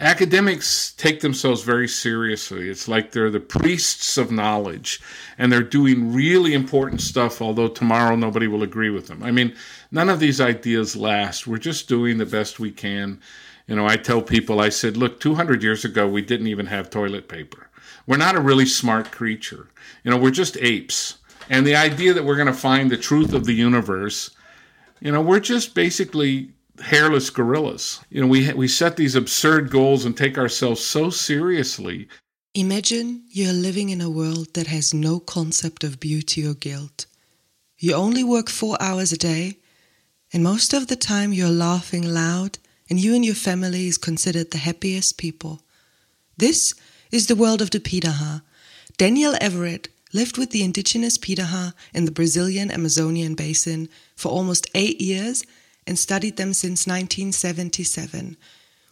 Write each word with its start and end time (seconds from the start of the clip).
academics 0.00 0.92
take 0.92 1.20
themselves 1.20 1.62
very 1.62 1.88
seriously. 1.88 2.68
It's 2.68 2.88
like 2.88 3.12
they're 3.12 3.30
the 3.30 3.40
priests 3.40 4.16
of 4.16 4.30
knowledge 4.30 5.00
and 5.36 5.52
they're 5.52 5.62
doing 5.62 6.12
really 6.12 6.54
important 6.54 7.00
stuff, 7.00 7.42
although 7.42 7.68
tomorrow 7.68 8.16
nobody 8.16 8.46
will 8.46 8.62
agree 8.62 8.90
with 8.90 9.08
them. 9.08 9.22
I 9.22 9.30
mean, 9.30 9.54
none 9.90 10.08
of 10.08 10.20
these 10.20 10.40
ideas 10.40 10.96
last. 10.96 11.46
We're 11.46 11.58
just 11.58 11.88
doing 11.88 12.18
the 12.18 12.26
best 12.26 12.60
we 12.60 12.70
can. 12.70 13.20
You 13.66 13.76
know, 13.76 13.86
I 13.86 13.96
tell 13.96 14.22
people, 14.22 14.60
I 14.60 14.70
said, 14.70 14.96
look, 14.96 15.20
200 15.20 15.62
years 15.62 15.84
ago, 15.84 16.08
we 16.08 16.22
didn't 16.22 16.46
even 16.46 16.66
have 16.66 16.90
toilet 16.90 17.28
paper. 17.28 17.68
We're 18.06 18.16
not 18.16 18.36
a 18.36 18.40
really 18.40 18.66
smart 18.66 19.10
creature. 19.10 19.68
You 20.04 20.10
know, 20.10 20.16
we're 20.16 20.30
just 20.30 20.56
apes. 20.58 21.18
And 21.50 21.66
the 21.66 21.76
idea 21.76 22.14
that 22.14 22.24
we're 22.24 22.36
going 22.36 22.46
to 22.46 22.52
find 22.54 22.90
the 22.90 22.96
truth 22.96 23.34
of 23.34 23.44
the 23.44 23.52
universe, 23.52 24.30
you 25.00 25.12
know, 25.12 25.20
we're 25.20 25.40
just 25.40 25.74
basically 25.74 26.52
hairless 26.80 27.30
gorillas. 27.30 28.00
You 28.10 28.20
know, 28.20 28.26
we 28.26 28.52
we 28.52 28.68
set 28.68 28.96
these 28.96 29.14
absurd 29.14 29.70
goals 29.70 30.04
and 30.04 30.16
take 30.16 30.38
ourselves 30.38 30.84
so 30.84 31.10
seriously. 31.10 32.08
Imagine 32.54 33.22
you're 33.28 33.52
living 33.52 33.90
in 33.90 34.00
a 34.00 34.10
world 34.10 34.54
that 34.54 34.66
has 34.66 34.94
no 34.94 35.20
concept 35.20 35.84
of 35.84 36.00
beauty 36.00 36.46
or 36.46 36.54
guilt. 36.54 37.06
You 37.78 37.94
only 37.94 38.24
work 38.24 38.48
4 38.48 38.76
hours 38.80 39.12
a 39.12 39.18
day, 39.18 39.58
and 40.32 40.42
most 40.42 40.72
of 40.72 40.86
the 40.86 40.96
time 40.96 41.32
you're 41.32 41.48
laughing 41.48 42.02
loud, 42.02 42.58
and 42.90 42.98
you 42.98 43.14
and 43.14 43.24
your 43.24 43.36
family 43.36 43.86
is 43.86 43.98
considered 43.98 44.50
the 44.50 44.58
happiest 44.58 45.18
people. 45.18 45.62
This 46.36 46.74
is 47.12 47.26
the 47.26 47.36
world 47.36 47.62
of 47.62 47.70
the 47.70 47.80
Piraha. 47.80 48.42
Daniel 48.96 49.34
Everett 49.40 49.88
lived 50.12 50.38
with 50.38 50.50
the 50.50 50.64
indigenous 50.64 51.18
Piraha 51.18 51.74
in 51.94 52.06
the 52.06 52.10
Brazilian 52.10 52.70
Amazonian 52.70 53.34
basin 53.34 53.88
for 54.16 54.30
almost 54.32 54.66
8 54.74 55.00
years 55.00 55.44
and 55.88 55.98
studied 55.98 56.36
them 56.36 56.52
since 56.52 56.86
1977. 56.86 58.36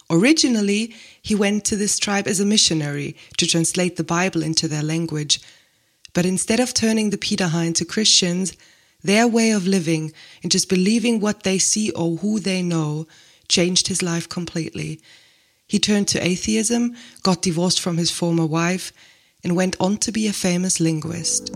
Originally, 0.09 0.95
he 1.21 1.35
went 1.35 1.63
to 1.65 1.75
this 1.75 1.99
tribe 1.99 2.27
as 2.27 2.39
a 2.39 2.45
missionary 2.45 3.15
to 3.37 3.45
translate 3.45 3.95
the 3.95 4.03
Bible 4.03 4.41
into 4.41 4.67
their 4.67 4.83
language. 4.83 5.39
But 6.13 6.25
instead 6.25 6.59
of 6.59 6.73
turning 6.73 7.11
the 7.11 7.17
Piraha 7.17 7.67
into 7.67 7.85
Christians, 7.85 8.57
their 9.03 9.27
way 9.27 9.51
of 9.51 9.67
living 9.67 10.13
and 10.41 10.51
just 10.51 10.69
believing 10.69 11.19
what 11.19 11.43
they 11.43 11.59
see 11.59 11.91
or 11.91 12.17
who 12.17 12.39
they 12.39 12.61
know 12.61 13.07
changed 13.47 13.87
his 13.87 14.01
life 14.01 14.27
completely. 14.27 14.99
He 15.67 15.79
turned 15.79 16.07
to 16.09 16.25
atheism, 16.25 16.95
got 17.23 17.41
divorced 17.41 17.79
from 17.79 17.97
his 17.97 18.11
former 18.11 18.45
wife, 18.45 18.91
and 19.43 19.55
went 19.55 19.75
on 19.79 19.97
to 19.97 20.11
be 20.11 20.27
a 20.27 20.33
famous 20.33 20.79
linguist. 20.79 21.55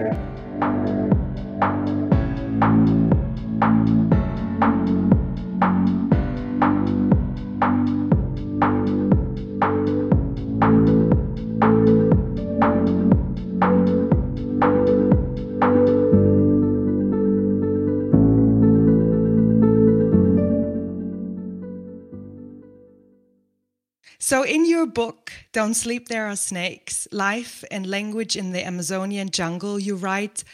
So, 24.31 24.43
in 24.43 24.65
your 24.65 24.85
book, 24.85 25.33
Don't 25.51 25.73
Sleep, 25.73 26.07
There 26.07 26.25
Are 26.25 26.37
Snakes 26.37 27.05
Life 27.11 27.65
and 27.69 27.85
Language 27.85 28.37
in 28.37 28.53
the 28.53 28.65
Amazonian 28.65 29.29
Jungle, 29.29 29.77
you 29.77 29.97
write 29.97 30.45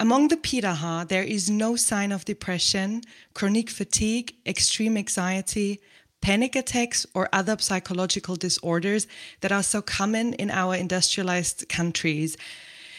Among 0.00 0.26
the 0.26 0.36
Piraha, 0.36 1.06
there 1.06 1.22
is 1.22 1.48
no 1.48 1.76
sign 1.76 2.10
of 2.10 2.24
depression, 2.24 3.02
chronic 3.32 3.70
fatigue, 3.70 4.34
extreme 4.44 4.96
anxiety, 4.96 5.80
panic 6.20 6.56
attacks, 6.56 7.06
or 7.14 7.28
other 7.32 7.56
psychological 7.60 8.34
disorders 8.34 9.06
that 9.42 9.52
are 9.52 9.62
so 9.62 9.80
common 9.80 10.34
in 10.34 10.50
our 10.50 10.74
industrialized 10.74 11.68
countries. 11.68 12.36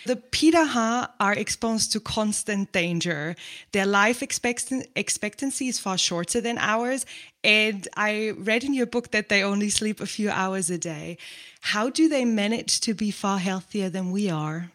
The 0.06 0.16
Piraha 0.16 1.10
are 1.20 1.34
exposed 1.34 1.92
to 1.92 2.00
constant 2.00 2.72
danger. 2.72 3.36
Their 3.72 3.86
life 3.86 4.24
expectancy 4.24 5.68
is 5.68 5.80
far 5.80 5.98
shorter 5.98 6.42
than 6.42 6.58
ours. 6.58 7.06
And 7.44 7.88
I 7.96 8.34
read 8.38 8.64
in 8.64 8.74
your 8.74 8.86
book 8.86 9.12
that 9.12 9.30
they 9.30 9.44
only 9.44 9.70
sleep 9.70 10.00
a 10.00 10.06
few 10.06 10.30
hours 10.30 10.70
a 10.70 10.78
day. 10.78 11.18
How 11.62 11.90
do 11.90 12.10
they 12.10 12.26
manage 12.26 12.80
to 12.82 12.94
be 12.94 13.12
far 13.12 13.40
healthier 13.40 13.90
than 13.90 14.12
we 14.12 14.30
are? 14.30 14.72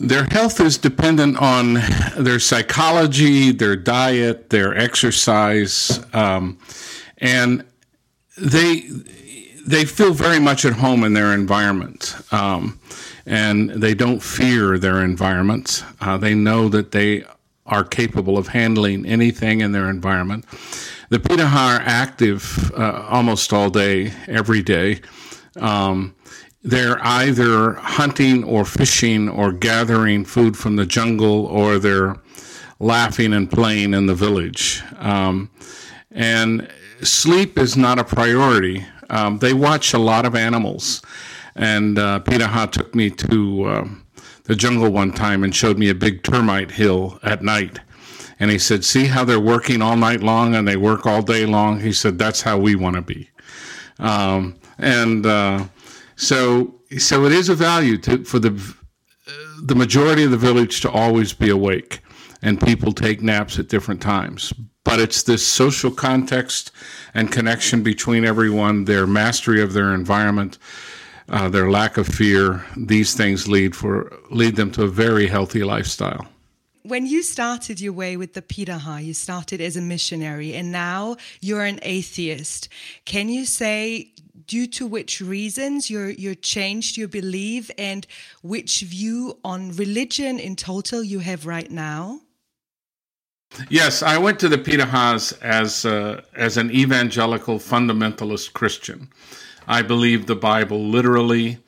Their 0.00 0.24
health 0.24 0.60
is 0.60 0.78
dependent 0.78 1.38
on 1.38 1.74
their 2.16 2.38
psychology, 2.38 3.50
their 3.50 3.74
diet, 3.74 4.50
their 4.50 4.76
exercise, 4.76 6.00
um, 6.12 6.58
and 7.18 7.64
they 8.36 8.88
they 9.66 9.84
feel 9.84 10.12
very 10.12 10.38
much 10.38 10.64
at 10.64 10.74
home 10.74 11.02
in 11.02 11.14
their 11.14 11.34
environment. 11.34 12.16
Um, 12.30 12.78
and 13.28 13.68
they 13.70 13.92
don't 13.94 14.22
fear 14.22 14.78
their 14.78 15.04
environments. 15.04 15.84
Uh, 16.00 16.16
they 16.16 16.34
know 16.34 16.68
that 16.70 16.92
they 16.92 17.24
are 17.66 17.84
capable 17.84 18.38
of 18.38 18.48
handling 18.48 19.04
anything 19.04 19.60
in 19.60 19.72
their 19.72 19.90
environment. 19.90 20.46
The 21.10 21.18
Piraha 21.18 21.78
are 21.78 21.82
active 21.84 22.72
uh, 22.74 23.06
almost 23.10 23.52
all 23.52 23.68
day, 23.68 24.14
every 24.26 24.62
day. 24.62 25.02
Um, 25.60 26.14
they're 26.62 26.98
either 27.04 27.74
hunting 27.74 28.44
or 28.44 28.64
fishing 28.64 29.28
or 29.28 29.52
gathering 29.52 30.24
food 30.24 30.56
from 30.56 30.76
the 30.76 30.86
jungle 30.86 31.44
or 31.46 31.78
they're 31.78 32.16
laughing 32.80 33.34
and 33.34 33.50
playing 33.50 33.92
in 33.92 34.06
the 34.06 34.14
village. 34.14 34.82
Um, 34.96 35.50
and 36.10 36.66
sleep 37.02 37.58
is 37.58 37.76
not 37.76 37.98
a 37.98 38.04
priority. 38.04 38.86
Um, 39.10 39.38
they 39.38 39.52
watch 39.52 39.92
a 39.92 39.98
lot 39.98 40.24
of 40.24 40.34
animals. 40.34 41.02
And 41.58 41.98
uh, 41.98 42.20
Piraha 42.20 42.70
took 42.70 42.94
me 42.94 43.10
to 43.10 43.68
um, 43.68 44.06
the 44.44 44.54
jungle 44.54 44.90
one 44.90 45.12
time 45.12 45.42
and 45.42 45.54
showed 45.54 45.76
me 45.76 45.90
a 45.90 45.94
big 45.94 46.22
termite 46.22 46.70
hill 46.70 47.18
at 47.22 47.42
night. 47.42 47.80
And 48.38 48.50
he 48.50 48.58
said, 48.58 48.84
See 48.84 49.06
how 49.06 49.24
they're 49.24 49.40
working 49.40 49.82
all 49.82 49.96
night 49.96 50.20
long 50.20 50.54
and 50.54 50.66
they 50.66 50.76
work 50.76 51.04
all 51.04 51.20
day 51.20 51.44
long? 51.46 51.80
He 51.80 51.92
said, 51.92 52.16
That's 52.16 52.42
how 52.42 52.58
we 52.58 52.76
want 52.76 52.94
to 52.94 53.02
be. 53.02 53.28
Um, 53.98 54.56
and 54.78 55.26
uh, 55.26 55.64
so, 56.14 56.76
so 56.96 57.24
it 57.24 57.32
is 57.32 57.48
a 57.48 57.56
value 57.56 57.98
to, 57.98 58.24
for 58.24 58.38
the, 58.38 58.74
the 59.60 59.74
majority 59.74 60.22
of 60.22 60.30
the 60.30 60.36
village 60.36 60.80
to 60.82 60.90
always 60.90 61.32
be 61.32 61.50
awake 61.50 62.00
and 62.40 62.60
people 62.60 62.92
take 62.92 63.20
naps 63.20 63.58
at 63.58 63.68
different 63.68 64.00
times. 64.00 64.52
But 64.84 65.00
it's 65.00 65.24
this 65.24 65.46
social 65.46 65.90
context 65.90 66.70
and 67.12 67.32
connection 67.32 67.82
between 67.82 68.24
everyone, 68.24 68.84
their 68.84 69.06
mastery 69.06 69.60
of 69.60 69.72
their 69.72 69.92
environment, 69.92 70.58
uh, 71.28 71.48
their 71.48 71.70
lack 71.70 71.96
of 71.96 72.06
fear, 72.06 72.64
these 72.76 73.14
things 73.14 73.48
lead 73.48 73.76
for 73.76 74.12
lead 74.30 74.56
them 74.56 74.70
to 74.72 74.84
a 74.84 74.88
very 74.88 75.26
healthy 75.26 75.64
lifestyle. 75.64 76.26
When 76.82 77.06
you 77.06 77.22
started 77.22 77.80
your 77.80 77.92
way 77.92 78.16
with 78.16 78.32
the 78.32 78.40
Piraha, 78.40 79.04
you 79.04 79.12
started 79.12 79.60
as 79.60 79.76
a 79.76 79.82
missionary, 79.82 80.54
and 80.54 80.72
now 80.72 81.16
you're 81.40 81.64
an 81.64 81.80
atheist. 81.82 82.68
Can 83.04 83.28
you 83.28 83.44
say 83.44 84.12
due 84.46 84.66
to 84.66 84.86
which 84.86 85.20
reasons 85.20 85.90
you 85.90 86.14
you 86.18 86.34
changed 86.34 86.96
your 86.96 87.08
belief 87.08 87.70
and 87.76 88.06
which 88.42 88.80
view 88.80 89.38
on 89.44 89.72
religion 89.76 90.38
in 90.38 90.56
total 90.56 91.02
you 91.02 91.18
have 91.18 91.46
right 91.46 91.70
now? 91.70 92.20
Yes, 93.70 94.02
I 94.02 94.18
went 94.18 94.38
to 94.40 94.48
the 94.48 94.58
Pirahas 94.58 95.32
as 95.42 95.84
uh, 95.84 96.22
as 96.34 96.56
an 96.56 96.70
evangelical 96.70 97.58
fundamentalist 97.58 98.52
Christian. 98.52 99.08
I 99.68 99.82
believe 99.82 100.24
the 100.24 100.34
Bible 100.34 100.88
literally, 100.88 101.58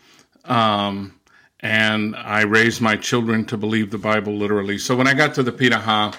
um, 0.47 1.15
and 1.61 2.17
I 2.17 2.43
raised 2.43 2.81
my 2.81 2.97
children 2.97 3.45
to 3.45 3.59
believe 3.59 3.91
the 3.91 3.99
Bible 3.99 4.35
literally. 4.35 4.79
So 4.79 4.97
when 4.97 5.07
I 5.07 5.13
got 5.13 5.35
to 5.35 5.43
the 5.43 5.53
Piraha, 5.53 6.17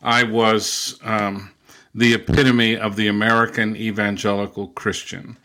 I 0.00 0.22
was 0.22 0.96
um, 1.02 1.50
the 1.92 2.14
epitome 2.14 2.76
of 2.76 2.94
the 2.94 3.08
American 3.08 3.74
evangelical 3.74 4.68
Christian. 4.68 5.36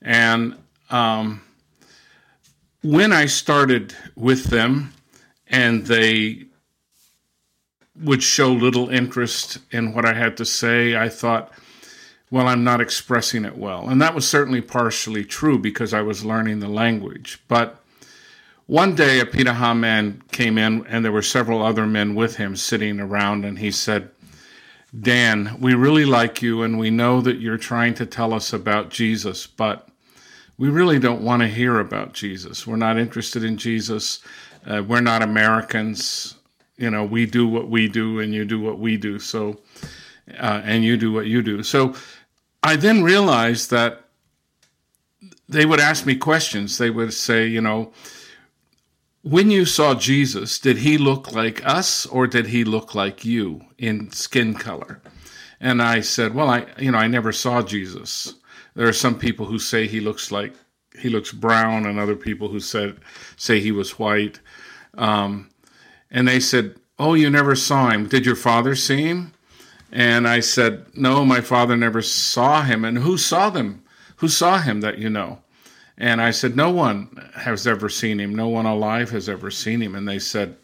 And 0.00 0.56
um, 0.90 1.42
when 2.82 3.12
I 3.12 3.26
started 3.26 3.96
with 4.14 4.44
them, 4.44 4.92
and 5.48 5.86
they 5.86 6.44
would 8.00 8.22
show 8.22 8.52
little 8.52 8.90
interest 8.90 9.58
in 9.72 9.92
what 9.92 10.04
I 10.04 10.14
had 10.14 10.36
to 10.36 10.44
say, 10.44 10.96
I 10.96 11.08
thought, 11.08 11.52
well, 12.32 12.48
I'm 12.48 12.64
not 12.64 12.80
expressing 12.80 13.44
it 13.44 13.58
well. 13.58 13.90
And 13.90 14.00
that 14.00 14.14
was 14.14 14.26
certainly 14.26 14.62
partially 14.62 15.22
true 15.22 15.58
because 15.58 15.92
I 15.92 16.00
was 16.00 16.24
learning 16.24 16.60
the 16.60 16.68
language. 16.68 17.38
But 17.46 17.78
one 18.64 18.94
day 18.94 19.20
a 19.20 19.26
Pirahã 19.26 19.78
man 19.78 20.22
came 20.32 20.56
in, 20.56 20.86
and 20.86 21.04
there 21.04 21.12
were 21.12 21.20
several 21.20 21.62
other 21.62 21.86
men 21.86 22.14
with 22.14 22.36
him 22.36 22.56
sitting 22.56 23.00
around, 23.00 23.44
and 23.44 23.58
he 23.58 23.70
said, 23.70 24.08
Dan, 24.98 25.58
we 25.60 25.74
really 25.74 26.06
like 26.06 26.40
you, 26.40 26.62
and 26.62 26.78
we 26.78 26.88
know 26.88 27.20
that 27.20 27.38
you're 27.38 27.58
trying 27.58 27.92
to 27.94 28.06
tell 28.06 28.32
us 28.32 28.54
about 28.54 28.88
Jesus, 28.88 29.46
but 29.46 29.88
we 30.56 30.70
really 30.70 30.98
don't 30.98 31.20
want 31.20 31.42
to 31.42 31.48
hear 31.48 31.80
about 31.80 32.14
Jesus. 32.14 32.66
We're 32.66 32.76
not 32.76 32.98
interested 32.98 33.44
in 33.44 33.58
Jesus. 33.58 34.20
Uh, 34.66 34.82
we're 34.82 35.02
not 35.02 35.22
Americans. 35.22 36.36
You 36.78 36.90
know, 36.90 37.04
we 37.04 37.26
do 37.26 37.46
what 37.46 37.68
we 37.68 37.88
do, 37.88 38.20
and 38.20 38.32
you 38.32 38.46
do 38.46 38.58
what 38.58 38.78
we 38.78 38.96
do. 38.96 39.18
So, 39.18 39.60
uh, 40.38 40.62
and 40.64 40.82
you 40.82 40.96
do 40.96 41.12
what 41.12 41.26
you 41.26 41.42
do. 41.42 41.62
So, 41.62 41.94
I 42.62 42.76
then 42.76 43.02
realized 43.02 43.70
that 43.70 44.04
they 45.48 45.66
would 45.66 45.80
ask 45.80 46.06
me 46.06 46.16
questions. 46.16 46.78
They 46.78 46.90
would 46.90 47.12
say, 47.12 47.46
you 47.46 47.60
know, 47.60 47.92
when 49.22 49.50
you 49.50 49.64
saw 49.64 49.94
Jesus, 49.94 50.58
did 50.58 50.78
he 50.78 50.98
look 50.98 51.32
like 51.32 51.64
us 51.64 52.06
or 52.06 52.26
did 52.26 52.46
he 52.46 52.64
look 52.64 52.94
like 52.94 53.24
you 53.24 53.62
in 53.78 54.10
skin 54.10 54.54
color? 54.54 55.00
And 55.60 55.80
I 55.80 56.00
said, 56.00 56.34
well, 56.34 56.50
I, 56.50 56.66
you 56.78 56.90
know, 56.90 56.98
I 56.98 57.06
never 57.06 57.32
saw 57.32 57.62
Jesus. 57.62 58.34
There 58.74 58.88
are 58.88 58.92
some 58.92 59.18
people 59.18 59.46
who 59.46 59.58
say 59.58 59.86
he 59.86 60.00
looks 60.00 60.32
like 60.32 60.54
he 60.98 61.08
looks 61.08 61.32
brown, 61.32 61.86
and 61.86 61.98
other 61.98 62.16
people 62.16 62.48
who 62.48 62.60
said 62.60 62.98
say 63.36 63.60
he 63.60 63.72
was 63.72 63.98
white. 63.98 64.40
Um, 64.94 65.50
and 66.10 66.28
they 66.28 66.40
said, 66.40 66.76
"Oh, 66.98 67.14
you 67.14 67.30
never 67.30 67.54
saw 67.54 67.90
him. 67.90 68.06
Did 68.06 68.26
your 68.26 68.36
father 68.36 68.74
see 68.74 69.02
him?" 69.02 69.32
And 69.92 70.26
I 70.26 70.40
said, 70.40 70.86
"No, 70.94 71.24
my 71.24 71.40
father 71.40 71.76
never 71.76 72.02
saw 72.02 72.62
him." 72.62 72.84
And 72.84 72.98
who 72.98 73.18
saw 73.18 73.50
them? 73.50 73.82
Who 74.16 74.28
saw 74.28 74.58
him 74.58 74.80
that 74.80 74.98
you 74.98 75.10
know? 75.10 75.42
And 75.98 76.20
I 76.20 76.30
said, 76.30 76.56
No 76.56 76.70
one 76.70 77.30
has 77.34 77.66
ever 77.66 77.88
seen 77.88 78.18
him. 78.18 78.34
No 78.34 78.48
one 78.48 78.66
alive 78.66 79.10
has 79.10 79.28
ever 79.28 79.50
seen 79.50 79.80
him. 79.80 79.94
And 79.94 80.08
they 80.08 80.18
said, 80.18 80.56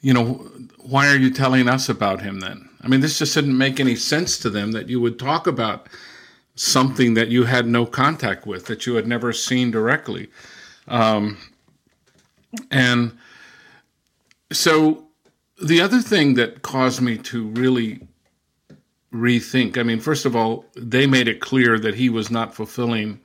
You 0.00 0.14
know, 0.14 0.32
why 0.78 1.08
are 1.08 1.16
you 1.16 1.30
telling 1.30 1.68
us 1.68 1.88
about 1.88 2.22
him 2.22 2.40
then? 2.40 2.68
I 2.82 2.88
mean, 2.88 3.00
this 3.00 3.18
just 3.18 3.34
didn't 3.34 3.56
make 3.56 3.80
any 3.80 3.96
sense 3.96 4.38
to 4.38 4.50
them 4.50 4.72
that 4.72 4.88
you 4.88 5.00
would 5.00 5.18
talk 5.18 5.46
about 5.46 5.88
something 6.54 7.14
that 7.14 7.28
you 7.28 7.44
had 7.44 7.66
no 7.66 7.86
contact 7.86 8.46
with, 8.46 8.66
that 8.66 8.86
you 8.86 8.94
had 8.94 9.06
never 9.06 9.32
seen 9.32 9.70
directly. 9.70 10.28
Um, 10.88 11.38
and 12.70 13.16
so 14.52 15.06
the 15.62 15.80
other 15.80 16.00
thing 16.00 16.34
that 16.34 16.62
caused 16.62 17.00
me 17.00 17.16
to 17.18 17.48
really 17.48 18.06
rethink 19.12 19.76
I 19.76 19.82
mean, 19.82 20.00
first 20.00 20.24
of 20.24 20.34
all, 20.34 20.64
they 20.74 21.06
made 21.06 21.28
it 21.28 21.40
clear 21.40 21.78
that 21.78 21.94
he 21.94 22.08
was 22.08 22.30
not 22.30 22.54
fulfilling 22.54 23.20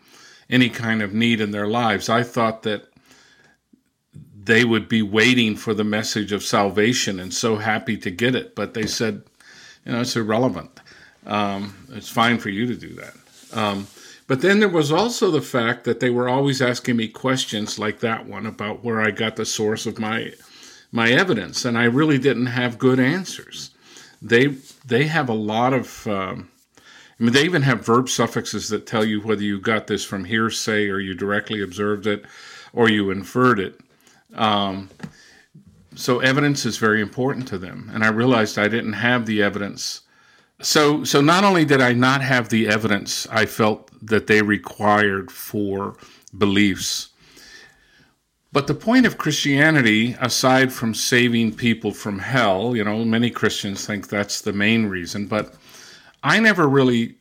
any 0.50 0.70
kind 0.70 1.02
of 1.02 1.14
need 1.14 1.42
in 1.42 1.52
their 1.52 1.68
lives. 1.68 2.10
I 2.10 2.24
thought 2.24 2.64
that 2.64 2.90
they 4.36 4.64
would 4.64 4.88
be 4.88 5.02
waiting 5.02 5.56
for 5.56 5.74
the 5.74 5.84
message 5.84 6.32
of 6.32 6.44
salvation 6.44 7.20
and 7.20 7.34
so 7.34 7.58
happy 7.58 7.98
to 7.98 8.12
get 8.12 8.36
it, 8.36 8.56
but 8.56 8.74
they 8.74 8.86
said, 8.86 9.24
you 9.86 9.92
know, 9.92 10.02
it's 10.02 10.16
irrelevant. 10.16 10.80
Um, 11.26 11.76
it's 11.92 12.10
fine 12.10 12.38
for 12.38 12.50
you 12.50 12.66
to 12.68 12.76
do 12.76 12.94
that. 12.96 13.14
Um, 13.54 13.88
but 14.28 14.42
then 14.42 14.60
there 14.60 14.70
was 14.70 14.92
also 14.92 15.32
the 15.32 15.42
fact 15.42 15.84
that 15.86 16.00
they 16.00 16.10
were 16.10 16.30
always 16.30 16.62
asking 16.62 16.98
me 16.98 17.08
questions 17.08 17.80
like 17.80 18.00
that 18.00 18.26
one 18.26 18.46
about 18.46 18.84
where 18.84 19.02
I 19.02 19.12
got 19.12 19.36
the 19.36 19.46
source 19.46 19.86
of 19.86 20.00
my 20.00 20.34
my 20.92 21.10
evidence, 21.10 21.66
and 21.66 21.78
I 21.78 21.86
really 21.86 22.18
didn't 22.18 22.48
have 22.48 22.78
good 22.78 23.00
answers. 23.00 23.72
They 24.22 24.48
they 24.86 25.08
have 25.08 25.30
a 25.30 25.34
lot 25.34 25.74
of 25.74 26.08
um, 26.08 26.50
I 27.20 27.24
mean, 27.24 27.34
they 27.34 27.44
even 27.44 27.64
have 27.64 27.86
verb 27.86 28.10
suffixes 28.10 28.70
that 28.70 28.86
tell 28.86 29.04
you 29.04 29.22
whether 29.22 29.42
you 29.42 29.60
got 29.60 29.88
this 29.88 30.06
from 30.06 30.26
hearsay 30.26 30.88
or 30.88 31.00
you 31.00 31.16
directly 31.16 31.62
observed 31.62 32.06
it 32.06 32.26
or 32.74 32.90
you 32.90 33.10
inferred 33.10 33.60
it. 33.60 33.80
Um, 34.36 34.90
so 35.96 36.20
evidence 36.20 36.64
is 36.66 36.78
very 36.78 37.02
important 37.02 37.48
to 37.48 37.58
them, 37.58 37.90
and 37.92 38.04
I 38.04 38.10
realized 38.10 38.60
I 38.60 38.68
didn't 38.68 38.94
have 38.94 39.26
the 39.26 39.42
evidence. 39.42 40.02
So, 40.62 41.04
so 41.04 41.22
not 41.22 41.44
only 41.44 41.66
did 41.66 41.82
I 41.82 41.94
not 41.94 42.22
have 42.22 42.50
the 42.50 42.68
evidence 42.68 43.26
I 43.32 43.48
felt 43.48 43.90
that 44.06 44.28
they 44.28 44.44
required 44.44 45.32
for 45.32 45.98
beliefs, 46.38 47.10
but 48.58 48.66
the 48.66 48.74
point 48.74 49.06
of 49.06 49.20
Christianity, 49.20 50.16
aside 50.20 50.74
from 50.74 50.96
saving 50.96 51.54
people 51.54 51.92
from 51.92 52.18
hell, 52.18 52.76
you 52.76 52.84
know, 52.84 53.06
many 53.06 53.30
Christians 53.30 53.86
think 53.86 54.10
that's 54.10 54.42
the 54.42 54.52
main 54.52 54.88
reason, 54.88 55.28
but 55.28 55.54
I 56.24 56.40
never 56.40 56.68
really, 56.68 57.18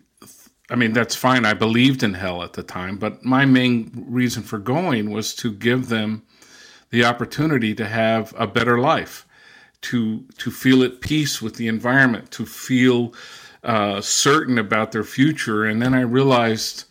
I 0.71 0.77
mean, 0.77 0.95
that's 0.95 1.15
fine. 1.15 1.45
I 1.45 1.53
believed 1.53 2.03
in 2.03 2.15
hell 2.15 2.43
at 2.43 2.55
the 2.55 2.63
time, 2.63 2.97
but 2.97 3.23
my 3.23 3.45
main 3.45 4.07
reason 4.09 4.45
for 4.45 4.59
going 4.59 5.11
was 5.11 5.35
to 5.35 5.53
give 5.53 5.91
them 5.91 6.23
the 6.89 7.05
opportunity 7.05 7.75
to 7.75 7.87
have 7.87 8.33
a 8.39 8.47
better 8.47 8.79
life, 8.79 9.27
to 9.83 10.25
to 10.39 10.51
feel 10.51 10.83
at 10.83 11.03
peace 11.03 11.43
with 11.43 11.57
the 11.57 11.69
environment, 11.69 12.31
to 12.31 12.47
feel 12.47 13.13
uh, 13.63 14.01
certain 14.01 14.57
about 14.57 14.91
their 14.91 15.05
future. 15.05 15.67
And 15.67 15.83
then 15.83 15.93
I 15.93 16.01
realized 16.01 16.87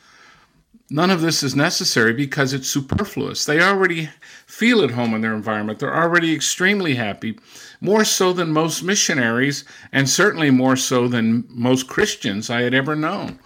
none 0.90 1.10
of 1.10 1.22
this 1.22 1.42
is 1.42 1.56
necessary 1.56 2.14
because 2.14 2.54
it's 2.54 2.70
superfluous. 2.70 3.46
They 3.46 3.62
already 3.62 4.10
feel 4.46 4.84
at 4.84 4.92
home 4.92 5.14
in 5.14 5.22
their 5.22 5.34
environment. 5.34 5.80
They're 5.80 5.96
already 5.96 6.34
extremely 6.34 6.96
happy, 6.96 7.40
more 7.82 8.06
so 8.06 8.34
than 8.34 8.52
most 8.52 8.84
missionaries, 8.84 9.66
and 9.92 10.10
certainly 10.10 10.52
more 10.52 10.76
so 10.76 11.08
than 11.08 11.46
most 11.50 11.88
Christians 11.88 12.50
I 12.50 12.62
had 12.62 12.74
ever 12.74 12.96
known. 12.96 13.40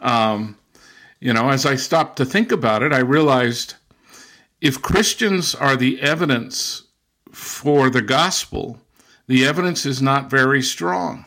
Um, 0.00 0.56
you 1.20 1.32
know, 1.32 1.50
as 1.50 1.66
I 1.66 1.76
stopped 1.76 2.16
to 2.18 2.24
think 2.24 2.52
about 2.52 2.82
it, 2.82 2.92
I 2.92 2.98
realized 2.98 3.74
if 4.60 4.82
Christians 4.82 5.54
are 5.54 5.76
the 5.76 6.00
evidence 6.00 6.84
for 7.32 7.90
the 7.90 8.02
gospel, 8.02 8.80
the 9.26 9.44
evidence 9.44 9.84
is 9.84 10.00
not 10.00 10.30
very 10.30 10.62
strong 10.62 11.24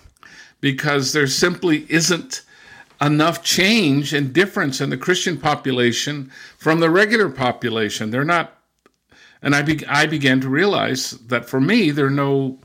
because 0.62 1.14
there 1.14 1.28
simply 1.28 1.86
isn't 1.90 2.42
enough 3.01 3.44
change 3.44 4.13
and 4.13 4.34
difference 4.34 4.81
in 4.81 4.90
the 4.90 4.98
Christian 4.98 5.38
population 5.38 6.31
from 6.57 6.80
the 6.80 6.90
regular 6.90 7.30
population. 7.30 8.12
They're 8.12 8.25
not, 8.25 8.57
and 9.42 9.56
I, 9.56 9.62
be, 9.62 9.86
I 9.88 10.06
began 10.06 10.42
to 10.42 10.50
realize 10.50 11.12
that 11.12 11.46
for 11.46 11.62
me, 11.62 11.92
they're 11.92 12.10
no, 12.10 12.60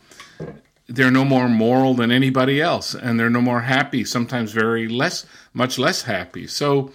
they're 0.88 1.10
no 1.10 1.24
more 1.24 1.48
moral 1.48 1.94
than 1.94 2.10
anybody 2.10 2.60
else, 2.60 2.94
and 2.94 3.18
they're 3.18 3.30
no 3.30 3.40
more 3.40 3.60
happy. 3.60 4.04
Sometimes 4.04 4.52
very 4.52 4.88
less, 4.88 5.26
much 5.52 5.78
less 5.78 6.02
happy. 6.02 6.46
So. 6.46 6.92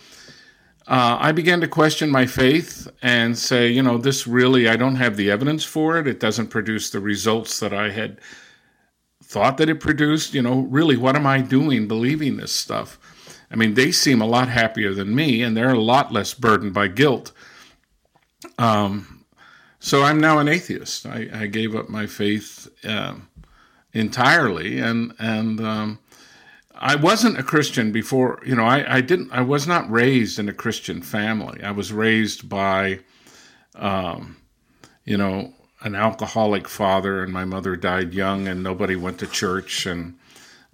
Uh, 0.88 1.18
I 1.22 1.34
began 1.34 1.62
to 1.62 1.68
question 1.68 2.10
my 2.10 2.26
faith 2.26 2.88
and 3.04 3.38
say, 3.38 3.70
you 3.70 3.84
know, 3.84 4.00
this 4.00 4.26
really, 4.26 4.68
I 4.68 4.76
don't 4.76 4.96
have 4.96 5.18
the 5.18 5.30
evidence 5.30 5.64
for 5.64 6.00
it. 6.00 6.08
It 6.08 6.20
doesn't 6.20 6.48
produce 6.48 6.90
the 6.90 7.00
results 7.00 7.60
that 7.60 7.72
I 7.72 7.92
had 7.92 8.20
thought 9.22 9.58
that 9.58 9.70
it 9.70 9.80
produced. 9.80 10.34
You 10.34 10.42
know, 10.42 10.62
really, 10.62 10.98
what 10.98 11.16
am 11.16 11.28
I 11.28 11.42
doing 11.42 11.88
believing 11.88 12.38
this 12.38 12.52
stuff? 12.52 12.98
I 13.52 13.56
mean, 13.56 13.74
they 13.74 13.92
seem 13.92 14.22
a 14.22 14.28
lot 14.28 14.48
happier 14.48 14.94
than 14.94 15.16
me, 15.16 15.42
and 15.42 15.58
they're 15.58 15.74
a 15.74 15.80
lot 15.80 16.12
less 16.12 16.34
burdened 16.34 16.74
by 16.74 16.88
guilt. 16.88 17.32
Um, 18.58 19.26
so 19.80 20.04
I'm 20.04 20.20
now 20.20 20.40
an 20.40 20.48
atheist. 20.48 21.06
I, 21.06 21.30
I 21.34 21.48
gave 21.48 21.76
up 21.76 21.90
my 21.90 22.06
faith 22.06 22.68
uh, 22.86 23.16
entirely, 23.94 24.80
and 24.80 25.14
and 25.20 25.60
um, 25.62 26.00
I 26.76 26.96
wasn't 26.96 27.40
a 27.40 27.44
Christian 27.44 27.92
before. 27.92 28.42
You 28.46 28.56
know, 28.56 28.66
I, 28.66 28.98
I 28.98 29.02
didn't. 29.02 29.32
I 29.32 29.42
was 29.42 29.68
not 29.68 29.90
raised 29.90 30.38
in 30.38 30.50
a 30.50 30.54
Christian 30.54 31.02
family. 31.02 31.64
I 31.64 31.72
was 31.72 31.92
raised 31.92 32.48
by, 32.50 33.00
um, 33.76 34.38
you 35.06 35.18
know, 35.18 35.54
an 35.82 35.96
alcoholic 35.96 36.68
father, 36.68 37.24
and 37.24 37.34
my 37.34 37.46
mother 37.46 37.76
died 37.76 38.14
young, 38.14 38.48
and 38.48 38.62
nobody 38.62 38.96
went 38.96 39.20
to 39.20 39.28
church, 39.28 39.86
and 39.86 40.18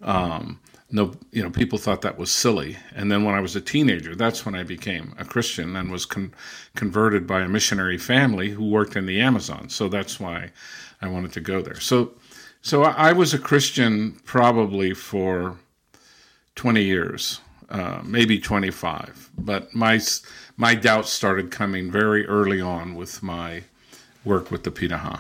um, 0.04 0.60
no, 0.92 1.14
you 1.32 1.42
know, 1.42 1.50
people 1.50 1.78
thought 1.78 2.02
that 2.02 2.18
was 2.18 2.32
silly. 2.32 2.78
And 2.96 3.12
then 3.12 3.24
when 3.24 3.36
I 3.36 3.40
was 3.40 3.56
a 3.56 3.62
teenager, 3.62 4.16
that's 4.16 4.46
when 4.46 4.56
I 4.56 4.64
became 4.64 5.16
a 5.18 5.26
Christian 5.26 5.76
and 5.76 5.92
was 5.92 6.06
con- 6.06 6.34
converted 6.76 7.26
by 7.26 7.42
a 7.42 7.50
missionary 7.50 7.98
family 7.98 8.50
who 8.50 8.70
worked 8.70 8.96
in 8.96 9.06
the 9.06 9.20
Amazon. 9.20 9.70
So 9.70 9.90
that's 9.90 10.20
why 10.20 10.52
I 11.02 11.08
wanted 11.08 11.34
to 11.34 11.42
go 11.42 11.62
there. 11.62 11.80
So, 11.80 12.14
so 12.62 12.84
I 12.84 13.14
was 13.14 13.34
a 13.34 13.40
Christian 13.40 14.20
probably 14.26 14.94
for 14.94 15.58
20 16.56 16.84
years, 16.84 17.42
uh, 17.70 18.02
maybe 18.04 18.40
25. 18.40 19.32
But 19.38 19.74
my 19.74 20.00
my 20.58 20.74
doubts 20.74 21.10
started 21.10 21.52
coming 21.52 21.92
very 21.92 22.26
early 22.28 22.62
on 22.62 22.96
with 22.96 23.22
my 23.22 23.64
work 24.24 24.52
with 24.52 24.64
the 24.64 24.72
Pirahã. 24.72 25.20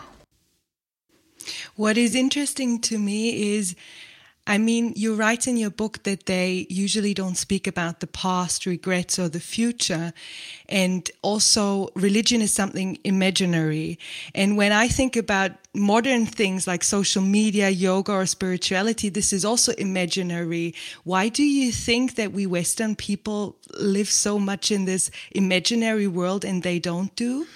What 1.76 1.98
is 1.98 2.16
interesting 2.16 2.80
to 2.82 2.98
me 2.98 3.56
is 3.56 3.76
I 4.48 4.60
mean, 4.60 4.94
you 4.96 5.16
write 5.16 5.48
in 5.48 5.58
your 5.58 5.72
book 5.72 6.04
that 6.04 6.28
they 6.28 6.68
usually 6.70 7.16
don't 7.16 7.36
speak 7.36 7.66
about 7.66 8.00
the 8.00 8.08
past, 8.08 8.68
regrets, 8.68 9.18
or 9.18 9.28
the 9.28 9.40
future. 9.40 10.14
And 10.70 11.10
also, 11.24 11.90
religion 11.96 12.42
is 12.42 12.54
something 12.54 13.00
imaginary. 13.04 13.98
And 14.36 14.56
when 14.56 14.72
I 14.72 14.88
think 14.88 15.16
about 15.16 15.52
modern 15.74 16.28
things 16.28 16.68
like 16.68 16.84
social 16.84 17.24
media, 17.24 17.70
yoga, 17.70 18.12
or 18.12 18.26
spirituality, 18.28 19.10
this 19.10 19.34
is 19.34 19.44
also 19.44 19.72
imaginary. 19.74 20.76
Why 21.04 21.28
do 21.28 21.44
you 21.44 21.72
think 21.72 22.14
that 22.16 22.32
we 22.32 22.46
Western 22.46 22.96
people 22.96 23.58
live 23.80 24.10
so 24.10 24.38
much 24.38 24.72
in 24.72 24.86
this 24.86 25.10
imaginary 25.32 26.08
world 26.08 26.46
and 26.46 26.62
they 26.62 26.78
don't 26.78 27.16
do? 27.16 27.48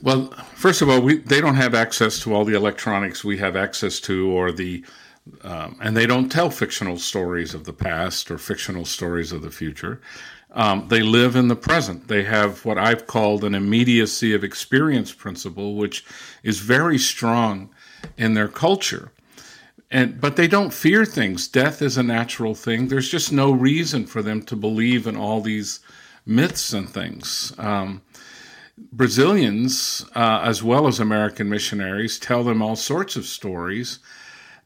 Well, 0.00 0.30
first 0.54 0.80
of 0.80 0.88
all, 0.88 1.00
we, 1.00 1.18
they 1.18 1.40
don't 1.40 1.56
have 1.56 1.74
access 1.74 2.20
to 2.20 2.32
all 2.32 2.44
the 2.44 2.54
electronics 2.54 3.24
we 3.24 3.38
have 3.38 3.56
access 3.56 3.98
to, 4.00 4.30
or 4.30 4.52
the 4.52 4.84
um, 5.42 5.78
and 5.80 5.96
they 5.96 6.06
don't 6.06 6.30
tell 6.30 6.50
fictional 6.50 6.98
stories 6.98 7.54
of 7.54 7.64
the 7.64 7.72
past 7.72 8.30
or 8.30 8.38
fictional 8.38 8.84
stories 8.84 9.32
of 9.32 9.42
the 9.42 9.50
future. 9.50 10.00
Um, 10.52 10.86
they 10.88 11.02
live 11.02 11.34
in 11.34 11.48
the 11.48 11.56
present. 11.56 12.06
They 12.08 12.22
have 12.24 12.64
what 12.64 12.78
I've 12.78 13.06
called 13.06 13.42
an 13.42 13.54
immediacy 13.54 14.34
of 14.34 14.44
experience 14.44 15.12
principle, 15.12 15.74
which 15.74 16.04
is 16.42 16.60
very 16.60 16.98
strong 16.98 17.70
in 18.16 18.34
their 18.34 18.48
culture. 18.48 19.10
And, 19.90 20.20
but 20.20 20.36
they 20.36 20.46
don't 20.46 20.72
fear 20.72 21.04
things. 21.04 21.48
Death 21.48 21.82
is 21.82 21.96
a 21.96 22.02
natural 22.02 22.54
thing. 22.54 22.88
There's 22.88 23.08
just 23.08 23.32
no 23.32 23.50
reason 23.50 24.06
for 24.06 24.22
them 24.22 24.42
to 24.42 24.56
believe 24.56 25.06
in 25.06 25.16
all 25.16 25.40
these 25.40 25.80
myths 26.26 26.72
and 26.72 26.88
things. 26.88 27.52
Um, 27.58 28.02
Brazilians, 28.92 30.04
uh, 30.14 30.40
as 30.42 30.62
well 30.62 30.86
as 30.86 30.98
American 30.98 31.48
missionaries, 31.48 32.18
tell 32.18 32.42
them 32.42 32.60
all 32.60 32.76
sorts 32.76 33.16
of 33.16 33.24
stories 33.24 34.00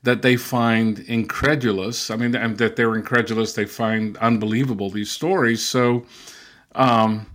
that 0.02 0.22
they 0.22 0.36
find 0.36 1.00
incredulous. 1.00 2.10
I 2.10 2.16
mean, 2.16 2.34
and 2.34 2.58
that 2.58 2.76
they're 2.76 2.94
incredulous, 2.94 3.52
they 3.52 3.64
find 3.66 4.16
unbelievable 4.18 4.90
these 4.90 5.10
stories. 5.10 5.64
So 5.66 6.06
um, 6.74 7.26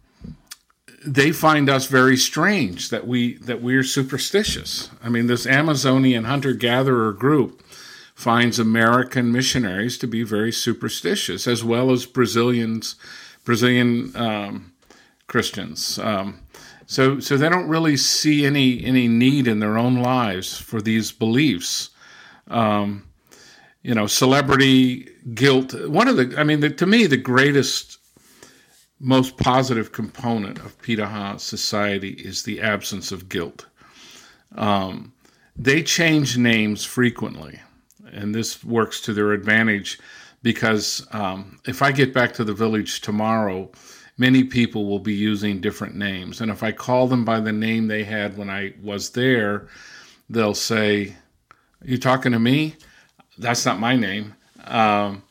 they 1.05 1.31
find 1.31 1.69
us 1.69 1.87
very 1.87 2.17
strange 2.17 2.89
that 2.89 3.05
we 3.05 3.35
that 3.39 3.61
we're 3.61 3.83
superstitious. 3.83 4.89
I 5.03 5.09
mean, 5.09 5.27
this 5.27 5.45
Amazonian 5.45 6.23
hunter 6.25 6.53
gatherer 6.53 7.11
group 7.11 7.61
finds 8.15 8.59
American 8.59 9.31
missionaries 9.31 9.97
to 9.97 10.07
be 10.07 10.23
very 10.23 10.51
superstitious, 10.51 11.47
as 11.47 11.63
well 11.63 11.91
as 11.91 12.05
Brazilians, 12.05 12.95
Brazilian 13.43 14.15
um, 14.15 14.73
Christians. 15.27 15.99
Um, 15.99 16.39
so, 16.85 17.19
so 17.19 17.37
they 17.37 17.49
don't 17.49 17.67
really 17.67 17.97
see 17.97 18.45
any 18.45 18.83
any 18.83 19.07
need 19.07 19.47
in 19.47 19.59
their 19.59 19.77
own 19.77 19.95
lives 19.95 20.57
for 20.57 20.81
these 20.81 21.11
beliefs 21.11 21.89
um, 22.47 23.03
you 23.81 23.93
know, 23.93 24.07
celebrity 24.07 25.09
guilt. 25.33 25.73
One 25.87 26.07
of 26.07 26.17
the, 26.17 26.35
I 26.37 26.43
mean, 26.43 26.61
the, 26.61 26.69
to 26.69 26.85
me, 26.85 27.05
the 27.05 27.17
greatest, 27.17 27.97
most 28.99 29.37
positive 29.37 29.91
component 29.91 30.59
of 30.59 30.81
Piraha 30.81 31.39
society 31.39 32.11
is 32.11 32.43
the 32.43 32.61
absence 32.61 33.11
of 33.11 33.29
guilt. 33.29 33.67
Um, 34.55 35.13
they 35.55 35.83
change 35.83 36.37
names 36.37 36.83
frequently, 36.83 37.59
and 38.11 38.33
this 38.33 38.63
works 38.63 39.01
to 39.01 39.13
their 39.13 39.33
advantage 39.33 39.99
because 40.41 41.05
um, 41.11 41.59
if 41.65 41.81
I 41.81 41.91
get 41.91 42.13
back 42.13 42.33
to 42.33 42.43
the 42.43 42.53
village 42.53 43.01
tomorrow, 43.01 43.71
many 44.17 44.43
people 44.43 44.85
will 44.85 44.99
be 44.99 45.13
using 45.13 45.61
different 45.61 45.95
names. 45.95 46.41
And 46.41 46.51
if 46.51 46.63
I 46.63 46.71
call 46.71 47.07
them 47.07 47.25
by 47.25 47.39
the 47.39 47.53
name 47.53 47.87
they 47.87 48.03
had 48.03 48.37
when 48.37 48.49
I 48.49 48.73
was 48.81 49.11
there, 49.11 49.67
they'll 50.29 50.53
say, 50.53 51.15
you 51.83 51.97
talking 51.97 52.31
to 52.31 52.39
me? 52.39 52.75
That's 53.37 53.65
not 53.65 53.79
my 53.79 53.95
name. 53.95 54.35
Um, 54.65 55.23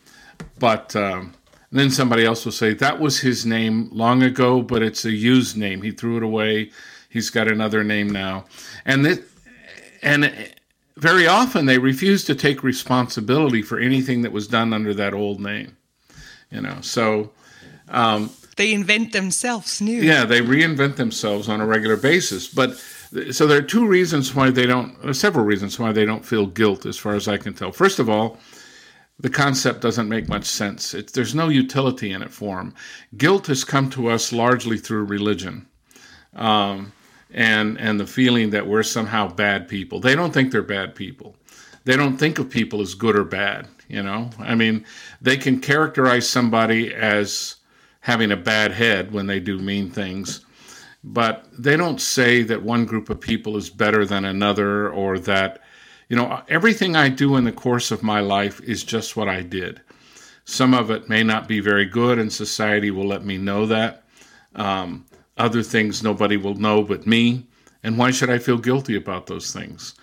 but 0.59 0.95
um, 0.97 1.35
then 1.71 1.91
somebody 1.91 2.25
else 2.25 2.45
will 2.45 2.53
say, 2.53 2.75
that 2.75 3.01
was 3.01 3.21
his 3.21 3.47
name 3.47 3.89
long 3.93 4.23
ago, 4.23 4.63
but 4.63 4.83
it's 4.83 5.05
a 5.05 5.11
used 5.11 5.57
name. 5.57 5.83
He 5.83 5.91
threw 5.91 6.17
it 6.17 6.23
away. 6.23 6.71
He's 7.09 7.31
got 7.31 7.49
another 7.49 7.83
name 7.85 8.11
now. 8.11 8.45
And 8.85 9.05
that, 9.05 9.23
and 10.03 10.51
very 10.97 11.27
often 11.27 11.67
they 11.67 11.79
refuse 11.79 12.25
to 12.25 12.35
take 12.35 12.63
responsibility 12.63 13.63
for 13.63 13.79
anything 13.79 14.23
that 14.23 14.33
was 14.33 14.47
done 14.47 14.73
under 14.73 14.95
that 14.95 15.15
old 15.15 15.41
name. 15.41 15.77
You 16.51 16.61
know, 16.61 16.79
so 16.83 17.33
um, 17.89 18.31
they 18.57 18.75
invent 18.75 19.13
themselves 19.13 19.81
new. 19.81 20.03
Yeah, 20.03 20.25
they 20.25 20.41
reinvent 20.41 20.97
themselves 20.97 21.49
on 21.49 21.61
a 21.61 21.67
regular 21.67 21.97
basis. 21.97 22.47
But 22.47 22.79
so 23.31 23.47
there 23.47 23.59
are 23.59 23.63
two 23.63 23.87
reasons 23.87 24.35
why 24.35 24.51
they 24.51 24.67
don't, 24.67 25.15
several 25.15 25.45
reasons 25.45 25.79
why 25.79 25.93
they 25.93 26.07
don't 26.07 26.25
feel 26.25 26.47
guilt, 26.47 26.87
as 26.87 26.97
far 26.97 27.15
as 27.15 27.29
I 27.29 27.37
can 27.37 27.53
tell. 27.53 27.73
First 27.73 27.99
of 27.99 28.09
all, 28.09 28.39
the 29.19 29.29
concept 29.31 29.83
doesn't 29.83 30.09
make 30.09 30.29
much 30.29 30.47
sense. 30.47 30.95
It, 30.95 31.13
there's 31.13 31.35
no 31.35 31.49
utility 31.49 32.13
in 32.13 32.23
it 32.23 32.33
for 32.33 32.57
them. 32.57 32.75
Guilt 33.17 33.47
has 33.49 33.65
come 33.65 33.91
to 33.91 34.09
us 34.09 34.33
largely 34.33 34.79
through 34.79 35.05
religion, 35.05 35.67
um, 36.35 36.93
and 37.31 37.79
and 37.79 38.01
the 38.01 38.07
feeling 38.07 38.51
that 38.51 38.67
we're 38.67 38.83
somehow 38.83 39.29
bad 39.29 39.69
people. 39.69 40.01
They 40.01 40.15
don't 40.15 40.33
think 40.33 40.51
they're 40.51 40.63
bad 40.63 40.95
people. 40.95 41.37
They 41.85 41.97
don't 41.97 42.17
think 42.17 42.39
of 42.39 42.49
people 42.49 42.81
as 42.81 42.95
good 42.95 43.17
or 43.17 43.25
bad. 43.25 43.69
You 43.89 44.03
know, 44.03 44.31
I 44.39 44.55
mean, 44.55 44.87
they 45.21 45.37
can 45.37 45.61
characterize 45.61 46.29
somebody 46.29 46.95
as 46.95 47.57
having 48.01 48.33
a 48.33 48.37
bad 48.37 48.73
head 48.73 49.13
when 49.13 49.27
they 49.27 49.39
do 49.39 49.59
mean 49.59 49.91
things 49.91 50.45
but 51.05 51.47
they 51.59 51.77
don't 51.77 52.01
say 52.01 52.43
that 52.43 52.63
one 52.63 52.85
group 52.85 53.11
of 53.11 53.21
people 53.21 53.57
is 53.57 53.71
better 53.71 54.05
than 54.05 54.25
another 54.25 54.89
or 54.91 55.19
that 55.19 55.61
you 56.09 56.17
know 56.17 56.43
everything 56.49 56.95
i 56.95 57.09
do 57.09 57.37
in 57.37 57.45
the 57.45 57.53
course 57.53 57.91
of 57.91 58.03
my 58.03 58.21
life 58.21 58.61
is 58.63 58.85
just 58.85 59.17
what 59.17 59.29
i 59.29 59.43
did. 59.43 59.81
Some 60.45 60.75
of 60.75 60.91
it 60.91 61.09
may 61.09 61.23
not 61.23 61.47
be 61.47 61.61
very 61.61 61.85
good 61.87 62.19
and 62.19 62.33
society 62.33 62.91
will 62.91 63.07
let 63.07 63.25
me 63.25 63.39
know 63.39 63.67
that. 63.67 64.05
Um, 64.55 65.07
other 65.39 65.63
things 65.63 66.03
nobody 66.03 66.37
will 66.37 66.55
know 66.55 66.83
but 66.83 67.07
me. 67.07 67.47
And 67.83 67.99
why 67.99 68.11
should 68.11 68.31
i 68.31 68.39
feel 68.39 68.59
guilty 68.59 68.97
about 68.97 69.27
those 69.27 69.53
things? 69.53 69.95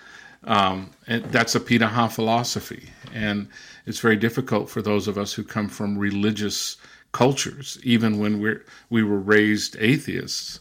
Um, 0.45 0.91
and 1.07 1.23
that's 1.25 1.55
a 1.55 1.59
piraha 1.59 2.11
philosophy. 2.11 2.89
And 3.13 3.47
it's 3.85 3.99
very 3.99 4.15
difficult 4.15 4.69
for 4.69 4.81
those 4.81 5.07
of 5.07 5.17
us 5.17 5.33
who 5.33 5.43
come 5.43 5.67
from 5.69 5.97
religious 5.97 6.77
cultures 7.11 7.79
even 7.83 8.19
when 8.19 8.39
we're 8.39 8.63
we 8.91 9.01
were 9.01 9.17
raised 9.19 9.75
atheists 9.79 10.59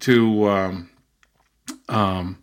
to 0.00 0.48
um, 0.48 0.90
um, 1.88 2.42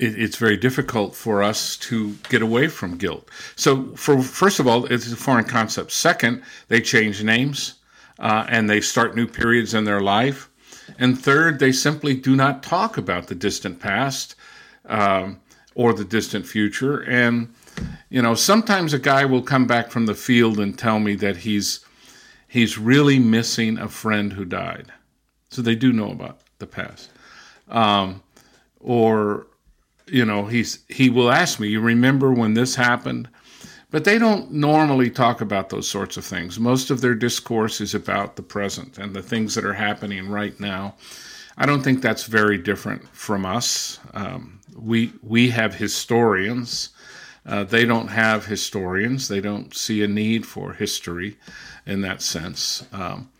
it, 0.00 0.18
it's 0.18 0.36
very 0.36 0.56
difficult 0.56 1.14
for 1.14 1.42
us 1.42 1.76
to 1.76 2.14
get 2.28 2.42
away 2.42 2.68
from 2.68 2.96
guilt. 2.96 3.28
So, 3.56 3.94
for 3.96 4.22
first 4.22 4.58
of 4.58 4.66
all, 4.66 4.86
it's 4.86 5.12
a 5.12 5.16
foreign 5.16 5.44
concept. 5.44 5.92
Second, 5.92 6.42
they 6.68 6.80
change 6.80 7.22
names 7.22 7.74
uh, 8.18 8.46
and 8.48 8.68
they 8.68 8.80
start 8.80 9.14
new 9.14 9.26
periods 9.26 9.74
in 9.74 9.84
their 9.84 10.00
life. 10.00 10.48
And 10.98 11.18
third, 11.18 11.60
they 11.60 11.72
simply 11.72 12.14
do 12.14 12.34
not 12.34 12.62
talk 12.62 12.96
about 12.96 13.28
the 13.28 13.34
distant 13.34 13.78
past 13.78 14.34
um, 14.86 15.40
or 15.74 15.92
the 15.92 16.04
distant 16.04 16.46
future. 16.46 17.00
And 17.02 17.54
you 18.08 18.20
know, 18.20 18.34
sometimes 18.34 18.92
a 18.92 18.98
guy 18.98 19.24
will 19.24 19.42
come 19.42 19.66
back 19.66 19.90
from 19.90 20.06
the 20.06 20.14
field 20.14 20.58
and 20.58 20.76
tell 20.76 20.98
me 20.98 21.14
that 21.16 21.38
he's 21.38 21.80
he's 22.48 22.76
really 22.76 23.18
missing 23.18 23.78
a 23.78 23.88
friend 23.88 24.32
who 24.32 24.44
died. 24.44 24.92
So 25.50 25.62
they 25.62 25.74
do 25.74 25.92
know 25.92 26.10
about 26.10 26.40
the 26.58 26.66
past. 26.66 27.10
Um, 27.68 28.22
or, 28.80 29.46
you 30.06 30.24
know, 30.24 30.46
he's 30.46 30.80
he 30.88 31.10
will 31.10 31.30
ask 31.30 31.60
me, 31.60 31.68
"You 31.68 31.80
remember 31.80 32.32
when 32.32 32.54
this 32.54 32.74
happened?" 32.76 33.28
But 33.90 34.04
they 34.04 34.18
don't 34.18 34.52
normally 34.52 35.10
talk 35.10 35.40
about 35.40 35.68
those 35.68 35.88
sorts 35.88 36.16
of 36.16 36.24
things. 36.24 36.60
Most 36.60 36.90
of 36.90 37.00
their 37.00 37.14
discourse 37.14 37.80
is 37.80 37.92
about 37.92 38.36
the 38.36 38.42
present 38.42 38.98
and 38.98 39.14
the 39.14 39.22
things 39.22 39.56
that 39.56 39.64
are 39.64 39.74
happening 39.74 40.28
right 40.28 40.58
now. 40.60 40.94
I 41.58 41.66
don't 41.66 41.82
think 41.82 42.00
that's 42.00 42.24
very 42.24 42.56
different 42.56 43.08
from 43.08 43.44
us. 43.44 43.98
Um, 44.14 44.60
we 44.76 45.12
we 45.22 45.50
have 45.50 45.74
historians. 45.74 46.90
Uh, 47.44 47.64
they 47.64 47.84
don't 47.84 48.08
have 48.08 48.46
historians. 48.46 49.28
They 49.28 49.40
don't 49.40 49.74
see 49.74 50.02
a 50.02 50.08
need 50.08 50.46
for 50.46 50.72
history 50.72 51.36
in 51.86 52.02
that 52.02 52.22
sense. 52.22 52.86
Um, 52.92 53.30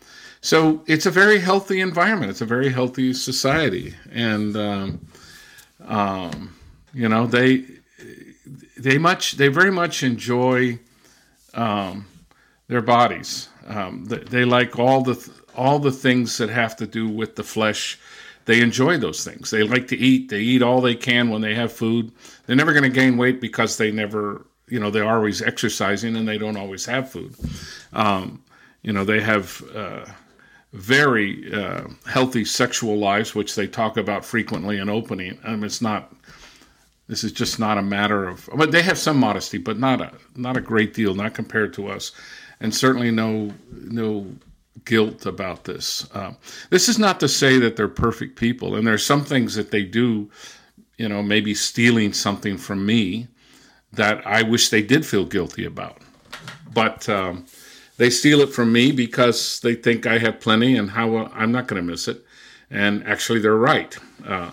so 0.41 0.83
it's 0.87 1.05
a 1.05 1.11
very 1.11 1.39
healthy 1.39 1.81
environment. 1.81 2.31
It's 2.31 2.41
a 2.41 2.45
very 2.45 2.69
healthy 2.69 3.13
society, 3.13 3.93
and 4.11 4.57
um, 4.57 5.07
um, 5.85 6.55
you 6.93 7.07
know 7.07 7.27
they 7.27 7.65
they 8.75 8.97
much 8.97 9.33
they 9.33 9.49
very 9.49 9.71
much 9.71 10.01
enjoy 10.01 10.79
um, 11.53 12.07
their 12.67 12.81
bodies. 12.81 13.49
Um, 13.67 14.05
they, 14.05 14.17
they, 14.17 14.45
like 14.45 14.79
all 14.79 15.01
the 15.01 15.31
all 15.55 15.77
the 15.77 15.91
things 15.91 16.39
that 16.39 16.49
have 16.49 16.75
to 16.77 16.87
do 16.87 17.07
with 17.07 17.35
the 17.35 17.43
flesh. 17.43 17.99
They 18.45 18.61
enjoy 18.61 18.97
those 18.97 19.23
things. 19.23 19.51
They 19.51 19.61
like 19.61 19.87
to 19.89 19.97
eat. 19.97 20.29
They 20.29 20.39
eat 20.39 20.63
all 20.63 20.81
they 20.81 20.95
can 20.95 21.29
when 21.29 21.41
they 21.41 21.53
have 21.53 21.71
food. 21.71 22.11
They're 22.45 22.55
never 22.55 22.73
going 22.73 22.83
to 22.83 22.89
gain 22.89 23.15
weight 23.15 23.39
because 23.39 23.77
they 23.77 23.91
never, 23.91 24.47
you 24.67 24.79
know, 24.79 24.89
they're 24.89 25.07
always 25.07 25.43
exercising 25.43 26.15
and 26.15 26.27
they 26.27 26.39
don't 26.39 26.57
always 26.57 26.83
have 26.87 27.11
food. 27.11 27.35
Um, 27.93 28.43
you 28.81 28.93
know, 28.93 29.05
they 29.05 29.21
have. 29.21 29.61
Uh, 29.75 30.05
very 30.73 31.53
uh, 31.53 31.83
healthy 32.05 32.45
sexual 32.45 32.97
lives, 32.97 33.35
which 33.35 33.55
they 33.55 33.67
talk 33.67 33.97
about 33.97 34.25
frequently 34.25 34.77
and 34.79 34.89
openly. 34.89 35.37
I 35.43 35.51
mean, 35.51 35.65
it's 35.65 35.81
not 35.81 36.13
This 37.07 37.23
is 37.25 37.33
just 37.33 37.59
not 37.59 37.77
a 37.77 37.81
matter 37.81 38.27
of. 38.29 38.49
But 38.55 38.71
they 38.71 38.81
have 38.83 38.97
some 38.97 39.17
modesty, 39.17 39.57
but 39.57 39.77
not 39.77 39.99
a 40.01 40.13
not 40.35 40.55
a 40.57 40.61
great 40.61 40.93
deal, 40.93 41.13
not 41.13 41.33
compared 41.33 41.73
to 41.73 41.87
us, 41.89 42.13
and 42.61 42.73
certainly 42.73 43.11
no 43.11 43.51
no 43.69 44.27
guilt 44.85 45.25
about 45.25 45.65
this. 45.65 46.07
Uh, 46.13 46.33
this 46.69 46.87
is 46.87 46.97
not 46.97 47.19
to 47.19 47.27
say 47.27 47.59
that 47.59 47.75
they're 47.75 47.89
perfect 47.89 48.37
people, 48.37 48.75
and 48.75 48.87
there's 48.87 49.05
some 49.05 49.25
things 49.25 49.55
that 49.55 49.71
they 49.71 49.83
do, 49.83 50.29
you 50.97 51.09
know, 51.09 51.21
maybe 51.21 51.53
stealing 51.53 52.13
something 52.13 52.57
from 52.57 52.85
me 52.85 53.27
that 53.93 54.25
I 54.25 54.43
wish 54.43 54.69
they 54.69 54.81
did 54.81 55.05
feel 55.05 55.25
guilty 55.25 55.65
about. 55.65 55.97
But 56.73 57.09
um, 57.09 57.45
they 57.97 58.09
steal 58.09 58.41
it 58.41 58.53
from 58.53 58.71
me 58.71 58.91
because 58.91 59.59
they 59.59 59.75
think 59.75 60.05
I 60.05 60.17
have 60.19 60.39
plenty, 60.39 60.75
and 60.77 60.91
how 60.91 61.27
I'm 61.27 61.51
not 61.51 61.67
going 61.67 61.81
to 61.81 61.91
miss 61.91 62.07
it. 62.07 62.23
And 62.69 63.05
actually, 63.05 63.39
they're 63.39 63.55
right. 63.55 63.97
Uh, 64.25 64.51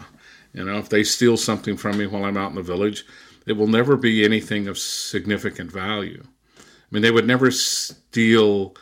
you 0.53 0.65
know, 0.65 0.79
if 0.79 0.89
they 0.89 1.05
steal 1.05 1.37
something 1.37 1.77
from 1.77 1.99
me 1.99 2.07
while 2.07 2.25
I'm 2.25 2.37
out 2.37 2.51
in 2.51 2.57
the 2.57 2.63
village, 2.63 3.05
it 3.47 3.53
will 3.53 3.67
never 3.67 3.97
be 3.97 4.25
anything 4.25 4.69
of 4.69 4.79
significant 4.79 5.71
value. 5.71 6.23
I 6.59 6.63
mean, 6.91 7.03
they 7.03 7.11
would 7.11 7.27
never 7.27 7.51
steal 7.51 8.75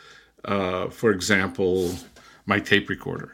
uh, 0.47 0.89
for 0.89 1.11
example, 1.11 1.93
my 2.47 2.61
tape 2.61 2.89
recorder. 2.89 3.33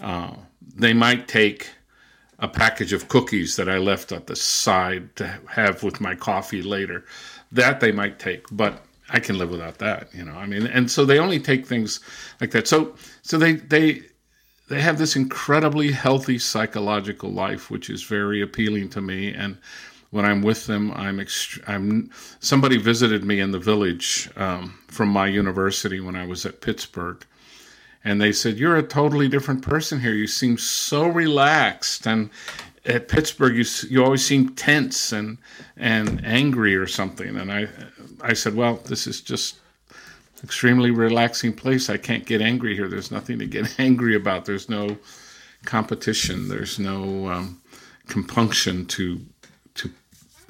Uh, 0.00 0.34
they 0.76 0.92
might 0.92 1.26
take 1.26 1.70
a 2.38 2.46
package 2.46 2.92
of 2.92 3.08
cookies 3.08 3.56
that 3.56 3.68
I 3.68 3.78
left 3.78 4.12
at 4.12 4.26
the 4.26 4.36
side 4.36 5.16
to 5.16 5.40
have 5.48 5.82
with 5.82 6.00
my 6.00 6.14
coffee 6.14 6.62
later. 6.62 7.04
That 7.50 7.80
they 7.80 7.90
might 7.92 8.18
take, 8.18 8.44
but 8.52 8.84
I 9.10 9.20
can 9.20 9.38
live 9.38 9.50
without 9.50 9.78
that, 9.78 10.14
you 10.14 10.24
know. 10.24 10.34
I 10.34 10.46
mean, 10.46 10.66
and 10.66 10.90
so 10.90 11.04
they 11.04 11.18
only 11.18 11.40
take 11.40 11.66
things 11.66 12.00
like 12.40 12.50
that. 12.50 12.68
So, 12.68 12.94
so 13.22 13.38
they 13.38 13.54
they 13.54 14.02
they 14.68 14.80
have 14.80 14.98
this 14.98 15.16
incredibly 15.16 15.92
healthy 15.92 16.38
psychological 16.38 17.30
life, 17.30 17.70
which 17.70 17.88
is 17.88 18.02
very 18.02 18.42
appealing 18.42 18.90
to 18.90 19.00
me. 19.00 19.32
And 19.32 19.56
when 20.10 20.24
I'm 20.24 20.42
with 20.42 20.66
them, 20.66 20.92
I'm 20.92 21.18
ext- 21.18 21.62
I'm 21.66 22.10
somebody 22.40 22.76
visited 22.76 23.24
me 23.24 23.40
in 23.40 23.50
the 23.50 23.58
village 23.58 24.28
um, 24.36 24.78
from 24.88 25.08
my 25.08 25.26
university 25.26 26.00
when 26.00 26.16
I 26.16 26.26
was 26.26 26.44
at 26.46 26.60
Pittsburgh, 26.60 27.24
and 28.04 28.20
they 28.20 28.32
said 28.32 28.58
you're 28.58 28.76
a 28.76 28.82
totally 28.82 29.28
different 29.28 29.62
person 29.62 30.00
here. 30.00 30.12
You 30.12 30.26
seem 30.26 30.58
so 30.58 31.06
relaxed, 31.06 32.06
and 32.06 32.30
at 32.88 33.08
Pittsburgh 33.08 33.54
you 33.56 33.64
you 33.88 34.02
always 34.02 34.24
seem 34.24 34.54
tense 34.54 35.12
and 35.12 35.38
and 35.76 36.24
angry 36.24 36.74
or 36.74 36.86
something. 36.86 37.36
And 37.36 37.52
I 37.52 37.68
I 38.22 38.32
said, 38.32 38.54
well, 38.54 38.76
this 38.76 39.06
is 39.06 39.20
just 39.20 39.58
extremely 40.42 40.90
relaxing 40.90 41.52
place. 41.52 41.90
I 41.90 41.96
can't 41.98 42.24
get 42.24 42.40
angry 42.40 42.74
here. 42.74 42.88
There's 42.88 43.10
nothing 43.10 43.38
to 43.38 43.46
get 43.46 43.74
angry 43.78 44.16
about. 44.16 44.46
There's 44.46 44.68
no 44.68 44.96
competition. 45.64 46.48
There's 46.48 46.78
no 46.78 47.28
um, 47.28 47.60
compunction 48.06 48.86
to 48.86 49.20
to 49.74 49.90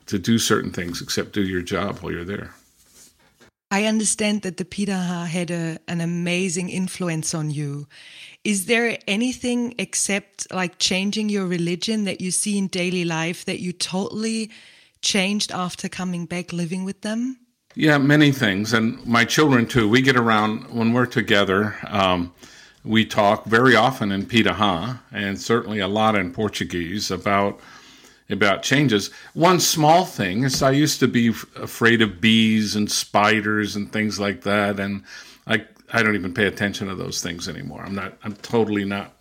to 0.06 0.18
do 0.18 0.38
certain 0.38 0.72
things 0.72 1.02
except 1.02 1.32
do 1.32 1.42
your 1.42 1.62
job 1.62 1.98
while 1.98 2.12
you're 2.12 2.24
there. 2.24 2.54
I 3.70 3.84
understand 3.84 4.42
that 4.42 4.56
the 4.56 4.64
Piraha 4.64 5.26
had 5.26 5.50
a, 5.50 5.78
an 5.88 6.00
amazing 6.00 6.70
influence 6.70 7.34
on 7.34 7.50
you. 7.50 7.86
Is 8.42 8.64
there 8.64 8.98
anything 9.06 9.74
except 9.78 10.50
like 10.52 10.78
changing 10.78 11.28
your 11.28 11.46
religion 11.46 12.04
that 12.04 12.20
you 12.20 12.30
see 12.30 12.56
in 12.56 12.68
daily 12.68 13.04
life 13.04 13.44
that 13.44 13.60
you 13.60 13.72
totally 13.72 14.50
changed 15.02 15.52
after 15.52 15.88
coming 15.88 16.24
back 16.24 16.52
living 16.52 16.84
with 16.84 17.02
them? 17.02 17.38
Yeah, 17.74 17.98
many 17.98 18.32
things. 18.32 18.72
And 18.72 19.04
my 19.06 19.24
children 19.24 19.66
too. 19.66 19.88
We 19.88 20.00
get 20.00 20.16
around 20.16 20.70
when 20.70 20.94
we're 20.94 21.06
together. 21.06 21.76
Um, 21.86 22.32
we 22.84 23.04
talk 23.04 23.44
very 23.44 23.76
often 23.76 24.10
in 24.10 24.24
Piraha 24.24 24.98
and 25.12 25.38
certainly 25.38 25.78
a 25.78 25.88
lot 25.88 26.16
in 26.16 26.32
Portuguese 26.32 27.10
about 27.10 27.60
about 28.30 28.62
changes. 28.62 29.10
One 29.34 29.58
small 29.60 30.04
thing 30.04 30.44
is 30.44 30.62
I 30.62 30.70
used 30.72 31.00
to 31.00 31.08
be 31.08 31.28
afraid 31.56 32.02
of 32.02 32.20
bees 32.20 32.76
and 32.76 32.90
spiders 32.90 33.76
and 33.76 33.90
things 33.90 34.20
like 34.20 34.42
that, 34.42 34.78
and 34.78 35.02
I 35.46 35.64
I 35.92 36.02
don't 36.02 36.14
even 36.14 36.34
pay 36.34 36.46
attention 36.46 36.88
to 36.88 36.94
those 36.94 37.22
things 37.22 37.48
anymore. 37.48 37.82
I'm 37.84 37.94
not. 37.94 38.18
I'm 38.22 38.34
totally 38.36 38.84
not 38.84 39.14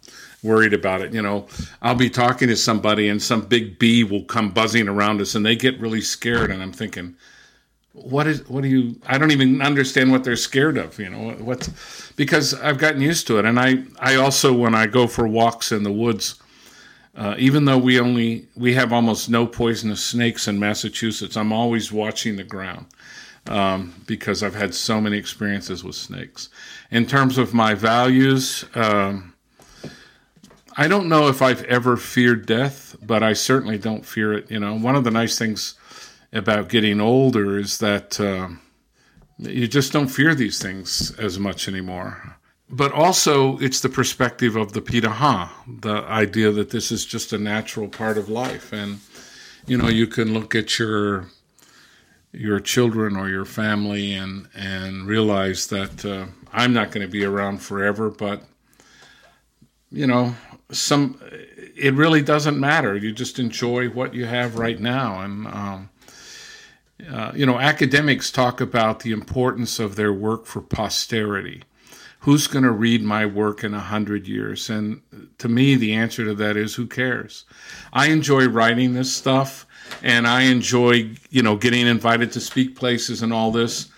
worried 0.44 0.74
about 0.74 1.02
it. 1.02 1.14
You 1.14 1.22
know, 1.22 1.48
I'll 1.82 1.96
be 1.96 2.10
talking 2.10 2.48
to 2.50 2.56
somebody 2.56 3.10
and 3.10 3.22
some 3.22 3.42
big 3.42 3.80
bee 3.80 4.04
will 4.04 4.24
come 4.26 4.52
buzzing 4.52 4.88
around 4.88 5.22
us, 5.22 5.36
and 5.36 5.46
they 5.46 5.56
get 5.56 5.80
really 5.80 6.02
scared, 6.02 6.52
and 6.52 6.62
I'm 6.62 6.74
thinking. 6.74 7.16
What 7.94 8.28
is 8.28 8.48
what 8.48 8.62
do 8.62 8.70
you 8.70 9.02
I 9.08 9.18
don't 9.18 9.32
even 9.32 9.60
understand 9.60 10.12
what 10.12 10.24
they're 10.24 10.36
scared 10.36 10.78
of, 10.78 11.00
you 11.00 11.10
know, 11.10 11.32
what's 11.40 12.12
because 12.16 12.54
I've 12.54 12.78
gotten 12.78 13.02
used 13.02 13.26
to 13.26 13.40
it. 13.40 13.46
And 13.46 13.60
I 13.60 13.86
I 14.00 14.18
also 14.18 14.54
when 14.54 14.76
I 14.76 14.86
go 14.86 15.08
for 15.08 15.28
walks 15.28 15.72
in 15.72 15.82
the 15.82 15.92
woods, 15.92 16.36
uh, 17.18 17.34
even 17.40 17.66
though 17.66 17.80
we 17.80 18.00
only 18.00 18.48
we 18.56 18.76
have 18.76 18.94
almost 18.94 19.28
no 19.28 19.48
poisonous 19.48 20.06
snakes 20.06 20.48
in 20.48 20.60
Massachusetts, 20.60 21.36
I'm 21.36 21.52
always 21.52 21.92
watching 21.92 22.36
the 22.36 22.44
ground 22.44 22.86
um, 23.48 23.94
because 24.06 24.44
I've 24.44 24.54
had 24.54 24.76
so 24.76 25.02
many 25.02 25.18
experiences 25.18 25.84
with 25.84 25.96
snakes. 25.96 26.50
In 26.92 27.08
terms 27.08 27.40
of 27.40 27.56
my 27.56 27.74
values, 27.74 28.66
um, 28.76 29.34
I 30.78 30.88
don't 30.88 31.10
know 31.10 31.28
if 31.28 31.42
I've 31.42 31.64
ever 31.64 31.98
feared 31.98 32.46
death, 32.46 32.96
but 33.02 33.24
I 33.24 33.34
certainly 33.34 33.80
don't 33.80 34.06
fear 34.06 34.34
it. 34.34 34.52
You 34.52 34.60
know, 34.60 34.78
one 34.78 34.96
of 34.96 35.04
the 35.04 35.12
nice 35.12 35.40
things 35.40 35.74
about 36.32 36.70
getting 36.70 37.02
older 37.02 37.58
is 37.58 37.80
that 37.80 38.20
uh, 38.20 38.50
you 39.40 39.68
just 39.68 39.92
don't 39.92 40.08
fear 40.08 40.36
these 40.36 40.62
things 40.62 41.18
as 41.18 41.40
much 41.40 41.68
anymore 41.68 42.38
but 42.70 42.92
also 42.92 43.58
it's 43.60 43.80
the 43.80 43.90
perspective 43.90 44.56
of 44.56 44.74
the 44.74 44.82
piraha, 44.82 45.50
the 45.82 46.04
idea 46.04 46.52
that 46.52 46.72
this 46.72 46.92
is 46.92 47.06
just 47.06 47.32
a 47.32 47.38
natural 47.38 47.88
part 47.88 48.18
of 48.18 48.30
life, 48.30 48.74
and 48.74 49.00
you 49.66 49.78
know 49.78 49.88
you 49.88 50.08
can 50.08 50.34
look 50.34 50.54
at 50.54 50.78
your 50.78 51.28
your 52.34 52.60
children 52.60 53.16
or 53.16 53.30
your 53.30 53.46
family 53.46 54.14
and 54.14 54.48
and 54.54 55.08
realize 55.08 55.68
that 55.68 56.06
uh, 56.06 56.26
I'm 56.52 56.74
not 56.74 56.92
going 56.92 57.06
to 57.06 57.12
be 57.12 57.24
around 57.24 57.60
forever, 57.60 58.10
but 58.10 58.44
you 59.90 60.06
know 60.06 60.36
some 60.70 61.22
it 61.76 61.94
really 61.94 62.22
doesn't 62.22 62.60
matter. 62.60 62.98
You 62.98 63.14
just 63.14 63.40
enjoy 63.40 63.88
what 63.88 64.14
you 64.14 64.26
have 64.26 64.58
right 64.58 64.80
now, 64.80 65.22
and 65.22 65.48
um, 65.48 65.90
uh, 67.10 67.32
you 67.34 67.46
know 67.46 67.60
academics 67.60 68.30
talk 68.30 68.60
about 68.60 69.00
the 69.00 69.14
importance 69.14 69.80
of 69.80 69.96
their 69.96 70.12
work 70.12 70.46
for 70.46 70.60
posterity 70.60 71.64
who's 72.20 72.48
going 72.48 72.64
to 72.64 72.72
read 72.72 73.02
my 73.04 73.26
work 73.26 73.64
in 73.64 73.74
a 73.74 73.80
hundred 73.80 74.28
years? 74.28 74.70
And 74.70 75.02
to 75.38 75.48
me, 75.48 75.76
the 75.76 75.94
answer 75.94 76.26
to 76.26 76.34
that 76.36 76.58
is 76.58 76.76
who 76.76 76.88
cares? 76.88 77.46
I 77.94 78.08
enjoy 78.08 78.48
writing 78.48 78.94
this 78.94 79.16
stuff 79.16 79.66
and 80.04 80.28
I 80.28 80.44
enjoy, 80.44 81.12
you 81.30 81.42
know, 81.42 81.56
getting 81.56 81.88
invited 81.88 82.32
to 82.34 82.42
speak 82.42 82.76
places 82.76 83.22
and 83.22 83.32
all 83.32 83.52
this. 83.52 83.90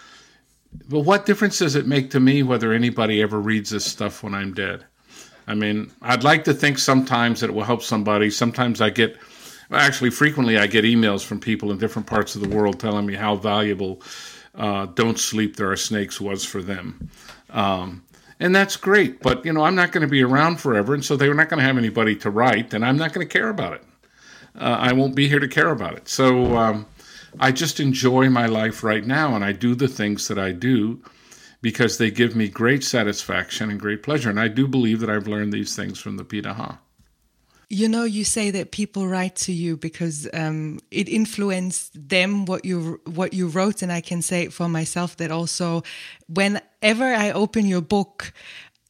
But 0.87 0.99
what 0.99 1.25
difference 1.25 1.59
does 1.59 1.75
it 1.75 1.87
make 1.87 2.11
to 2.11 2.19
me 2.19 2.43
whether 2.43 2.73
anybody 2.73 3.21
ever 3.21 3.39
reads 3.39 3.71
this 3.71 3.85
stuff 3.85 4.21
when 4.21 4.35
I'm 4.35 4.53
dead? 4.53 4.85
I 5.47 5.55
mean, 5.55 5.91
I'd 6.03 6.23
like 6.23 6.43
to 6.43 6.53
think 6.53 6.77
sometimes 6.77 7.39
that 7.39 7.49
it 7.49 7.53
will 7.53 7.63
help 7.63 7.81
somebody. 7.81 8.29
Sometimes 8.29 8.81
I 8.81 8.91
get, 8.91 9.17
actually, 9.71 10.11
frequently 10.11 10.59
I 10.59 10.67
get 10.67 10.85
emails 10.85 11.25
from 11.25 11.39
people 11.39 11.71
in 11.71 11.79
different 11.79 12.07
parts 12.07 12.35
of 12.35 12.41
the 12.41 12.55
world 12.55 12.79
telling 12.79 13.07
me 13.07 13.15
how 13.15 13.35
valuable 13.35 14.03
uh, 14.53 14.85
"Don't 14.87 15.17
Sleep, 15.17 15.55
There 15.55 15.71
Are 15.71 15.77
Snakes" 15.77 16.21
was 16.21 16.45
for 16.45 16.61
them. 16.61 17.09
Um, 17.49 18.03
and 18.39 18.55
that's 18.55 18.77
great. 18.77 19.21
But 19.21 19.45
you 19.45 19.53
know, 19.53 19.63
I'm 19.63 19.75
not 19.75 19.91
going 19.91 20.01
to 20.01 20.07
be 20.07 20.23
around 20.23 20.57
forever, 20.57 20.93
and 20.93 21.03
so 21.03 21.15
they're 21.15 21.33
not 21.33 21.49
going 21.49 21.59
to 21.59 21.65
have 21.65 21.77
anybody 21.77 22.15
to 22.17 22.29
write, 22.29 22.73
and 22.73 22.85
I'm 22.85 22.97
not 22.97 23.13
going 23.13 23.27
to 23.27 23.31
care 23.31 23.49
about 23.49 23.73
it. 23.73 23.83
Uh, 24.55 24.77
I 24.79 24.93
won't 24.93 25.15
be 25.15 25.27
here 25.27 25.39
to 25.39 25.47
care 25.47 25.69
about 25.69 25.93
it. 25.93 26.09
So 26.09 26.57
um, 26.57 26.85
I 27.39 27.51
just 27.51 27.79
enjoy 27.79 28.29
my 28.29 28.45
life 28.45 28.83
right 28.83 29.05
now, 29.05 29.35
and 29.35 29.43
I 29.43 29.51
do 29.51 29.75
the 29.75 29.87
things 29.87 30.27
that 30.27 30.39
I 30.39 30.51
do 30.51 31.01
because 31.61 31.97
they 31.97 32.09
give 32.09 32.35
me 32.35 32.47
great 32.47 32.83
satisfaction 32.83 33.69
and 33.69 33.79
great 33.79 34.01
pleasure. 34.01 34.29
And 34.29 34.39
I 34.39 34.47
do 34.47 34.67
believe 34.67 35.01
that 35.01 35.09
I've 35.09 35.27
learned 35.27 35.53
these 35.53 35.75
things 35.75 35.99
from 35.99 36.17
the 36.17 36.23
Piraha. 36.23 36.79
You 37.71 37.87
know, 37.87 38.03
you 38.03 38.23
say 38.23 38.49
that 38.51 38.71
people 38.71 39.07
write 39.07 39.35
to 39.45 39.51
you 39.51 39.77
because 39.77 40.27
um, 40.33 40.79
it 40.89 41.07
influenced 41.07 42.09
them 42.09 42.45
what 42.45 42.65
you 42.65 42.99
what 43.05 43.33
you 43.33 43.47
wrote, 43.47 43.83
and 43.83 43.91
I 43.91 44.01
can 44.01 44.23
say 44.23 44.47
for 44.49 44.67
myself 44.67 45.17
that 45.17 45.29
also, 45.29 45.83
whenever 46.27 47.05
I 47.05 47.31
open 47.31 47.67
your 47.67 47.81
book, 47.81 48.33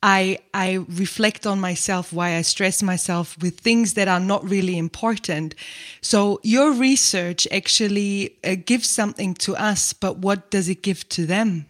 I 0.02 0.40
I 0.54 0.86
reflect 0.88 1.46
on 1.46 1.60
myself 1.60 2.14
why 2.14 2.38
I 2.38 2.42
stress 2.42 2.82
myself 2.82 3.36
with 3.42 3.60
things 3.60 3.94
that 3.96 4.08
are 4.08 4.20
not 4.20 4.50
really 4.50 4.78
important. 4.78 5.56
So 6.02 6.40
your 6.44 6.72
research 6.72 7.48
actually 7.52 8.38
uh, 8.46 8.56
gives 8.66 8.90
something 8.90 9.34
to 9.36 9.58
us, 9.58 9.94
but 9.94 10.20
what 10.20 10.52
does 10.52 10.70
it 10.70 10.82
give 10.82 11.08
to 11.10 11.26
them? 11.26 11.66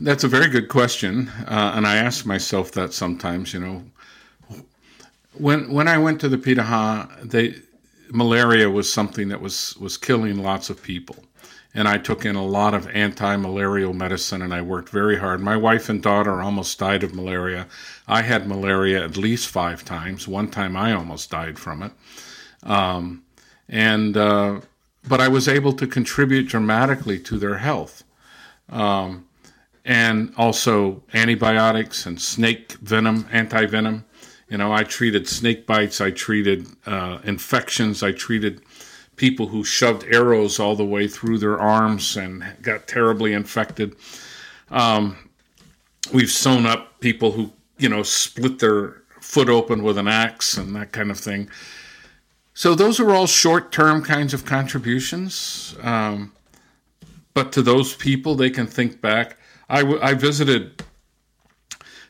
That's 0.00 0.24
a 0.24 0.28
very 0.28 0.48
good 0.48 0.68
question, 0.68 1.28
uh, 1.46 1.72
and 1.76 1.86
I 1.86 1.96
ask 1.96 2.26
myself 2.26 2.72
that 2.72 2.92
sometimes. 2.92 3.54
You 3.54 3.60
know, 3.60 3.82
when 5.38 5.72
when 5.72 5.88
I 5.88 5.98
went 5.98 6.20
to 6.20 6.28
the 6.28 6.38
Piraha, 6.38 7.30
they 7.30 7.56
malaria 8.10 8.70
was 8.70 8.92
something 8.92 9.28
that 9.28 9.40
was 9.40 9.76
was 9.78 9.96
killing 9.96 10.42
lots 10.42 10.70
of 10.70 10.82
people, 10.82 11.16
and 11.74 11.88
I 11.88 11.98
took 11.98 12.24
in 12.24 12.36
a 12.36 12.44
lot 12.44 12.74
of 12.74 12.88
anti-malarial 12.88 13.92
medicine, 13.92 14.42
and 14.42 14.52
I 14.52 14.62
worked 14.62 14.88
very 14.90 15.18
hard. 15.18 15.40
My 15.40 15.56
wife 15.56 15.88
and 15.88 16.02
daughter 16.02 16.40
almost 16.40 16.78
died 16.78 17.02
of 17.04 17.14
malaria. 17.14 17.66
I 18.06 18.22
had 18.22 18.48
malaria 18.48 19.04
at 19.04 19.16
least 19.16 19.48
five 19.48 19.84
times. 19.84 20.26
One 20.26 20.48
time, 20.48 20.76
I 20.76 20.92
almost 20.92 21.30
died 21.30 21.58
from 21.58 21.82
it. 21.82 21.92
Um, 22.62 23.24
and 23.68 24.16
uh, 24.16 24.60
but 25.06 25.20
I 25.20 25.28
was 25.28 25.48
able 25.48 25.72
to 25.74 25.86
contribute 25.86 26.48
dramatically 26.48 27.18
to 27.20 27.38
their 27.38 27.58
health. 27.58 28.04
Um, 28.68 29.24
and 29.84 30.34
also 30.36 31.02
antibiotics 31.14 32.04
and 32.04 32.20
snake 32.20 32.72
venom, 32.82 33.26
anti 33.32 33.64
venom. 33.66 34.04
You 34.48 34.56
know, 34.56 34.72
I 34.72 34.82
treated 34.82 35.28
snake 35.28 35.66
bites, 35.66 36.00
I 36.00 36.10
treated 36.10 36.66
uh, 36.86 37.18
infections, 37.24 38.02
I 38.02 38.12
treated 38.12 38.62
people 39.16 39.48
who 39.48 39.64
shoved 39.64 40.04
arrows 40.04 40.58
all 40.58 40.74
the 40.74 40.84
way 40.84 41.06
through 41.08 41.38
their 41.38 41.58
arms 41.58 42.16
and 42.16 42.44
got 42.62 42.86
terribly 42.86 43.32
infected. 43.32 43.94
Um, 44.70 45.16
we've 46.12 46.30
sewn 46.30 46.64
up 46.64 47.00
people 47.00 47.32
who, 47.32 47.52
you 47.78 47.88
know, 47.88 48.02
split 48.02 48.58
their 48.60 49.02
foot 49.20 49.48
open 49.48 49.82
with 49.82 49.98
an 49.98 50.08
axe 50.08 50.56
and 50.56 50.74
that 50.76 50.92
kind 50.92 51.10
of 51.10 51.18
thing. 51.18 51.50
So 52.54 52.74
those 52.74 52.98
are 52.98 53.10
all 53.10 53.26
short 53.26 53.70
term 53.70 54.02
kinds 54.02 54.32
of 54.32 54.44
contributions. 54.44 55.76
Um, 55.82 56.32
but 57.34 57.52
to 57.52 57.62
those 57.62 57.94
people, 57.94 58.34
they 58.34 58.50
can 58.50 58.66
think 58.66 59.00
back. 59.00 59.36
I, 59.68 59.82
w- 59.82 60.00
I 60.02 60.14
visited 60.14 60.77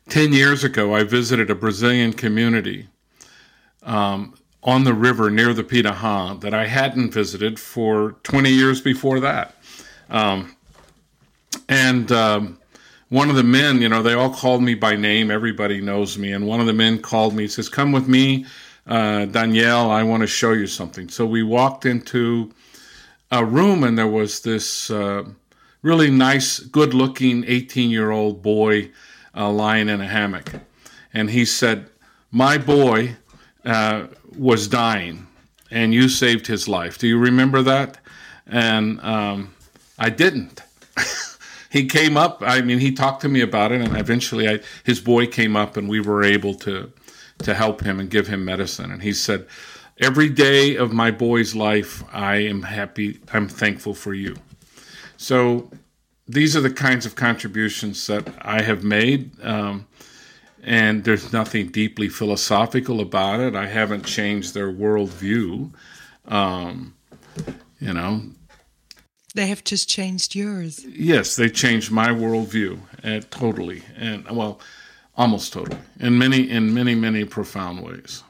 10 0.08 0.32
years 0.32 0.64
ago, 0.64 0.94
I 0.94 1.04
visited 1.04 1.50
a 1.50 1.54
Brazilian 1.54 2.12
community 2.12 2.88
um, 3.82 4.34
on 4.62 4.84
the 4.84 4.94
river 4.94 5.30
near 5.30 5.52
the 5.52 5.62
Pirahã 5.64 6.40
that 6.40 6.54
I 6.54 6.66
hadn't 6.66 7.12
visited 7.12 7.60
for 7.60 8.12
20 8.22 8.50
years 8.50 8.80
before 8.80 9.20
that. 9.20 9.54
Um, 10.08 10.56
and 11.68 12.10
um, 12.10 12.58
one 13.10 13.28
of 13.28 13.36
the 13.36 13.42
men, 13.42 13.82
you 13.82 13.88
know, 13.88 14.02
they 14.02 14.14
all 14.14 14.30
called 14.30 14.62
me 14.62 14.74
by 14.74 14.96
name. 14.96 15.30
Everybody 15.30 15.80
knows 15.80 16.16
me. 16.16 16.32
And 16.32 16.46
one 16.46 16.60
of 16.60 16.66
the 16.66 16.72
men 16.72 17.00
called 17.00 17.34
me, 17.34 17.46
says, 17.46 17.68
Come 17.68 17.92
with 17.92 18.08
me, 18.08 18.46
uh, 18.86 19.26
Danielle, 19.26 19.90
I 19.90 20.02
want 20.02 20.22
to 20.22 20.26
show 20.26 20.52
you 20.52 20.66
something. 20.66 21.10
So 21.10 21.26
we 21.26 21.42
walked 21.42 21.84
into 21.84 22.52
a 23.30 23.44
room, 23.44 23.84
and 23.84 23.98
there 23.98 24.06
was 24.06 24.40
this 24.40 24.90
uh, 24.90 25.24
really 25.82 26.10
nice, 26.10 26.60
good 26.60 26.94
looking 26.94 27.44
18 27.46 27.90
year 27.90 28.10
old 28.10 28.42
boy 28.42 28.90
uh, 29.38 29.50
lying 29.50 29.88
in 29.88 30.00
a 30.00 30.06
hammock. 30.06 30.50
And 31.14 31.30
he 31.30 31.44
said, 31.44 31.88
My 32.30 32.58
boy 32.58 33.16
uh, 33.64 34.08
was 34.36 34.68
dying, 34.68 35.26
and 35.70 35.94
you 35.94 36.08
saved 36.08 36.46
his 36.48 36.68
life. 36.68 36.98
Do 36.98 37.06
you 37.06 37.18
remember 37.18 37.62
that? 37.62 37.98
And 38.46 39.00
um, 39.00 39.54
I 39.98 40.10
didn't. 40.10 40.62
he 41.70 41.86
came 41.86 42.16
up. 42.16 42.42
I 42.44 42.60
mean, 42.62 42.80
he 42.80 42.92
talked 42.92 43.22
to 43.22 43.28
me 43.28 43.40
about 43.40 43.72
it, 43.72 43.80
and 43.80 43.96
eventually, 43.96 44.48
I, 44.48 44.60
his 44.84 45.00
boy 45.00 45.26
came 45.26 45.56
up, 45.56 45.76
and 45.76 45.88
we 45.88 46.00
were 46.00 46.24
able 46.24 46.54
to 46.56 46.92
to 47.40 47.54
help 47.54 47.82
him 47.82 48.00
and 48.00 48.10
give 48.10 48.26
him 48.26 48.44
medicine. 48.44 48.90
And 48.90 49.02
he 49.02 49.12
said, 49.12 49.46
"Every 50.00 50.28
day 50.28 50.74
of 50.74 50.92
my 50.92 51.10
boy's 51.12 51.54
life, 51.54 52.02
I 52.12 52.36
am 52.36 52.62
happy. 52.62 53.20
I'm 53.32 53.48
thankful 53.48 53.94
for 53.94 54.12
you." 54.14 54.36
So 55.16 55.70
these 56.28 56.54
are 56.56 56.60
the 56.60 56.70
kinds 56.70 57.06
of 57.06 57.14
contributions 57.14 58.06
that 58.06 58.28
I 58.42 58.62
have 58.62 58.84
made. 58.84 59.30
Um, 59.42 59.86
and 60.62 61.04
there's 61.04 61.32
nothing 61.32 61.68
deeply 61.68 62.08
philosophical 62.08 63.00
about 63.00 63.40
it. 63.40 63.54
I 63.54 63.66
haven't 63.66 64.04
changed 64.04 64.54
their 64.54 64.70
worldview. 64.70 65.72
Um, 66.26 66.94
you 67.80 67.92
know, 67.94 68.22
they 69.34 69.46
have 69.46 69.64
just 69.64 69.88
changed 69.88 70.34
yours. 70.34 70.84
Yes, 70.84 71.36
they 71.36 71.48
changed 71.48 71.90
my 71.90 72.08
worldview 72.08 72.80
uh, 73.04 73.20
totally, 73.30 73.82
and 73.96 74.28
well, 74.30 74.60
almost 75.16 75.52
totally, 75.52 75.78
in 76.00 76.18
many, 76.18 76.50
in 76.50 76.74
many, 76.74 76.94
many 76.94 77.24
profound 77.24 77.82
ways. 77.82 78.24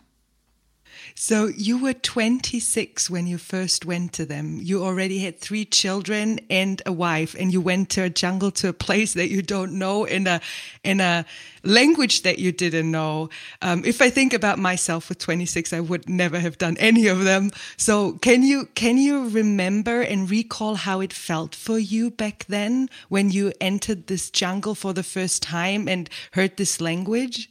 So 1.21 1.49
you 1.49 1.79
were 1.79 1.95
26 1.95 3.11
when 3.11 3.27
you 3.27 3.39
first 3.39 3.85
went 3.85 4.13
to 4.13 4.25
them. 4.25 4.61
You 4.63 4.85
already 4.85 5.19
had 5.19 5.41
three 5.41 5.65
children 5.65 6.39
and 6.49 6.81
a 6.87 6.93
wife, 6.93 7.35
and 7.37 7.53
you 7.53 7.61
went 7.61 7.91
to 7.91 8.03
a 8.03 8.09
jungle 8.09 8.53
to 8.53 8.69
a 8.69 8.73
place 8.73 9.15
that 9.15 9.29
you 9.29 9.43
don't 9.43 9.73
know 9.73 10.05
in 10.05 10.29
a 10.29 10.41
in 10.85 11.01
a 11.01 11.27
language 11.65 12.23
that 12.23 12.39
you 12.39 12.53
didn't 12.53 12.93
know. 12.93 13.31
Um, 13.63 13.83
if 13.85 14.01
I 14.01 14.11
think 14.11 14.33
about 14.33 14.61
myself 14.61 15.09
with 15.09 15.19
26, 15.19 15.73
I 15.73 15.81
would 15.81 16.09
never 16.09 16.39
have 16.39 16.57
done 16.57 16.77
any 16.79 17.09
of 17.09 17.25
them. 17.25 17.51
So 17.77 18.13
can 18.13 18.45
you 18.45 18.69
can 18.77 18.97
you 18.97 19.29
remember 19.29 20.01
and 20.01 20.31
recall 20.31 20.77
how 20.77 21.01
it 21.01 21.13
felt 21.13 21.53
for 21.53 21.81
you 21.81 22.13
back 22.13 22.45
then 22.47 22.89
when 23.09 23.33
you 23.33 23.53
entered 23.61 24.07
this 24.07 24.31
jungle 24.31 24.77
for 24.77 24.93
the 24.95 25.03
first 25.03 25.43
time 25.43 25.89
and 25.89 26.09
heard 26.35 26.57
this 26.57 26.81
language? 26.81 27.51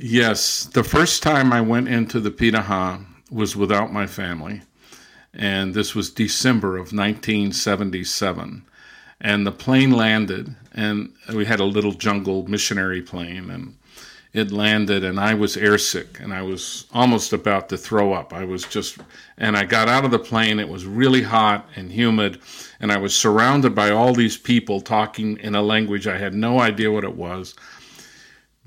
Yes, 0.00 0.62
the 0.62 0.84
first 0.84 1.24
time 1.24 1.52
I 1.52 1.60
went 1.60 1.88
into 1.88 2.20
the 2.20 2.30
Pirahã 2.30 3.04
was 3.32 3.56
without 3.56 3.92
my 3.92 4.06
family, 4.06 4.62
and 5.34 5.74
this 5.74 5.92
was 5.92 6.08
December 6.08 6.76
of 6.76 6.92
1977. 6.92 8.64
And 9.20 9.44
the 9.44 9.50
plane 9.50 9.90
landed, 9.90 10.54
and 10.72 11.12
we 11.34 11.46
had 11.46 11.58
a 11.58 11.64
little 11.64 11.90
jungle 11.90 12.46
missionary 12.46 13.02
plane, 13.02 13.50
and 13.50 13.76
it 14.32 14.52
landed, 14.52 15.02
and 15.02 15.18
I 15.18 15.34
was 15.34 15.56
airsick, 15.56 16.20
and 16.20 16.32
I 16.32 16.42
was 16.42 16.86
almost 16.92 17.32
about 17.32 17.68
to 17.70 17.76
throw 17.76 18.12
up. 18.12 18.32
I 18.32 18.44
was 18.44 18.62
just, 18.62 18.98
and 19.36 19.56
I 19.56 19.64
got 19.64 19.88
out 19.88 20.04
of 20.04 20.12
the 20.12 20.18
plane. 20.20 20.60
It 20.60 20.68
was 20.68 20.86
really 20.86 21.22
hot 21.22 21.68
and 21.74 21.90
humid, 21.90 22.38
and 22.78 22.92
I 22.92 22.98
was 22.98 23.18
surrounded 23.18 23.74
by 23.74 23.90
all 23.90 24.14
these 24.14 24.36
people 24.36 24.80
talking 24.80 25.38
in 25.38 25.56
a 25.56 25.62
language 25.62 26.06
I 26.06 26.18
had 26.18 26.34
no 26.34 26.60
idea 26.60 26.92
what 26.92 27.02
it 27.02 27.16
was 27.16 27.56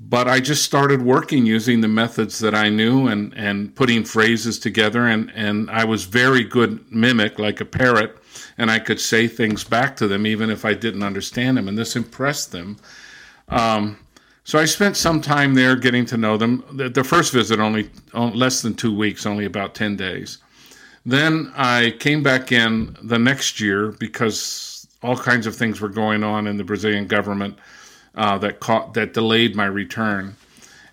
but 0.08 0.28
I 0.28 0.40
just 0.40 0.64
started 0.64 1.00
working 1.02 1.46
using 1.46 1.80
the 1.80 1.88
methods 1.88 2.38
that 2.40 2.54
I 2.54 2.68
knew 2.68 3.06
and, 3.06 3.32
and 3.36 3.74
putting 3.74 4.04
phrases 4.04 4.58
together. 4.58 5.06
And, 5.06 5.30
and 5.34 5.70
I 5.70 5.84
was 5.84 6.04
very 6.04 6.42
good 6.44 6.84
mimic, 6.90 7.38
like 7.38 7.60
a 7.60 7.64
parrot, 7.64 8.16
and 8.58 8.70
I 8.70 8.78
could 8.78 9.00
say 9.00 9.28
things 9.28 9.64
back 9.64 9.96
to 9.96 10.08
them 10.08 10.26
even 10.26 10.50
if 10.50 10.64
I 10.64 10.74
didn't 10.74 11.02
understand 11.02 11.56
them. 11.56 11.68
And 11.68 11.78
this 11.78 11.94
impressed 11.94 12.52
them. 12.52 12.78
Um, 13.48 13.98
so 14.44 14.58
I 14.58 14.64
spent 14.64 14.96
some 14.96 15.20
time 15.20 15.54
there 15.54 15.76
getting 15.76 16.04
to 16.06 16.16
know 16.16 16.36
them. 16.36 16.64
The, 16.72 16.88
the 16.88 17.04
first 17.04 17.32
visit 17.32 17.60
only, 17.60 17.88
only 18.12 18.36
less 18.36 18.60
than 18.60 18.74
two 18.74 18.94
weeks, 18.94 19.24
only 19.24 19.44
about 19.44 19.74
10 19.74 19.96
days. 19.96 20.38
Then 21.06 21.52
I 21.56 21.94
came 22.00 22.22
back 22.22 22.50
in 22.50 22.96
the 23.02 23.18
next 23.18 23.60
year 23.60 23.92
because 23.92 24.86
all 25.02 25.16
kinds 25.16 25.46
of 25.46 25.54
things 25.54 25.80
were 25.80 25.88
going 25.88 26.24
on 26.24 26.46
in 26.46 26.56
the 26.56 26.64
Brazilian 26.64 27.06
government 27.06 27.56
uh, 28.14 28.38
that 28.38 28.60
caught 28.60 28.94
that 28.94 29.14
delayed 29.14 29.56
my 29.56 29.66
return. 29.66 30.36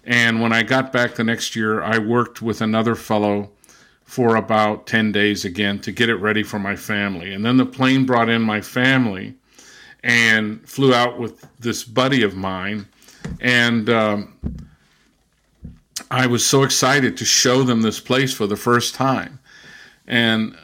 And 0.04 0.42
when 0.42 0.54
I 0.54 0.64
got 0.64 0.92
back 0.92 1.16
the 1.16 1.24
next 1.24 1.56
year, 1.56 1.82
I 1.82 2.00
worked 2.00 2.42
with 2.42 2.62
another 2.62 2.96
fellow 2.96 3.52
for 4.04 4.36
about 4.36 4.88
10 4.88 5.12
days 5.12 5.46
again 5.46 5.78
to 5.80 5.92
get 5.92 6.10
it 6.10 6.16
ready 6.16 6.42
for 6.42 6.58
my 6.58 6.76
family. 6.76 7.32
And 7.32 7.46
then 7.46 7.58
the 7.58 7.66
plane 7.66 8.06
brought 8.08 8.28
in 8.28 8.42
my 8.42 8.60
family 8.60 9.36
and 10.04 10.68
flew 10.68 10.96
out 10.96 11.20
with 11.20 11.46
this 11.60 11.84
buddy 11.84 12.24
of 12.24 12.36
mine. 12.36 12.88
And 13.40 13.88
um, 13.90 14.34
I 16.10 16.26
was 16.26 16.44
so 16.44 16.64
excited 16.64 17.18
to 17.18 17.26
show 17.26 17.62
them 17.62 17.82
this 17.82 18.00
place 18.00 18.34
for 18.34 18.48
the 18.48 18.56
first 18.56 18.96
time. 18.96 19.40
And 20.08 20.58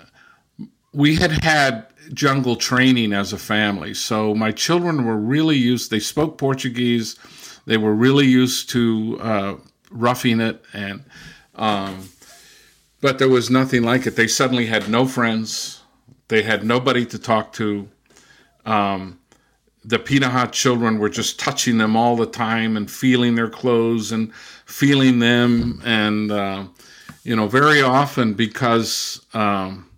we 0.92 1.16
had 1.16 1.32
had 1.44 1.86
jungle 2.14 2.56
training 2.56 3.14
as 3.14 3.34
a 3.34 3.38
family. 3.38 3.94
So 3.94 4.34
my 4.36 4.52
children 4.52 5.06
were 5.06 5.18
really 5.18 5.58
used, 5.58 5.92
they 5.92 6.00
spoke 6.00 6.38
Portuguese, 6.38 7.18
they 7.66 7.78
were 7.78 7.94
really 7.94 8.26
used 8.26 8.70
to 8.72 9.18
uh, 9.22 9.56
roughing 9.90 10.40
it, 10.40 10.64
and 10.74 11.04
um, 11.56 12.10
but 13.02 13.20
there 13.20 13.30
was 13.30 13.50
nothing 13.50 13.84
like 13.84 14.06
it. 14.06 14.16
They 14.16 14.28
suddenly 14.28 14.66
had 14.66 14.90
no 14.90 15.06
friends, 15.08 15.82
they 16.28 16.44
had 16.44 16.64
nobody 16.64 17.06
to 17.08 17.20
talk 17.20 17.54
to. 17.54 17.88
Um, 18.66 19.20
the 19.84 20.00
Pirahã 20.00 20.52
children 20.52 20.98
were 20.98 21.10
just 21.10 21.40
touching 21.40 21.78
them 21.78 21.96
all 21.96 22.16
the 22.16 22.26
time 22.26 22.76
and 22.76 22.90
feeling 22.90 23.36
their 23.36 23.50
clothes 23.50 24.12
and 24.12 24.34
feeling 24.66 25.20
them, 25.20 25.82
and 25.86 26.32
uh, 26.32 26.66
you 27.24 27.36
know, 27.36 27.48
very 27.48 27.82
often 27.82 28.34
because 28.34 29.26
um, 29.34 29.90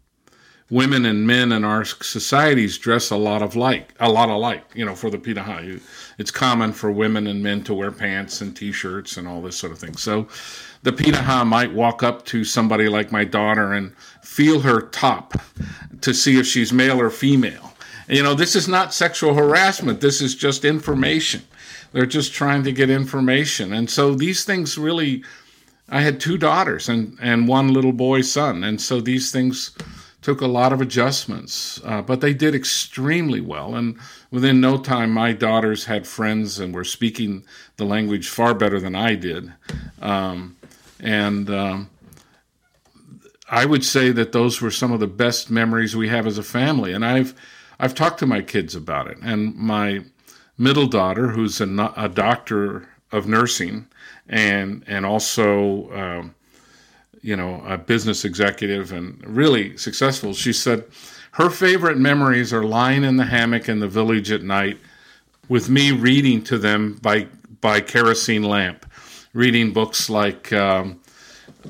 women 0.69 1.05
and 1.05 1.25
men 1.25 1.51
in 1.51 1.63
our 1.63 1.85
societies 1.85 2.77
dress 2.77 3.09
a 3.09 3.15
lot 3.15 3.41
of 3.41 3.55
like 3.55 3.93
a 3.99 4.09
lot 4.09 4.29
alike. 4.29 4.65
You 4.73 4.85
know, 4.85 4.95
for 4.95 5.09
the 5.09 5.17
Pirahã, 5.17 5.81
it's 6.17 6.31
common 6.31 6.73
for 6.73 6.91
women 6.91 7.27
and 7.27 7.41
men 7.41 7.63
to 7.63 7.73
wear 7.73 7.91
pants 7.91 8.41
and 8.41 8.55
t-shirts 8.55 9.17
and 9.17 9.27
all 9.27 9.41
this 9.41 9.55
sort 9.55 9.71
of 9.71 9.79
thing. 9.79 9.95
So, 9.95 10.27
the 10.83 10.91
Pirahã 10.91 11.45
might 11.45 11.73
walk 11.73 12.03
up 12.03 12.25
to 12.25 12.43
somebody 12.43 12.87
like 12.87 13.11
my 13.11 13.23
daughter 13.23 13.73
and 13.73 13.95
feel 14.21 14.59
her 14.61 14.81
top 14.81 15.33
to 16.01 16.13
see 16.13 16.39
if 16.39 16.45
she's 16.45 16.71
male 16.71 16.99
or 16.99 17.09
female. 17.09 17.73
You 18.07 18.23
know, 18.23 18.35
this 18.35 18.55
is 18.55 18.67
not 18.67 18.93
sexual 18.93 19.33
harassment. 19.33 19.99
This 19.99 20.21
is 20.21 20.35
just 20.35 20.63
information. 20.63 21.41
They're 21.91 22.05
just 22.05 22.33
trying 22.33 22.63
to 22.63 22.71
get 22.71 22.89
information, 22.89 23.73
and 23.73 23.89
so 23.89 24.13
these 24.13 24.43
things 24.43 24.77
really. 24.77 25.23
I 25.89 26.01
had 26.01 26.19
two 26.19 26.37
daughters 26.37 26.89
and 26.89 27.17
and 27.21 27.47
one 27.47 27.73
little 27.73 27.93
boy 27.93 28.19
son, 28.19 28.65
and 28.65 28.81
so 28.81 28.99
these 28.99 29.31
things 29.31 29.71
took 30.27 30.41
a 30.41 30.45
lot 30.45 30.73
of 30.73 30.81
adjustments, 30.81 31.79
uh, 31.85 32.01
but 32.01 32.19
they 32.19 32.33
did 32.33 32.53
extremely 32.53 33.39
well. 33.39 33.75
And 33.75 33.97
within 34.29 34.59
no 34.59 34.77
time, 34.77 35.09
my 35.09 35.31
daughters 35.31 35.85
had 35.85 36.05
friends 36.05 36.59
and 36.59 36.75
were 36.75 36.83
speaking 36.83 37.45
the 37.77 37.85
language 37.85 38.27
far 38.27 38.53
better 38.53 38.77
than 38.77 38.93
I 38.93 39.15
did. 39.15 39.53
Um, 40.01 40.57
and 40.99 41.49
um, 41.49 41.89
I 43.49 43.63
would 43.63 43.85
say 43.85 44.11
that 44.11 44.33
those 44.33 44.59
were 44.59 44.69
some 44.69 44.91
of 44.91 44.99
the 44.99 45.07
best 45.07 45.49
memories 45.49 45.95
we 45.95 46.09
have 46.09 46.27
as 46.27 46.37
a 46.37 46.43
family. 46.43 46.91
And 46.91 47.05
I've 47.05 47.33
I've 47.79 47.95
talked 47.95 48.19
to 48.19 48.25
my 48.25 48.41
kids 48.41 48.75
about 48.75 49.07
it. 49.07 49.19
And 49.21 49.55
my 49.55 50.03
middle 50.57 50.87
daughter, 50.87 51.29
who's 51.29 51.61
a, 51.61 51.93
a 51.95 52.09
doctor 52.09 52.89
of 53.13 53.27
nursing 53.27 53.87
and 54.27 54.83
and 54.87 55.05
also 55.05 55.89
um, 55.93 56.35
you 57.21 57.35
know 57.35 57.63
a 57.65 57.77
business 57.77 58.25
executive 58.25 58.91
and 58.91 59.23
really 59.25 59.77
successful, 59.77 60.33
she 60.33 60.53
said 60.53 60.85
her 61.31 61.49
favorite 61.49 61.97
memories 61.97 62.51
are 62.53 62.63
lying 62.63 63.03
in 63.03 63.17
the 63.17 63.25
hammock 63.25 63.69
in 63.69 63.79
the 63.79 63.87
village 63.87 64.31
at 64.31 64.43
night 64.43 64.77
with 65.49 65.69
me 65.69 65.91
reading 65.91 66.43
to 66.43 66.57
them 66.57 66.97
by 67.01 67.27
by 67.61 67.81
kerosene 67.81 68.43
lamp, 68.43 68.85
reading 69.33 69.71
books 69.71 70.09
like. 70.09 70.51
Um, 70.53 70.99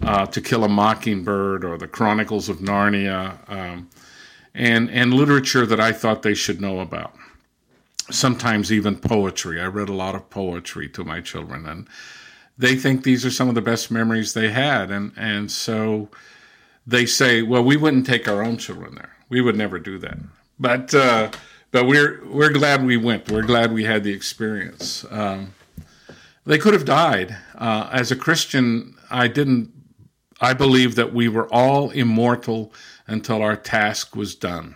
uh, 0.01 0.25
to 0.27 0.41
Kill 0.41 0.63
a 0.63 0.69
Mockingbird 0.69 1.63
or 1.63 1.77
The 1.77 1.87
Chronicles 1.87 2.49
of 2.49 2.57
Narnia, 2.57 3.37
um, 3.49 3.89
and, 4.53 4.89
and 4.89 5.13
literature 5.13 5.65
that 5.65 5.79
I 5.79 5.91
thought 5.91 6.21
they 6.21 6.33
should 6.33 6.61
know 6.61 6.79
about. 6.79 7.13
Sometimes 8.09 8.71
even 8.71 8.95
poetry. 8.95 9.61
I 9.61 9.65
read 9.65 9.89
a 9.89 9.93
lot 9.93 10.15
of 10.15 10.29
poetry 10.29 10.87
to 10.89 11.03
my 11.03 11.21
children, 11.21 11.65
and 11.65 11.87
they 12.57 12.75
think 12.75 13.03
these 13.03 13.25
are 13.25 13.31
some 13.31 13.49
of 13.49 13.55
the 13.55 13.61
best 13.61 13.91
memories 13.91 14.33
they 14.33 14.49
had. 14.49 14.91
And, 14.91 15.11
and 15.15 15.51
so 15.51 16.09
they 16.85 17.05
say, 17.05 17.41
well, 17.41 17.63
we 17.63 17.77
wouldn't 17.77 18.05
take 18.05 18.27
our 18.27 18.43
own 18.43 18.57
children 18.57 18.95
there. 18.95 19.15
We 19.29 19.41
would 19.41 19.55
never 19.55 19.79
do 19.79 19.97
that. 19.99 20.17
But, 20.59 20.93
uh, 20.93 21.31
but 21.71 21.85
we're, 21.85 22.25
we're 22.25 22.51
glad 22.51 22.85
we 22.85 22.97
went. 22.97 23.31
We're 23.31 23.43
glad 23.43 23.71
we 23.71 23.83
had 23.83 24.03
the 24.03 24.13
experience. 24.13 25.05
Um, 25.11 25.53
they 26.45 26.57
could 26.57 26.73
have 26.73 26.85
died. 26.85 27.37
Uh, 27.55 27.89
as 27.91 28.11
a 28.11 28.15
Christian, 28.15 28.95
I 29.11 29.27
didn't 29.27 29.73
I 30.39 30.53
believe 30.53 30.95
that 30.95 31.13
we 31.13 31.27
were 31.27 31.47
all 31.47 31.89
immortal 31.91 32.71
until 33.07 33.41
our 33.41 33.55
task 33.55 34.15
was 34.15 34.35
done. 34.35 34.75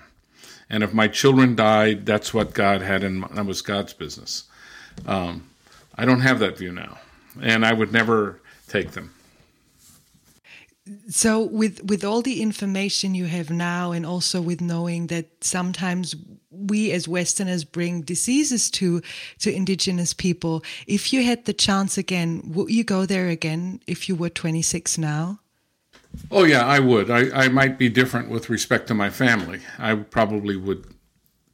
And 0.70 0.84
if 0.84 0.94
my 0.94 1.08
children 1.08 1.56
died, 1.56 2.06
that's 2.06 2.34
what 2.34 2.54
God 2.54 2.82
had 2.82 3.04
in. 3.04 3.22
That 3.34 3.46
was 3.46 3.62
God's 3.62 3.94
business. 3.94 4.46
Um, 5.06 5.50
I 5.96 6.06
don't 6.06 6.22
have 6.22 6.40
that 6.40 6.58
view 6.58 6.72
now, 6.72 6.98
and 7.42 7.66
I 7.66 7.74
would 7.74 7.92
never 7.94 8.42
take 8.68 8.92
them. 8.92 9.14
So, 11.10 11.44
with 11.44 11.84
with 11.84 12.04
all 12.04 12.22
the 12.22 12.42
information 12.42 13.14
you 13.14 13.26
have 13.26 13.50
now, 13.50 13.92
and 13.92 14.06
also 14.06 14.42
with 14.42 14.62
knowing 14.62 15.08
that 15.08 15.44
sometimes 15.44 16.16
we 16.50 16.92
as 16.92 17.08
Westerners 17.08 17.64
bring 17.64 18.02
diseases 18.02 18.70
to 18.72 19.02
to 19.40 19.54
Indigenous 19.54 20.14
people, 20.14 20.64
if 20.88 21.14
you 21.14 21.24
had 21.24 21.46
the 21.46 21.54
chance 21.54 21.98
again, 21.98 22.42
would 22.54 22.72
you 22.72 22.84
go 22.84 23.06
there 23.06 23.30
again 23.30 23.80
if 23.88 24.10
you 24.10 24.16
were 24.16 24.30
26 24.30 24.98
now? 24.98 25.40
Oh 26.30 26.44
yeah, 26.44 26.66
I 26.66 26.80
would. 26.80 27.10
I, 27.10 27.46
I 27.46 27.48
might 27.48 27.78
be 27.78 27.88
different 27.88 28.30
with 28.30 28.50
respect 28.50 28.88
to 28.88 28.94
my 28.94 29.10
family. 29.10 29.62
I 29.78 29.96
probably 29.96 30.58
would 30.58 30.86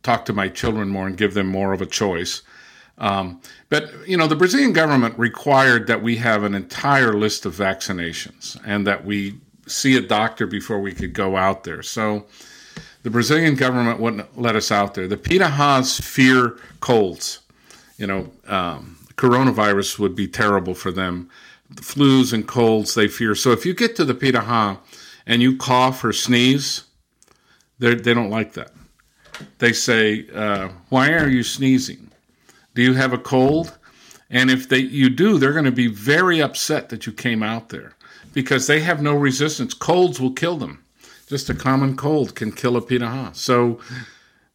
talk 0.04 0.26
to 0.26 0.34
my 0.34 0.48
children 0.48 0.90
more 0.90 1.06
and 1.06 1.18
give 1.18 1.34
them 1.34 1.48
more 1.48 1.74
of 1.74 1.82
a 1.82 1.86
choice. 1.86 2.42
Um, 2.98 3.42
but 3.70 3.92
you 4.08 4.18
know, 4.18 4.28
the 4.28 4.36
Brazilian 4.36 4.74
government 4.74 5.18
required 5.20 5.88
that 5.88 6.02
we 6.02 6.18
have 6.18 6.44
an 6.44 6.56
entire 6.56 7.14
list 7.14 7.46
of 7.46 7.56
vaccinations 7.56 8.60
and 8.66 8.88
that 8.88 9.06
we 9.06 9.40
see 9.68 9.96
a 9.98 10.02
doctor 10.02 10.48
before 10.48 10.80
we 10.80 10.94
could 10.94 11.14
go 11.14 11.38
out 11.38 11.64
there. 11.64 11.84
So 11.84 12.26
the 13.04 13.10
Brazilian 13.10 13.56
government 13.56 14.00
wouldn't 14.00 14.40
let 14.40 14.56
us 14.56 14.72
out 14.72 14.96
there. 14.96 15.08
The 15.08 15.18
Pirahãs 15.18 16.02
fear 16.02 16.58
colds. 16.80 17.40
You 17.98 18.08
know, 18.08 18.32
um, 18.48 18.98
coronavirus 19.16 20.00
would 20.00 20.16
be 20.16 20.28
terrible 20.28 20.74
for 20.74 20.92
them 20.92 21.30
the 21.70 21.82
flus 21.82 22.34
and 22.34 22.48
colds 22.48 22.94
they 22.94 23.08
fear. 23.08 23.36
So 23.36 23.52
if 23.52 23.66
you 23.66 23.74
get 23.74 23.96
to 23.98 24.06
the 24.06 24.14
Pirahã 24.14 24.80
and 25.26 25.42
you 25.42 25.58
cough 25.58 26.04
or 26.04 26.14
sneeze, 26.14 26.84
they 27.80 27.96
don't 27.96 28.30
like 28.30 28.54
that. 28.54 28.72
They 29.60 29.74
say, 29.74 30.28
uh, 30.34 30.70
"Why 30.90 31.14
are 31.14 31.30
you 31.30 31.44
sneezing? 31.44 32.07
Do 32.78 32.84
you 32.84 32.94
have 32.94 33.12
a 33.12 33.18
cold?" 33.18 33.78
And 34.30 34.52
if 34.52 34.70
they 34.70 34.80
you 34.80 35.10
do, 35.10 35.38
they're 35.38 35.54
going 35.60 35.66
to 35.66 35.72
be 35.72 35.88
very 35.88 36.42
upset 36.42 36.90
that 36.90 37.06
you 37.06 37.12
came 37.12 37.42
out 37.42 37.70
there 37.70 37.94
because 38.34 38.68
they 38.68 38.82
have 38.82 39.02
no 39.02 39.16
resistance. 39.16 39.74
Colds 39.74 40.20
will 40.22 40.34
kill 40.34 40.58
them. 40.58 40.84
Just 41.28 41.50
a 41.50 41.56
common 41.56 41.96
cold 41.96 42.36
can 42.36 42.52
kill 42.52 42.78
a 42.78 42.82
Pirahã. 42.82 43.36
So 43.36 43.80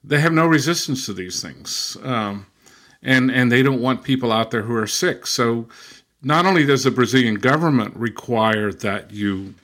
they 0.05 0.21
have 0.21 0.33
no 0.33 0.47
resistance 0.47 1.07
to 1.07 1.13
these 1.13 1.43
things. 1.43 1.97
Um, 2.03 2.47
and 3.03 3.31
and 3.31 3.51
they 3.51 3.63
don't 3.63 3.83
want 3.83 4.05
people 4.05 4.31
out 4.31 4.51
there 4.53 4.63
who 4.63 4.77
are 4.77 4.87
sick. 4.87 5.27
So 5.27 5.69
not 6.23 6.47
only 6.47 6.65
does 6.65 6.85
the 6.85 6.91
Brazilian 6.91 7.35
government 7.35 7.97
require 7.97 8.73
that 8.73 9.11
you 9.11 9.55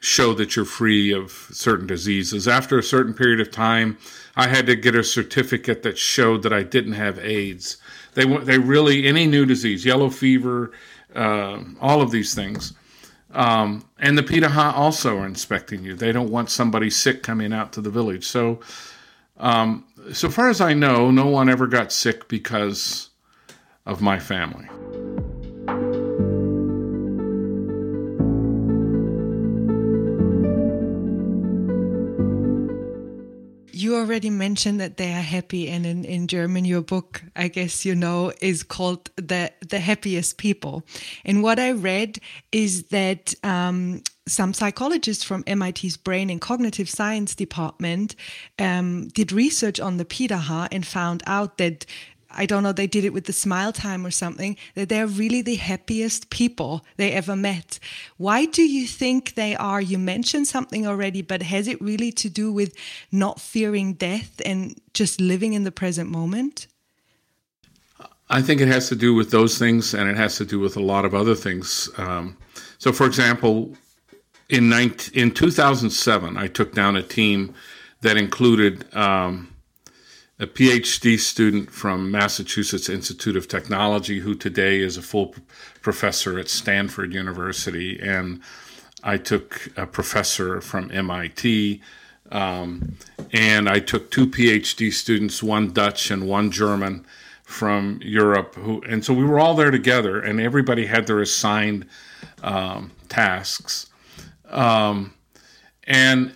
show 0.00 0.34
that 0.34 0.56
you're 0.56 0.64
free 0.64 1.12
of 1.12 1.30
certain 1.52 1.86
diseases, 1.86 2.48
after 2.48 2.78
a 2.78 2.82
certain 2.82 3.14
period 3.14 3.40
of 3.40 3.50
time, 3.50 3.98
I 4.36 4.48
had 4.48 4.66
to 4.66 4.76
get 4.76 4.94
a 4.94 5.04
certificate 5.04 5.82
that 5.82 5.98
showed 5.98 6.42
that 6.42 6.52
I 6.52 6.62
didn't 6.62 6.94
have 6.94 7.18
AIDS. 7.18 7.76
They 8.14 8.24
they 8.24 8.58
really 8.58 9.06
any 9.06 9.26
new 9.26 9.46
disease, 9.46 9.84
yellow 9.84 10.10
fever, 10.10 10.72
uh, 11.14 11.60
all 11.80 12.02
of 12.02 12.10
these 12.10 12.34
things. 12.34 12.72
Um, 13.32 13.84
and 13.98 14.16
the 14.16 14.22
Pirahã 14.22 14.72
also 14.74 15.18
are 15.18 15.26
inspecting 15.26 15.82
you. 15.82 15.94
They 15.94 16.12
don't 16.12 16.30
want 16.30 16.50
somebody 16.50 16.88
sick 16.88 17.22
coming 17.22 17.52
out 17.52 17.72
to 17.72 17.80
the 17.80 17.90
village. 17.90 18.24
So, 18.24 18.60
um, 19.38 19.84
so 20.12 20.30
far 20.30 20.48
as 20.48 20.60
I 20.60 20.72
know, 20.72 21.10
no 21.10 21.26
one 21.26 21.48
ever 21.48 21.66
got 21.66 21.90
sick 21.90 22.28
because 22.28 23.10
of 23.86 24.00
my 24.00 24.20
family. 24.20 24.68
You 33.74 33.96
already 33.96 34.30
mentioned 34.30 34.80
that 34.80 34.96
they 34.96 35.12
are 35.12 35.22
happy, 35.22 35.68
and 35.68 35.84
in, 35.84 36.04
in 36.04 36.26
German, 36.28 36.64
your 36.64 36.82
book, 36.82 37.22
I 37.34 37.48
guess 37.48 37.84
you 37.84 37.94
know, 37.94 38.32
is 38.40 38.62
called 38.62 39.10
the 39.16 39.52
the 39.68 39.80
happiest 39.80 40.38
people. 40.38 40.84
And 41.24 41.42
what 41.42 41.58
I 41.58 41.72
read 41.72 42.18
is 42.52 42.84
that 42.84 43.34
um, 43.42 44.02
some 44.26 44.54
psychologists 44.54 45.22
from 45.24 45.44
MIT's 45.46 45.96
Brain 45.96 46.30
and 46.30 46.40
Cognitive 46.40 46.88
Science 46.88 47.34
department 47.34 48.14
um, 48.58 49.08
did 49.08 49.32
research 49.32 49.80
on 49.80 49.98
the 49.98 50.04
Pirahã 50.04 50.68
and 50.72 50.86
found 50.86 51.22
out 51.26 51.58
that 51.58 51.84
I 52.36 52.46
don't 52.46 52.62
know, 52.62 52.72
they 52.72 52.86
did 52.86 53.04
it 53.04 53.12
with 53.12 53.24
the 53.24 53.32
smile 53.32 53.72
time 53.72 54.04
or 54.04 54.10
something, 54.10 54.56
that 54.74 54.88
they're 54.88 55.06
really 55.06 55.42
the 55.42 55.56
happiest 55.56 56.30
people 56.30 56.84
they 56.96 57.12
ever 57.12 57.36
met. 57.36 57.78
Why 58.16 58.46
do 58.46 58.62
you 58.62 58.86
think 58.86 59.34
they 59.34 59.56
are? 59.56 59.80
You 59.80 59.98
mentioned 59.98 60.46
something 60.46 60.86
already, 60.86 61.22
but 61.22 61.42
has 61.42 61.68
it 61.68 61.80
really 61.80 62.12
to 62.12 62.28
do 62.28 62.52
with 62.52 62.74
not 63.12 63.40
fearing 63.40 63.94
death 63.94 64.40
and 64.44 64.78
just 64.92 65.20
living 65.20 65.52
in 65.52 65.64
the 65.64 65.72
present 65.72 66.10
moment? 66.10 66.66
I 68.30 68.42
think 68.42 68.60
it 68.60 68.68
has 68.68 68.88
to 68.88 68.96
do 68.96 69.14
with 69.14 69.30
those 69.30 69.58
things, 69.58 69.94
and 69.94 70.08
it 70.08 70.16
has 70.16 70.36
to 70.36 70.44
do 70.44 70.58
with 70.58 70.76
a 70.76 70.82
lot 70.82 71.04
of 71.04 71.14
other 71.14 71.34
things. 71.34 71.90
Um, 71.98 72.36
so, 72.78 72.92
for 72.92 73.06
example, 73.06 73.76
in 74.48 74.68
19, 74.68 75.22
in 75.22 75.30
2007, 75.30 76.36
I 76.36 76.46
took 76.48 76.74
down 76.74 76.96
a 76.96 77.02
team 77.02 77.54
that 78.00 78.16
included 78.16 78.92
um, 78.94 79.53
a 80.38 80.46
PhD 80.46 81.18
student 81.18 81.70
from 81.70 82.10
Massachusetts 82.10 82.88
Institute 82.88 83.36
of 83.36 83.46
Technology, 83.46 84.18
who 84.18 84.34
today 84.34 84.80
is 84.80 84.96
a 84.96 85.02
full 85.02 85.34
professor 85.80 86.38
at 86.38 86.48
Stanford 86.48 87.14
University, 87.14 88.00
and 88.00 88.40
I 89.04 89.16
took 89.16 89.68
a 89.76 89.86
professor 89.86 90.60
from 90.60 90.90
MIT, 90.90 91.80
um, 92.32 92.96
and 93.32 93.68
I 93.68 93.78
took 93.78 94.10
two 94.10 94.26
PhD 94.26 94.92
students, 94.92 95.40
one 95.40 95.72
Dutch 95.72 96.10
and 96.10 96.26
one 96.26 96.50
German 96.50 97.06
from 97.44 98.00
Europe, 98.02 98.56
who, 98.56 98.82
and 98.88 99.04
so 99.04 99.14
we 99.14 99.22
were 99.22 99.38
all 99.38 99.54
there 99.54 99.70
together, 99.70 100.20
and 100.20 100.40
everybody 100.40 100.86
had 100.86 101.06
their 101.06 101.20
assigned 101.20 101.86
um, 102.42 102.90
tasks, 103.08 103.88
um, 104.48 105.14
and 105.84 106.34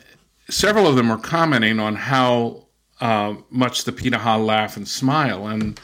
several 0.49 0.87
of 0.87 0.95
them 0.95 1.09
were 1.09 1.19
commenting 1.19 1.81
on 1.81 1.97
how 1.97 2.68
uh, 3.01 3.35
much 3.51 3.85
the 3.85 3.93
Pirahã 3.93 4.45
laugh 4.45 4.77
and 4.77 4.89
smile. 4.89 5.47
And 5.47 5.81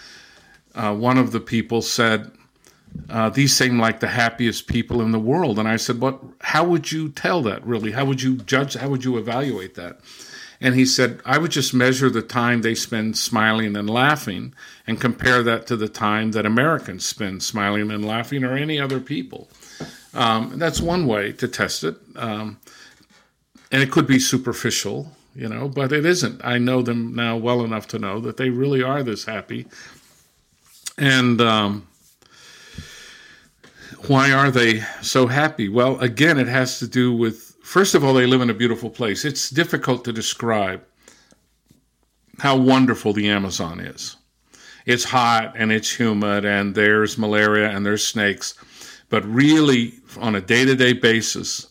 uh, 0.74 0.94
one 0.94 1.18
of 1.18 1.32
the 1.32 1.40
people 1.40 1.82
said, 1.82 2.30
uh, 3.08 3.30
"These 3.30 3.54
seem 3.54 3.78
like 3.78 4.00
the 4.00 4.08
happiest 4.08 4.66
people 4.66 5.00
in 5.00 5.12
the 5.12 5.18
world." 5.18 5.58
And 5.58 5.68
I 5.68 5.76
said, 5.76 6.00
"What? 6.00 6.20
How 6.40 6.64
would 6.64 6.90
you 6.90 7.08
tell 7.08 7.42
that? 7.42 7.64
Really? 7.66 7.92
How 7.92 8.04
would 8.04 8.22
you 8.22 8.36
judge? 8.36 8.74
How 8.74 8.88
would 8.88 9.04
you 9.04 9.16
evaluate 9.16 9.74
that?" 9.74 10.00
And 10.60 10.74
he 10.74 10.84
said, 10.86 11.20
"I 11.24 11.38
would 11.38 11.50
just 11.50 11.74
measure 11.74 12.10
the 12.10 12.22
time 12.22 12.62
they 12.62 12.74
spend 12.74 13.18
smiling 13.18 13.76
and 13.76 13.88
laughing, 13.88 14.54
and 14.86 15.00
compare 15.00 15.42
that 15.42 15.66
to 15.68 15.76
the 15.76 15.88
time 15.88 16.32
that 16.32 16.46
Americans 16.46 17.04
spend 17.04 17.42
smiling 17.42 17.90
and 17.90 18.04
laughing, 18.04 18.44
or 18.44 18.56
any 18.56 18.80
other 18.80 19.00
people." 19.00 19.48
Um, 20.14 20.58
that's 20.58 20.80
one 20.80 21.06
way 21.06 21.32
to 21.32 21.48
test 21.48 21.82
it, 21.82 21.96
um, 22.14 22.58
and 23.72 23.82
it 23.82 23.90
could 23.90 24.06
be 24.06 24.20
superficial 24.20 25.12
you 25.34 25.48
know, 25.48 25.68
but 25.68 25.92
it 25.92 26.06
isn't. 26.06 26.44
I 26.44 26.58
know 26.58 26.82
them 26.82 27.14
now 27.14 27.36
well 27.36 27.64
enough 27.64 27.88
to 27.88 27.98
know 27.98 28.20
that 28.20 28.36
they 28.36 28.50
really 28.50 28.82
are 28.82 29.02
this 29.02 29.24
happy. 29.24 29.66
And 30.96 31.40
um, 31.40 31.86
why 34.06 34.32
are 34.32 34.50
they 34.50 34.80
so 35.02 35.26
happy? 35.26 35.68
Well, 35.68 35.98
again, 36.00 36.38
it 36.38 36.48
has 36.48 36.78
to 36.78 36.86
do 36.86 37.12
with 37.12 37.56
first 37.62 37.94
of 37.94 38.04
all, 38.04 38.14
they 38.14 38.26
live 38.26 38.42
in 38.42 38.50
a 38.50 38.54
beautiful 38.54 38.90
place. 38.90 39.24
It's 39.24 39.50
difficult 39.50 40.04
to 40.04 40.12
describe 40.12 40.84
how 42.38 42.56
wonderful 42.56 43.12
the 43.12 43.28
Amazon 43.28 43.80
is. 43.80 44.16
It's 44.86 45.04
hot 45.04 45.54
and 45.56 45.72
it's 45.72 45.90
humid, 45.90 46.44
and 46.44 46.74
there's 46.74 47.16
malaria 47.16 47.70
and 47.70 47.86
there's 47.86 48.06
snakes. 48.06 48.54
But 49.08 49.24
really, 49.24 49.94
on 50.18 50.34
a 50.34 50.40
day 50.40 50.64
to 50.64 50.74
day 50.74 50.92
basis, 50.92 51.66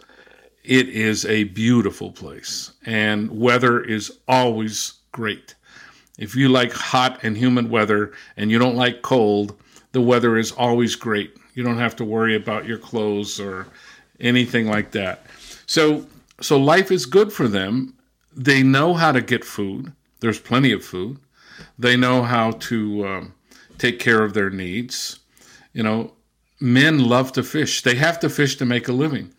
it 0.64 0.90
is 0.90 1.26
a 1.26 1.46
beautiful 1.46 2.12
place, 2.12 2.72
and 2.86 3.30
weather 3.32 3.82
is 3.82 4.20
always 4.28 4.94
great. 5.12 5.56
If 6.18 6.36
you 6.36 6.50
like 6.50 6.72
hot 6.72 7.20
and 7.24 7.36
humid 7.36 7.70
weather 7.70 8.14
and 8.38 8.52
you 8.52 8.60
don't 8.60 8.76
like 8.76 9.02
cold, 9.02 9.60
the 9.92 10.02
weather 10.02 10.38
is 10.38 10.52
always 10.52 10.96
great. 10.96 11.36
You 11.54 11.64
don't 11.64 11.78
have 11.78 11.96
to 11.98 12.06
worry 12.06 12.36
about 12.36 12.66
your 12.66 12.78
clothes 12.78 13.40
or 13.40 13.68
anything 14.20 14.68
like 14.68 14.92
that. 14.92 15.26
So, 15.66 16.06
so 16.40 16.58
life 16.58 16.92
is 16.92 17.06
good 17.06 17.34
for 17.34 17.48
them. 17.48 17.96
They 18.36 18.64
know 18.64 18.94
how 18.94 19.12
to 19.12 19.22
get 19.22 19.44
food. 19.44 19.92
There's 20.20 20.40
plenty 20.40 20.72
of 20.72 20.84
food. 20.84 21.20
They 21.78 21.98
know 21.98 22.24
how 22.24 22.52
to 22.52 23.08
um, 23.08 23.34
take 23.78 24.00
care 24.00 24.24
of 24.24 24.34
their 24.34 24.50
needs. 24.50 25.20
You 25.74 25.84
know, 25.84 26.14
men 26.60 27.00
love 27.00 27.32
to 27.34 27.44
fish. 27.44 27.82
They 27.82 27.96
have 27.96 28.20
to 28.22 28.30
fish 28.30 28.56
to 28.58 28.66
make 28.66 28.88
a 28.88 28.94
living. 28.94 29.34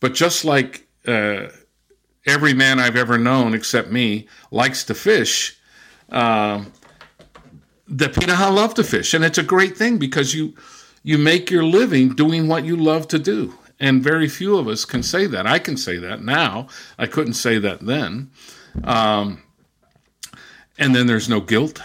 But 0.00 0.14
just 0.14 0.44
like 0.44 0.86
uh, 1.06 1.48
every 2.26 2.54
man 2.54 2.78
I've 2.80 2.96
ever 2.96 3.18
known, 3.18 3.54
except 3.54 3.90
me, 3.90 4.28
likes 4.50 4.84
to 4.84 4.94
fish, 4.94 5.58
uh, 6.10 6.64
the 7.88 8.06
Pirahã 8.08 8.54
love 8.54 8.74
to 8.74 8.84
fish, 8.84 9.14
and 9.14 9.24
it's 9.24 9.38
a 9.38 9.42
great 9.42 9.76
thing 9.76 9.98
because 9.98 10.34
you 10.34 10.54
you 11.02 11.18
make 11.18 11.50
your 11.50 11.62
living 11.62 12.14
doing 12.14 12.48
what 12.48 12.64
you 12.64 12.76
love 12.76 13.06
to 13.08 13.18
do. 13.18 13.54
And 13.78 14.02
very 14.02 14.28
few 14.28 14.56
of 14.56 14.66
us 14.66 14.84
can 14.84 15.02
say 15.02 15.26
that. 15.26 15.46
I 15.46 15.58
can 15.60 15.76
say 15.76 15.98
that 15.98 16.22
now. 16.22 16.66
I 16.98 17.06
couldn't 17.06 17.34
say 17.34 17.58
that 17.58 17.80
then. 17.80 18.30
Um, 18.82 19.42
and 20.78 20.96
then 20.96 21.06
there's 21.06 21.28
no 21.28 21.40
guilt. 21.40 21.80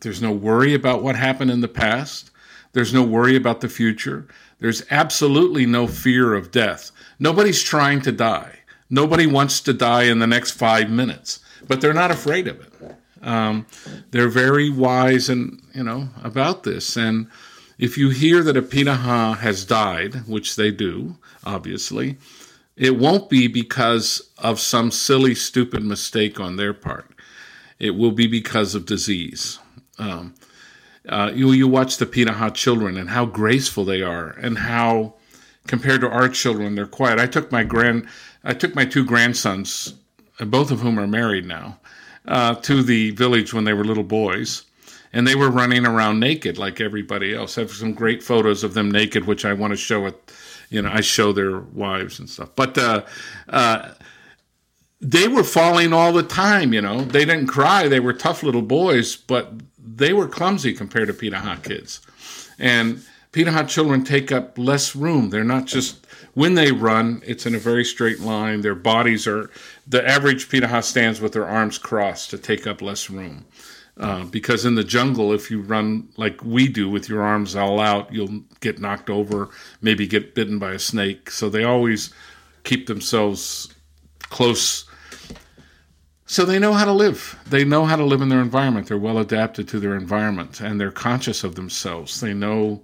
There's 0.00 0.22
no 0.22 0.32
worry 0.32 0.74
about 0.74 1.02
what 1.02 1.16
happened 1.16 1.50
in 1.50 1.60
the 1.60 1.68
past. 1.68 2.30
There's 2.72 2.94
no 2.94 3.02
worry 3.02 3.36
about 3.36 3.60
the 3.60 3.68
future. 3.68 4.28
There's 4.60 4.82
absolutely 4.90 5.66
no 5.66 5.86
fear 5.86 6.34
of 6.34 6.50
death. 6.50 6.90
Nobody's 7.18 7.62
trying 7.62 8.00
to 8.02 8.12
die. 8.12 8.60
Nobody 8.90 9.26
wants 9.26 9.60
to 9.62 9.72
die 9.72 10.04
in 10.04 10.18
the 10.18 10.26
next 10.26 10.52
five 10.52 10.90
minutes, 10.90 11.40
but 11.66 11.80
they're 11.80 11.92
not 11.92 12.10
afraid 12.10 12.48
of 12.48 12.60
it. 12.60 12.96
Um, 13.22 13.66
they're 14.10 14.28
very 14.28 14.70
wise 14.70 15.28
and 15.28 15.60
you 15.74 15.82
know 15.82 16.08
about 16.22 16.62
this. 16.62 16.96
And 16.96 17.28
if 17.78 17.98
you 17.98 18.10
hear 18.10 18.42
that 18.42 18.56
a 18.56 18.62
Pirahã 18.62 19.36
has 19.38 19.64
died, 19.64 20.26
which 20.26 20.56
they 20.56 20.70
do, 20.70 21.16
obviously, 21.44 22.16
it 22.76 22.96
won't 22.96 23.28
be 23.28 23.48
because 23.48 24.30
of 24.38 24.60
some 24.60 24.90
silly, 24.90 25.34
stupid 25.34 25.82
mistake 25.82 26.38
on 26.38 26.56
their 26.56 26.72
part. 26.72 27.10
It 27.78 27.90
will 27.92 28.12
be 28.12 28.26
because 28.26 28.74
of 28.74 28.86
disease. 28.86 29.58
Um, 29.98 30.34
uh, 31.08 31.32
you 31.34 31.52
you 31.52 31.66
watch 31.66 31.96
the 31.96 32.06
Pirahã 32.06 32.54
children 32.54 32.96
and 32.96 33.10
how 33.10 33.26
graceful 33.26 33.84
they 33.84 34.02
are, 34.02 34.30
and 34.30 34.58
how 34.58 35.14
compared 35.68 36.00
to 36.00 36.10
our 36.10 36.28
children, 36.28 36.74
they're 36.74 36.86
quiet. 36.86 37.20
I 37.20 37.26
took 37.26 37.52
my 37.52 37.62
grand, 37.62 38.08
I 38.42 38.54
took 38.54 38.74
my 38.74 38.84
two 38.84 39.04
grandsons, 39.04 39.94
both 40.40 40.72
of 40.72 40.80
whom 40.80 40.98
are 40.98 41.06
married 41.06 41.46
now 41.46 41.78
uh, 42.26 42.56
to 42.56 42.82
the 42.82 43.12
village 43.12 43.54
when 43.54 43.64
they 43.64 43.74
were 43.74 43.84
little 43.84 44.02
boys. 44.02 44.64
And 45.12 45.26
they 45.26 45.34
were 45.34 45.48
running 45.50 45.86
around 45.86 46.20
naked 46.20 46.58
like 46.58 46.82
everybody 46.82 47.34
else. 47.34 47.56
I 47.56 47.62
have 47.62 47.70
some 47.70 47.94
great 47.94 48.22
photos 48.22 48.62
of 48.62 48.74
them 48.74 48.90
naked, 48.90 49.26
which 49.26 49.46
I 49.46 49.54
want 49.54 49.72
to 49.72 49.76
show 49.76 50.04
it. 50.04 50.32
You 50.68 50.82
know, 50.82 50.90
I 50.92 51.00
show 51.00 51.32
their 51.32 51.60
wives 51.60 52.18
and 52.18 52.28
stuff. 52.28 52.50
But 52.54 52.76
uh, 52.76 53.04
uh, 53.48 53.88
they 55.00 55.26
were 55.26 55.44
falling 55.44 55.94
all 55.94 56.12
the 56.12 56.22
time. 56.22 56.74
You 56.74 56.82
know, 56.82 57.00
they 57.00 57.24
didn't 57.24 57.46
cry. 57.46 57.88
They 57.88 58.00
were 58.00 58.12
tough 58.12 58.42
little 58.42 58.60
boys, 58.62 59.16
but 59.16 59.50
they 59.78 60.12
were 60.12 60.28
clumsy 60.28 60.74
compared 60.74 61.08
to 61.08 61.14
Pirahã 61.14 61.62
kids. 61.64 62.00
And 62.58 63.02
Pirahã 63.32 63.68
children 63.68 64.04
take 64.04 64.32
up 64.32 64.56
less 64.56 64.96
room. 64.96 65.30
They're 65.30 65.44
not 65.44 65.66
just 65.66 66.06
when 66.34 66.54
they 66.54 66.72
run, 66.72 67.22
it's 67.26 67.46
in 67.46 67.54
a 67.54 67.58
very 67.58 67.84
straight 67.84 68.20
line. 68.20 68.62
Their 68.62 68.74
bodies 68.74 69.26
are 69.26 69.50
the 69.86 70.06
average 70.06 70.48
Pirahã 70.48 70.82
stands 70.82 71.20
with 71.20 71.32
their 71.32 71.46
arms 71.46 71.78
crossed 71.78 72.30
to 72.30 72.38
take 72.38 72.66
up 72.66 72.80
less 72.80 73.10
room. 73.10 73.44
Uh, 73.98 74.24
because 74.26 74.64
in 74.64 74.76
the 74.76 74.84
jungle, 74.84 75.32
if 75.32 75.50
you 75.50 75.60
run 75.60 76.08
like 76.16 76.42
we 76.44 76.68
do 76.68 76.88
with 76.88 77.08
your 77.08 77.20
arms 77.20 77.56
all 77.56 77.80
out, 77.80 78.12
you'll 78.12 78.42
get 78.60 78.80
knocked 78.80 79.10
over, 79.10 79.48
maybe 79.82 80.06
get 80.06 80.36
bitten 80.36 80.58
by 80.58 80.72
a 80.72 80.78
snake. 80.78 81.30
So 81.30 81.50
they 81.50 81.64
always 81.64 82.14
keep 82.62 82.86
themselves 82.86 83.74
close. 84.22 84.84
So 86.26 86.44
they 86.44 86.60
know 86.60 86.74
how 86.74 86.84
to 86.84 86.92
live. 86.92 87.36
They 87.46 87.64
know 87.64 87.86
how 87.86 87.96
to 87.96 88.04
live 88.04 88.22
in 88.22 88.28
their 88.28 88.40
environment. 88.40 88.86
They're 88.86 88.98
well 88.98 89.18
adapted 89.18 89.66
to 89.68 89.80
their 89.80 89.96
environment 89.96 90.60
and 90.60 90.80
they're 90.80 90.92
conscious 90.92 91.42
of 91.42 91.56
themselves. 91.56 92.20
They 92.20 92.34
know 92.34 92.82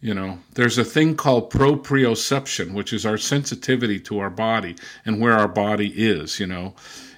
you 0.00 0.14
know, 0.14 0.38
there's 0.54 0.78
a 0.78 0.84
thing 0.84 1.14
called 1.14 1.52
proprioception, 1.52 2.72
which 2.72 2.92
is 2.92 3.04
our 3.04 3.18
sensitivity 3.18 4.00
to 4.00 4.18
our 4.18 4.30
body 4.30 4.76
and 5.04 5.20
where 5.20 5.34
our 5.34 5.48
body 5.48 5.92
is. 5.94 6.40
You 6.40 6.46
know, 6.46 6.74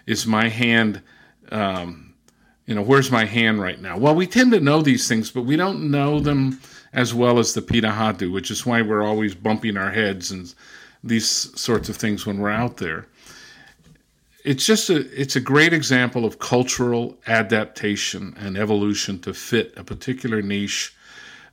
is 0.06 0.26
my 0.26 0.48
hand, 0.48 1.00
um, 1.50 2.14
you 2.66 2.74
know, 2.74 2.82
where's 2.82 3.10
my 3.10 3.24
hand 3.24 3.60
right 3.60 3.80
now? 3.80 3.96
Well, 3.96 4.14
we 4.14 4.26
tend 4.26 4.52
to 4.52 4.60
know 4.60 4.82
these 4.82 5.06
things, 5.06 5.30
but 5.30 5.42
we 5.42 5.56
don't 5.56 5.90
know 5.90 6.18
them 6.18 6.60
as 6.92 7.14
well 7.14 7.38
as 7.38 7.54
the 7.54 7.62
Pirahã 7.62 8.18
do, 8.18 8.32
which 8.32 8.50
is 8.50 8.66
why 8.66 8.82
we're 8.82 9.02
always 9.02 9.34
bumping 9.34 9.76
our 9.76 9.90
heads 9.90 10.30
and 10.30 10.52
these 11.04 11.26
sorts 11.26 11.88
of 11.88 11.96
things 11.96 12.26
when 12.26 12.38
we're 12.38 12.50
out 12.50 12.78
there. 12.78 13.06
It's 14.44 14.66
just 14.66 14.90
a 14.90 15.08
it's 15.18 15.36
a 15.36 15.40
great 15.40 15.72
example 15.72 16.24
of 16.24 16.40
cultural 16.40 17.16
adaptation 17.28 18.34
and 18.36 18.58
evolution 18.58 19.20
to 19.20 19.32
fit 19.32 19.72
a 19.76 19.84
particular 19.84 20.42
niche 20.42 20.96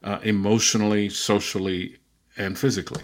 uh, 0.03 0.19
emotionally, 0.23 1.09
socially, 1.09 1.97
and 2.37 2.57
physically. 2.57 3.03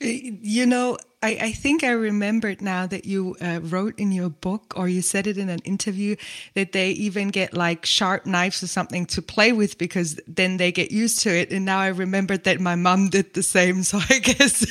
You 0.00 0.66
know, 0.66 0.98
I, 1.22 1.38
I, 1.40 1.52
think 1.52 1.82
I 1.82 1.90
remembered 1.90 2.62
now 2.62 2.86
that 2.86 3.04
you 3.04 3.36
uh, 3.40 3.58
wrote 3.62 3.98
in 3.98 4.12
your 4.12 4.28
book 4.28 4.74
or 4.76 4.88
you 4.88 5.02
said 5.02 5.26
it 5.26 5.36
in 5.36 5.48
an 5.48 5.58
interview 5.64 6.14
that 6.54 6.70
they 6.72 6.90
even 6.90 7.28
get 7.28 7.54
like 7.54 7.84
sharp 7.84 8.24
knives 8.24 8.62
or 8.62 8.68
something 8.68 9.06
to 9.06 9.22
play 9.22 9.50
with 9.50 9.78
because 9.78 10.20
then 10.28 10.58
they 10.58 10.70
get 10.70 10.92
used 10.92 11.20
to 11.20 11.30
it. 11.30 11.50
And 11.50 11.64
now 11.64 11.80
I 11.80 11.88
remembered 11.88 12.44
that 12.44 12.60
my 12.60 12.76
mom 12.76 13.08
did 13.08 13.34
the 13.34 13.42
same. 13.42 13.82
So 13.88 13.98
I 14.10 14.18
guess 14.18 14.66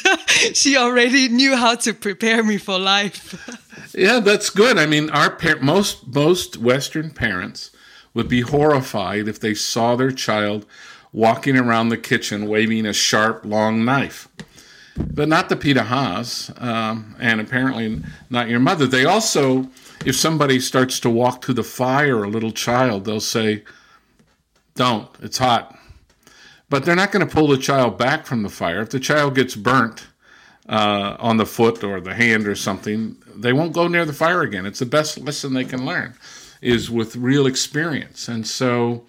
she 0.53 0.77
already 0.77 1.27
knew 1.27 1.55
how 1.55 1.75
to 1.75 1.93
prepare 1.93 2.43
me 2.43 2.57
for 2.57 2.77
life. 2.77 3.33
yeah, 3.95 4.19
that's 4.19 4.49
good. 4.51 4.77
I 4.77 4.85
mean, 4.85 5.09
our 5.09 5.31
par- 5.31 5.59
most 5.59 6.07
most 6.07 6.57
Western 6.57 7.09
parents 7.09 7.71
would 8.13 8.29
be 8.29 8.41
horrified 8.41 9.27
if 9.27 9.39
they 9.39 9.55
saw 9.55 9.95
their 9.95 10.11
child 10.11 10.65
walking 11.17 11.57
around 11.57 11.89
the 11.89 11.97
kitchen 11.97 12.47
waving 12.47 12.85
a 12.85 12.93
sharp, 12.93 13.43
long 13.43 13.83
knife. 13.83 14.27
But 14.95 15.27
not 15.27 15.49
the 15.49 15.55
Pirahãs, 15.55 16.61
um, 16.61 17.15
and 17.19 17.41
apparently 17.41 18.03
not 18.29 18.49
your 18.49 18.59
mother. 18.59 18.85
They 18.85 19.03
also, 19.03 19.67
if 20.05 20.15
somebody 20.15 20.59
starts 20.59 20.99
to 20.99 21.09
walk 21.09 21.41
to 21.41 21.53
the 21.53 21.63
fire, 21.63 22.23
a 22.23 22.29
little 22.29 22.51
child, 22.51 23.05
they'll 23.05 23.19
say, 23.19 23.63
Don't, 24.75 25.09
it's 25.19 25.39
hot. 25.39 25.75
But 26.69 26.85
they're 26.85 26.95
not 26.95 27.11
going 27.11 27.27
to 27.27 27.33
pull 27.33 27.47
the 27.47 27.57
child 27.57 27.97
back 27.97 28.27
from 28.27 28.43
the 28.43 28.49
fire. 28.49 28.81
If 28.81 28.91
the 28.91 28.99
child 28.99 29.33
gets 29.33 29.55
burnt 29.55 30.05
uh, 30.69 31.17
on 31.17 31.37
the 31.37 31.47
foot 31.47 31.83
or 31.83 31.99
the 31.99 32.13
hand 32.13 32.47
or 32.47 32.55
something, 32.55 33.17
they 33.35 33.53
won't 33.53 33.73
go 33.73 33.87
near 33.87 34.05
the 34.05 34.13
fire 34.13 34.43
again. 34.43 34.67
It's 34.67 34.79
the 34.79 34.85
best 34.85 35.17
lesson 35.17 35.55
they 35.55 35.65
can 35.65 35.83
learn, 35.83 36.13
is 36.61 36.91
with 36.91 37.15
real 37.15 37.47
experience. 37.47 38.27
And 38.27 38.45
so, 38.45 39.07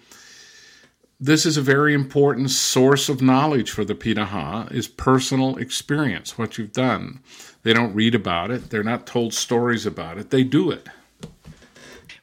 this 1.19 1.45
is 1.45 1.57
a 1.57 1.61
very 1.61 1.93
important 1.93 2.49
source 2.49 3.09
of 3.09 3.21
knowledge 3.21 3.71
for 3.71 3.83
the 3.83 3.95
Pirahã 3.95 4.71
is 4.71 4.87
personal 4.87 5.57
experience, 5.57 6.37
what 6.37 6.57
you've 6.57 6.71
done. 6.71 7.19
They 7.63 7.73
don't 7.73 7.93
read 7.93 8.15
about 8.15 8.51
it. 8.51 8.69
They're 8.69 8.83
not 8.83 9.05
told 9.05 9.33
stories 9.33 9.85
about 9.85 10.17
it. 10.17 10.29
They 10.29 10.43
do 10.43 10.71
it. 10.71 10.87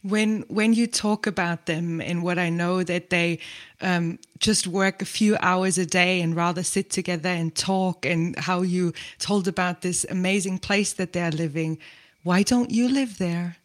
When 0.03 0.45
when 0.49 0.73
you 0.73 0.87
talk 0.87 1.27
about 1.27 1.67
them 1.67 2.01
and 2.01 2.23
what 2.23 2.39
I 2.39 2.49
know 2.49 2.85
that 2.85 3.11
they 3.11 3.41
um, 3.81 4.19
just 4.39 4.67
work 4.67 5.03
a 5.03 5.05
few 5.05 5.37
hours 5.41 5.79
a 5.79 5.87
day 5.87 6.23
and 6.23 6.35
rather 6.35 6.63
sit 6.63 6.91
together 6.91 7.29
and 7.29 7.55
talk 7.55 8.07
and 8.07 8.39
how 8.39 8.63
you 8.63 8.93
told 9.19 9.49
about 9.49 9.83
this 9.83 10.07
amazing 10.09 10.59
place 10.61 10.93
that 10.95 11.13
they're 11.13 11.33
living, 11.33 11.79
why 12.23 12.45
don't 12.45 12.71
you 12.71 12.89
live 12.89 13.19
there? 13.19 13.57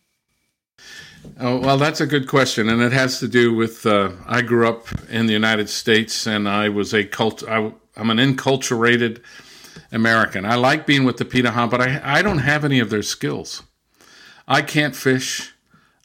Oh, 1.40 1.60
well, 1.60 1.78
that's 1.78 2.02
a 2.02 2.06
good 2.06 2.28
question, 2.28 2.70
and 2.70 2.82
it 2.82 2.92
has 2.92 3.20
to 3.20 3.28
do 3.28 3.54
with 3.54 3.86
uh, 3.86 4.12
I 4.28 4.42
grew 4.42 4.68
up 4.68 4.88
in 5.10 5.26
the 5.26 5.34
United 5.34 5.70
States, 5.70 6.28
and 6.28 6.48
I 6.48 6.70
was 6.70 6.94
a 6.94 7.04
cult. 7.04 7.44
I, 7.48 7.72
am 7.96 8.10
an 8.10 8.18
enculturated 8.18 9.22
American. 9.92 10.46
I 10.46 10.56
like 10.56 10.86
being 10.86 11.04
with 11.04 11.18
the 11.18 11.26
Pirahã, 11.26 11.70
but 11.70 11.82
I 11.82 12.02
I 12.04 12.22
don't 12.22 12.40
have 12.40 12.64
any 12.64 12.80
of 12.80 12.90
their 12.90 13.04
skills. 13.04 13.64
I 14.48 14.62
can't 14.62 14.96
fish. 14.96 15.54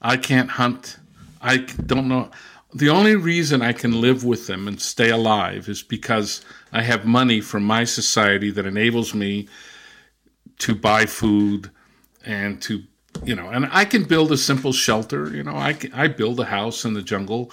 I 0.01 0.17
can't 0.17 0.51
hunt. 0.51 0.99
I 1.41 1.59
don't 1.59 2.09
know. 2.09 2.31
The 2.75 2.91
only 2.91 3.17
reason 3.17 3.63
I 3.63 3.73
can 3.73 4.01
live 4.01 4.25
with 4.25 4.47
them 4.47 4.69
and 4.69 4.81
stay 4.81 5.11
alive 5.11 5.69
is 5.69 5.83
because 5.83 6.45
I 6.73 6.83
have 6.83 7.07
money 7.07 7.41
from 7.41 7.65
my 7.65 7.85
society 7.85 8.51
that 8.51 8.67
enables 8.67 9.15
me 9.15 9.49
to 10.59 10.75
buy 10.75 11.07
food 11.07 11.71
and 12.25 12.61
to 12.63 12.83
you 13.27 13.35
know 13.35 13.49
and 13.49 13.69
i 13.73 13.85
can 13.85 14.05
build 14.05 14.31
a 14.31 14.37
simple 14.37 14.73
shelter 14.73 15.35
you 15.35 15.43
know 15.43 15.57
i 15.57 15.73
can, 15.73 15.93
i 15.93 16.07
build 16.07 16.39
a 16.41 16.45
house 16.45 16.85
in 16.85 16.95
the 16.95 17.03
jungle. 17.03 17.51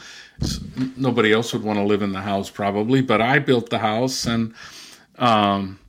Nobody 0.98 1.32
else 1.32 1.54
would 1.54 1.64
want 1.64 1.78
to 1.80 1.86
live 1.86 2.02
in 2.02 2.12
the 2.12 2.22
house 2.22 2.50
probably 2.50 3.02
but 3.02 3.22
i 3.22 3.40
built 3.40 3.70
the 3.70 3.80
house 3.80 4.26
and 4.26 4.54
um, 5.18 5.80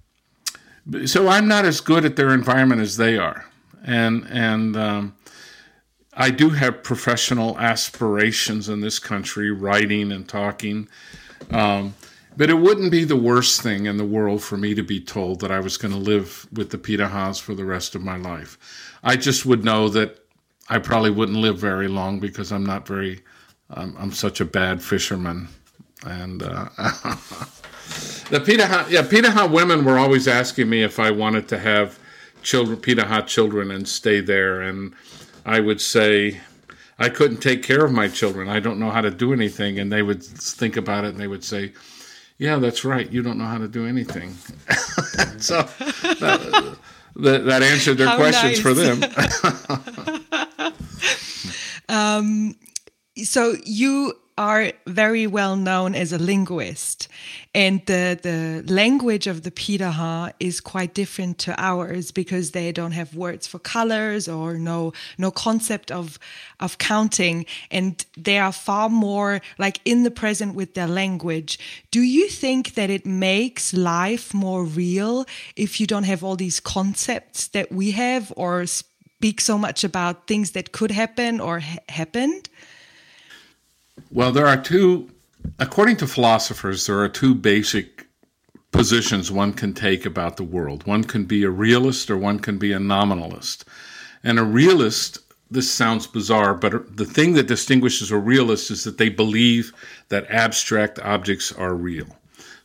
so 1.06 1.28
i'm 1.28 1.48
not 1.48 1.64
as 1.64 1.80
good 1.80 2.04
at 2.04 2.16
their 2.16 2.32
environment 2.32 2.80
as 2.80 2.96
they 2.96 3.18
are. 3.18 3.44
And 3.84 4.26
and 4.30 4.76
um, 4.76 5.16
i 6.14 6.30
do 6.30 6.50
have 6.50 6.82
professional 6.82 7.58
aspirations 7.58 8.68
in 8.68 8.80
this 8.80 8.98
country 8.98 9.50
writing 9.50 10.12
and 10.12 10.28
talking. 10.28 10.88
Um, 11.50 11.94
but 12.36 12.50
it 12.50 12.54
wouldn't 12.54 12.90
be 12.90 13.04
the 13.04 13.16
worst 13.16 13.62
thing 13.62 13.86
in 13.86 13.96
the 13.96 14.04
world 14.04 14.42
for 14.42 14.56
me 14.56 14.74
to 14.74 14.82
be 14.82 15.00
told 15.00 15.40
that 15.40 15.50
I 15.50 15.60
was 15.60 15.76
going 15.76 15.92
to 15.92 16.00
live 16.00 16.46
with 16.52 16.70
the 16.70 16.78
Pirahãs 16.78 17.40
for 17.40 17.54
the 17.54 17.64
rest 17.64 17.94
of 17.94 18.02
my 18.02 18.16
life. 18.16 18.58
I 19.02 19.16
just 19.16 19.46
would 19.46 19.64
know 19.64 19.88
that 19.90 20.24
I 20.68 20.78
probably 20.78 21.10
wouldn't 21.10 21.38
live 21.38 21.58
very 21.58 21.88
long 21.88 22.20
because 22.20 22.50
I'm 22.50 22.64
not 22.64 22.86
very, 22.86 23.22
um, 23.70 23.96
I'm 23.98 24.12
such 24.12 24.40
a 24.40 24.44
bad 24.44 24.82
fisherman. 24.82 25.48
And 26.06 26.42
uh, 26.42 26.68
the 28.30 28.40
Pirahã, 28.40 28.90
yeah, 28.90 29.02
Pirahã 29.02 29.50
women 29.50 29.84
were 29.84 29.98
always 29.98 30.26
asking 30.26 30.68
me 30.68 30.82
if 30.82 30.98
I 30.98 31.10
wanted 31.10 31.48
to 31.48 31.58
have 31.58 31.98
children, 32.42 32.78
Pirahã 32.78 33.26
children, 33.26 33.70
and 33.70 33.86
stay 33.86 34.20
there. 34.20 34.60
And 34.60 34.94
I 35.46 35.60
would 35.60 35.80
say, 35.80 36.40
I 36.98 37.08
couldn't 37.08 37.38
take 37.38 37.62
care 37.62 37.84
of 37.84 37.92
my 37.92 38.08
children. 38.08 38.48
I 38.48 38.60
don't 38.60 38.78
know 38.78 38.90
how 38.90 39.00
to 39.00 39.10
do 39.10 39.32
anything. 39.32 39.78
And 39.78 39.92
they 39.92 40.02
would 40.02 40.22
think 40.22 40.76
about 40.76 41.04
it 41.04 41.08
and 41.08 41.18
they 41.18 41.26
would 41.26 41.44
say, 41.44 41.72
yeah, 42.38 42.58
that's 42.58 42.84
right. 42.84 43.10
You 43.10 43.22
don't 43.22 43.38
know 43.38 43.44
how 43.44 43.58
to 43.58 43.68
do 43.68 43.86
anything. 43.86 44.32
so 45.38 45.62
that, 45.62 46.76
that, 47.16 47.44
that, 47.46 47.62
answered 47.62 47.98
their 47.98 48.08
how 48.08 48.16
questions 48.16 48.52
nice. 48.54 48.60
for 48.60 48.74
them. 48.74 50.72
um, 51.88 52.56
so 53.22 53.54
you 53.64 54.14
are 54.36 54.72
very 54.86 55.26
well 55.26 55.56
known 55.56 55.94
as 55.94 56.12
a 56.12 56.18
linguist, 56.18 57.08
and 57.54 57.80
the 57.86 58.18
the 58.20 58.64
language 58.72 59.28
of 59.28 59.42
the 59.42 59.50
Pirahã 59.50 60.32
is 60.40 60.60
quite 60.60 60.92
different 60.92 61.38
to 61.38 61.54
ours 61.56 62.10
because 62.10 62.50
they 62.50 62.72
don't 62.72 62.92
have 62.92 63.14
words 63.14 63.46
for 63.46 63.60
colors 63.60 64.28
or 64.28 64.58
no 64.58 64.92
no 65.18 65.30
concept 65.30 65.90
of 65.92 66.18
of 66.58 66.78
counting, 66.78 67.46
and 67.70 68.04
they 68.16 68.38
are 68.38 68.52
far 68.52 68.88
more 68.88 69.40
like 69.58 69.80
in 69.84 70.02
the 70.02 70.10
present 70.10 70.54
with 70.56 70.74
their 70.74 70.88
language. 70.88 71.58
Do 71.92 72.00
you 72.00 72.28
think 72.28 72.74
that 72.74 72.90
it 72.90 73.06
makes 73.06 73.72
life 73.72 74.34
more 74.34 74.64
real 74.64 75.26
if 75.54 75.78
you 75.80 75.86
don't 75.86 76.04
have 76.04 76.24
all 76.24 76.36
these 76.36 76.58
concepts 76.58 77.48
that 77.48 77.70
we 77.70 77.92
have, 77.92 78.32
or 78.36 78.66
speak 78.66 79.40
so 79.40 79.56
much 79.56 79.84
about 79.84 80.26
things 80.26 80.50
that 80.50 80.72
could 80.72 80.90
happen 80.90 81.40
or 81.40 81.60
ha 81.60 81.78
happened? 81.88 82.48
Well, 84.14 84.30
there 84.30 84.46
are 84.46 84.60
two, 84.60 85.10
according 85.58 85.96
to 85.96 86.06
philosophers, 86.06 86.86
there 86.86 87.00
are 87.00 87.08
two 87.08 87.34
basic 87.34 88.06
positions 88.70 89.30
one 89.30 89.52
can 89.52 89.72
take 89.74 90.06
about 90.06 90.36
the 90.36 90.44
world. 90.44 90.86
One 90.86 91.02
can 91.02 91.24
be 91.24 91.42
a 91.42 91.50
realist 91.50 92.10
or 92.10 92.16
one 92.16 92.38
can 92.38 92.56
be 92.56 92.72
a 92.72 92.78
nominalist. 92.78 93.64
And 94.22 94.38
a 94.38 94.44
realist, 94.44 95.18
this 95.50 95.72
sounds 95.72 96.06
bizarre, 96.06 96.54
but 96.54 96.96
the 96.96 97.04
thing 97.04 97.34
that 97.34 97.48
distinguishes 97.48 98.12
a 98.12 98.16
realist 98.18 98.70
is 98.70 98.84
that 98.84 98.98
they 98.98 99.08
believe 99.08 99.72
that 100.10 100.30
abstract 100.30 101.00
objects 101.00 101.50
are 101.50 101.74
real. 101.74 102.16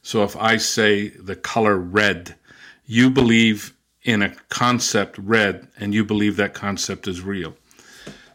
So 0.03 0.23
if 0.23 0.35
I 0.37 0.57
say 0.57 1.09
the 1.09 1.35
color 1.35 1.77
red, 1.77 2.35
you 2.85 3.09
believe 3.09 3.73
in 4.03 4.21
a 4.21 4.35
concept 4.49 5.17
red 5.17 5.67
and 5.79 5.93
you 5.93 6.05
believe 6.05 6.35
that 6.37 6.53
concept 6.53 7.07
is 7.07 7.21
real. 7.21 7.55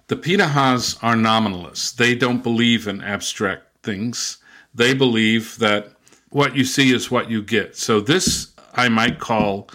The 0.09 0.17
Pirahãs 0.17 1.03
are 1.03 1.17
nominalists. 1.17 1.93
They 1.93 2.15
don't 2.15 2.43
believe 2.43 2.87
in 2.87 3.01
abstract 3.03 3.63
things. 3.83 4.39
They 4.75 4.93
believe 4.93 5.59
that 5.59 5.93
what 6.31 6.57
you 6.57 6.65
see 6.65 6.93
is 6.93 7.11
what 7.11 7.31
you 7.31 7.43
get. 7.43 7.77
So 7.77 8.01
this 8.01 8.53
I 8.75 8.89
might 8.89 9.19
call 9.19 9.71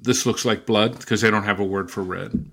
this 0.00 0.26
looks 0.26 0.44
like 0.44 0.66
blood 0.66 0.98
because 0.98 1.22
they 1.22 1.30
don't 1.30 1.44
have 1.44 1.60
a 1.60 1.64
word 1.64 1.90
for 1.90 2.02
red. 2.02 2.50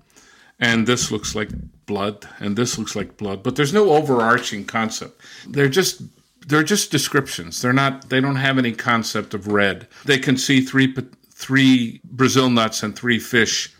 And 0.58 0.86
this 0.86 1.10
looks 1.10 1.34
like 1.34 1.50
blood 1.86 2.26
and 2.38 2.56
this 2.56 2.78
looks 2.78 2.96
like 2.96 3.16
blood, 3.16 3.42
but 3.42 3.56
there's 3.56 3.72
no 3.72 3.90
overarching 3.90 4.64
concept. 4.64 5.20
They're 5.46 5.68
just 5.68 6.02
they're 6.46 6.62
just 6.62 6.90
descriptions. 6.90 7.60
They're 7.60 7.72
not 7.72 8.08
they 8.08 8.20
don't 8.20 8.36
have 8.36 8.58
any 8.58 8.72
concept 8.72 9.34
of 9.34 9.48
red. 9.48 9.88
They 10.04 10.18
can 10.18 10.36
see 10.36 10.60
three 10.60 10.94
three 11.30 12.00
Brazil 12.04 12.48
nuts 12.48 12.82
and 12.82 12.96
three 12.96 13.18
fish 13.18 13.74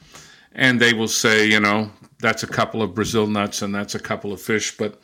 and 0.54 0.80
they 0.80 0.92
will 0.92 1.08
say, 1.08 1.46
you 1.46 1.60
know, 1.60 1.90
that's 2.22 2.42
a 2.42 2.46
couple 2.46 2.80
of 2.80 2.94
Brazil 2.94 3.26
nuts 3.26 3.60
and 3.60 3.74
that's 3.74 3.94
a 3.94 4.00
couple 4.00 4.32
of 4.32 4.40
fish, 4.40 4.76
but 4.76 4.98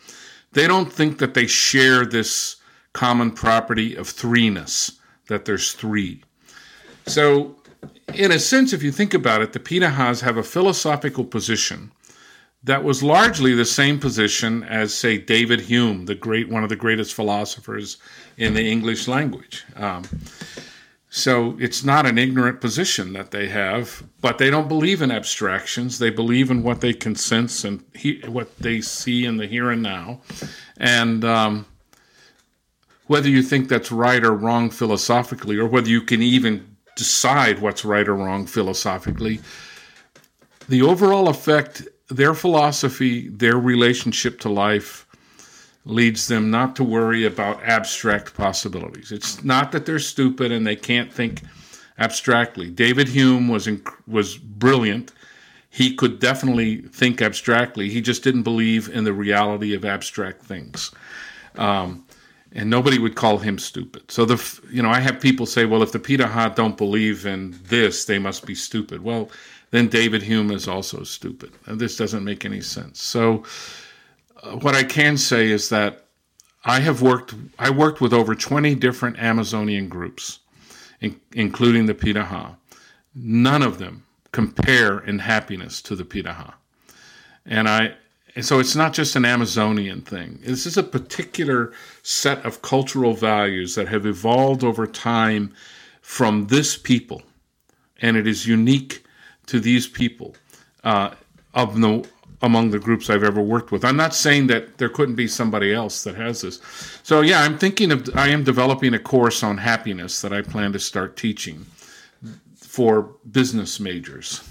they 0.53 0.67
don't 0.67 0.91
think 0.91 1.19
that 1.19 1.35
they 1.35 1.47
share 1.47 2.07
this 2.07 2.57
common 2.95 3.31
property 3.31 3.95
of 3.95 4.07
threeness, 4.07 4.99
that 5.27 5.45
there's 5.45 5.73
three. 5.73 6.23
So, 7.07 7.57
in 8.15 8.33
a 8.33 8.39
sense, 8.39 8.73
if 8.73 8.83
you 8.83 8.91
think 8.91 9.13
about 9.13 9.43
it, 9.43 9.53
the 9.53 9.61
Pirahãs 9.61 10.23
have 10.23 10.37
a 10.37 10.43
philosophical 10.43 11.25
position 11.25 11.93
that 12.65 12.83
was 12.83 13.03
largely 13.03 13.55
the 13.55 13.65
same 13.65 14.01
position 14.01 14.65
as, 14.65 14.93
say, 14.93 15.17
David 15.19 15.61
Hume, 15.61 16.07
the 16.07 16.15
great 16.15 16.49
one 16.49 16.63
of 16.63 16.69
the 16.69 16.77
greatest 16.77 17.15
philosophers 17.15 17.99
in 18.37 18.55
the 18.55 18.69
English 18.69 19.07
language. 19.07 19.65
Um, 19.77 20.05
so 21.11 21.57
it's 21.59 21.85
not 21.85 22.05
an 22.05 22.19
ignorant 22.19 22.61
position 22.61 23.15
that 23.15 23.31
they 23.31 23.49
have, 23.49 24.03
but 24.21 24.37
they 24.37 24.51
don't 24.51 24.69
believe 24.69 25.01
in 25.01 25.11
abstractions. 25.11 25.99
They 25.99 26.11
believe 26.11 26.51
in 26.51 26.63
what 26.63 26.83
they 26.83 26.93
can 26.93 27.15
sense 27.15 27.65
and 27.65 27.83
he, 27.95 28.21
what 28.27 28.59
they 28.59 28.83
see 28.83 29.25
in 29.25 29.39
the 29.39 29.47
here 29.47 29.71
and 29.71 29.83
now. 29.83 30.21
And 30.77 31.25
um, 31.25 31.67
whether 33.07 33.29
you 33.29 33.43
think 33.43 33.69
that's 33.69 33.91
right 33.91 34.23
or 34.23 34.35
wrong 34.35 34.69
philosophically, 34.69 35.57
or 35.57 35.67
whether 35.67 35.89
you 35.89 36.03
can 36.03 36.21
even 36.21 36.77
decide 36.95 37.61
what's 37.61 37.87
right 37.87 38.07
or 38.07 38.15
wrong 38.15 38.47
philosophically, 38.47 39.41
the 40.69 40.83
overall 40.83 41.29
effect, 41.29 41.89
their 42.09 42.35
philosophy, 42.35 43.29
their 43.29 43.57
relationship 43.57 44.41
to 44.41 44.51
life, 44.51 45.07
leads 45.85 46.29
them 46.29 46.51
not 46.51 46.77
to 46.77 46.85
worry 46.85 47.25
about 47.25 47.63
abstract 47.63 48.35
possibilities. 48.35 49.11
It's 49.11 49.43
not 49.43 49.73
that 49.73 49.87
they're 49.87 49.99
stupid 49.99 50.53
and 50.53 50.67
they 50.67 50.77
can't 50.77 51.13
think 51.13 51.43
abstractly. 51.99 52.71
David 52.71 53.09
Hume 53.09 53.49
was 53.49 53.67
inc- 53.67 53.95
was 54.07 54.37
brilliant. 54.37 55.13
He 55.71 55.95
could 55.95 56.19
definitely 56.19 56.83
think 56.83 57.21
abstractly. 57.21 57.89
He 57.89 58.01
just 58.01 58.23
didn't 58.23 58.43
believe 58.43 58.89
in 58.89 59.05
the 59.05 59.13
reality 59.13 59.75
of 59.75 59.85
abstract 59.85 60.43
things. 60.43 60.91
Um, 61.57 62.05
and 62.53 62.71
nobody 62.71 62.99
would 62.99 63.15
call 63.15 63.39
him 63.39 63.59
stupid. 63.59 64.11
So 64.11 64.25
the 64.25 64.61
you 64.71 64.83
know 64.83 64.91
I 64.91 65.01
have 65.01 65.21
people 65.21 65.47
say, 65.47 65.65
well, 65.65 65.83
if 65.83 65.93
the 65.93 65.99
Peter 65.99 66.25
Pirahã 66.25 66.55
don't 66.55 66.77
believe 66.77 67.27
in 67.27 67.59
this, 67.65 68.05
they 68.05 68.19
must 68.19 68.47
be 68.47 68.55
stupid. 68.55 69.03
Well, 69.03 69.31
then 69.71 69.89
David 69.89 70.23
Hume 70.23 70.51
is 70.51 70.67
also 70.67 71.03
stupid, 71.03 71.53
and 71.67 71.79
this 71.79 71.97
doesn't 71.97 72.25
make 72.25 72.45
any 72.45 72.63
sense. 72.63 73.03
So 73.03 73.45
what 74.57 74.75
I 74.75 74.85
can 74.85 75.17
say 75.17 75.51
is 75.51 75.69
that 75.69 76.07
I 76.65 76.81
have 76.81 77.03
worked. 77.03 77.35
I 77.59 77.71
worked 77.71 78.01
with 78.01 78.13
over 78.13 78.35
20 78.35 78.75
different 78.75 79.19
Amazonian 79.19 79.89
groups, 79.89 80.41
in, 81.01 81.21
including 81.33 81.87
the 81.87 81.95
Pirahã. 81.95 82.57
None 83.15 83.63
of 83.63 83.79
them 83.79 84.05
compare 84.33 84.99
in 84.99 85.21
happiness 85.21 85.81
to 85.83 85.97
the 85.97 86.05
Pirahã, 86.05 86.55
and 87.47 87.69
I. 87.69 87.95
And 88.35 88.45
so 88.45 88.61
it's 88.61 88.77
not 88.77 88.93
just 88.93 89.17
an 89.17 89.25
Amazonian 89.25 90.03
thing. 90.03 90.39
This 90.45 90.65
is 90.65 90.77
a 90.77 90.83
particular 90.83 91.73
set 92.03 92.45
of 92.45 92.63
cultural 92.63 93.15
values 93.15 93.75
that 93.75 93.89
have 93.89 94.07
evolved 94.07 94.63
over 94.63 94.87
time 94.87 95.53
from 96.03 96.47
this 96.47 96.77
people, 96.77 97.23
and 98.01 98.17
it 98.17 98.27
is 98.27 98.47
unique 98.47 99.05
to 99.47 99.59
these 99.59 99.89
people 99.89 100.37
uh, 100.85 101.15
of 101.55 101.81
the 101.81 102.07
among 102.43 102.71
the 102.71 102.79
groups 102.79 103.11
I've 103.11 103.25
ever 103.25 103.43
worked 103.43 103.73
with. 103.73 103.85
I'm 103.85 103.97
not 103.97 104.15
saying 104.15 104.47
that 104.47 104.79
there 104.79 104.89
couldn't 104.89 105.17
be 105.17 105.27
somebody 105.27 105.75
else 105.75 106.05
that 106.05 106.15
has 106.15 106.43
this. 106.43 106.61
So 107.03 107.21
yeah, 107.21 107.43
I'm 107.43 107.59
thinking 107.59 107.91
of 107.91 108.09
I 108.15 108.29
am 108.29 108.45
developing 108.45 108.95
a 108.95 108.99
course 108.99 109.43
on 109.43 109.59
happiness 109.59 110.21
that 110.23 110.33
I 110.33 110.43
plan 110.43 110.73
to 110.73 110.79
start 110.79 111.17
teaching 111.17 111.67
for 112.57 113.15
business 113.31 113.81
majors. 113.81 114.49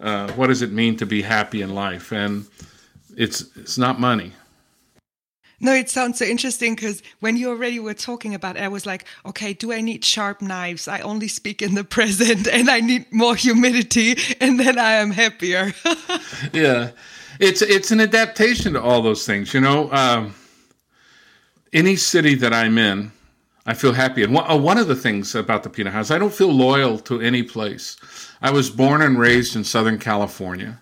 Uh, 0.00 0.30
what 0.32 0.46
does 0.46 0.62
it 0.62 0.72
mean 0.72 0.96
to 0.96 1.06
be 1.06 1.22
happy 1.22 1.62
in 1.62 1.74
life? 1.74 2.12
And 2.12 2.46
it's 3.16 3.56
it's 3.56 3.76
not 3.76 3.98
money. 4.00 4.32
No, 5.60 5.74
it 5.74 5.90
sounds 5.90 6.18
so 6.18 6.24
interesting 6.24 6.74
because 6.74 7.02
when 7.20 7.36
you 7.36 7.50
already 7.50 7.78
were 7.78 7.94
talking 7.94 8.34
about 8.34 8.56
it, 8.56 8.62
I 8.62 8.68
was 8.68 8.86
like, 8.86 9.04
okay, 9.26 9.52
do 9.52 9.72
I 9.72 9.82
need 9.82 10.04
sharp 10.04 10.40
knives? 10.40 10.88
I 10.88 11.00
only 11.00 11.28
speak 11.28 11.60
in 11.60 11.74
the 11.74 11.84
present 11.96 12.48
and 12.48 12.70
I 12.70 12.80
need 12.80 13.12
more 13.12 13.36
humidity 13.36 14.16
and 14.40 14.58
then 14.58 14.78
I 14.78 14.92
am 14.92 15.10
happier. 15.10 15.72
yeah. 16.52 16.90
It's 17.38 17.62
it's 17.62 17.90
an 17.90 18.00
adaptation 18.00 18.74
to 18.74 18.82
all 18.82 19.00
those 19.00 19.24
things, 19.24 19.54
you 19.54 19.60
know. 19.60 19.90
Um, 19.92 20.34
any 21.72 21.96
city 21.96 22.34
that 22.34 22.52
I'm 22.52 22.76
in, 22.76 23.12
I 23.64 23.74
feel 23.74 23.92
happy. 23.92 24.22
And 24.22 24.34
one, 24.34 24.78
uh, 24.78 24.80
of 24.80 24.88
the 24.88 24.96
things 24.96 25.34
about 25.34 25.62
the 25.62 25.70
Pirahãs, 25.70 26.10
I 26.10 26.18
don't 26.18 26.34
feel 26.34 26.52
loyal 26.52 26.98
to 27.00 27.20
any 27.20 27.42
place. 27.42 27.96
I 28.42 28.50
was 28.50 28.68
born 28.68 29.00
and 29.00 29.18
raised 29.18 29.56
in 29.56 29.64
Southern 29.64 29.98
California. 29.98 30.78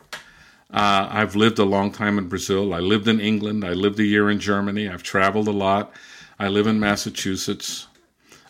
Uh, 0.70 1.08
I've 1.10 1.34
lived 1.34 1.58
a 1.58 1.64
long 1.64 1.90
time 1.90 2.18
in 2.18 2.28
Brazil. 2.28 2.74
I 2.74 2.80
lived 2.80 3.08
in 3.08 3.20
England. 3.20 3.64
I 3.64 3.72
lived 3.72 3.98
a 4.00 4.04
year 4.04 4.28
in 4.28 4.38
Germany. 4.38 4.88
I've 4.88 5.02
traveled 5.02 5.48
a 5.48 5.52
lot. 5.52 5.92
I 6.38 6.48
live 6.48 6.66
in 6.66 6.78
Massachusetts. 6.78 7.86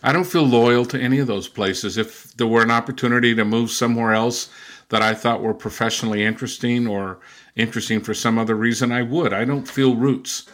I 0.02 0.12
don't 0.12 0.24
feel 0.24 0.44
loyal 0.44 0.84
to 0.86 1.00
any 1.00 1.18
of 1.18 1.26
those 1.26 1.48
places. 1.48 1.96
If 1.96 2.36
there 2.36 2.46
were 2.46 2.62
an 2.62 2.70
opportunity 2.70 3.34
to 3.34 3.44
move 3.44 3.70
somewhere 3.70 4.12
else 4.12 4.48
that 4.90 5.02
I 5.02 5.14
thought 5.14 5.42
were 5.42 5.54
professionally 5.54 6.24
interesting 6.24 6.86
or 6.86 7.18
interesting 7.56 8.00
for 8.00 8.14
some 8.14 8.38
other 8.38 8.54
reason, 8.54 8.92
I 8.92 9.02
would. 9.02 9.32
I 9.32 9.44
don't 9.44 9.68
feel 9.68 9.96
roots. 9.96 10.46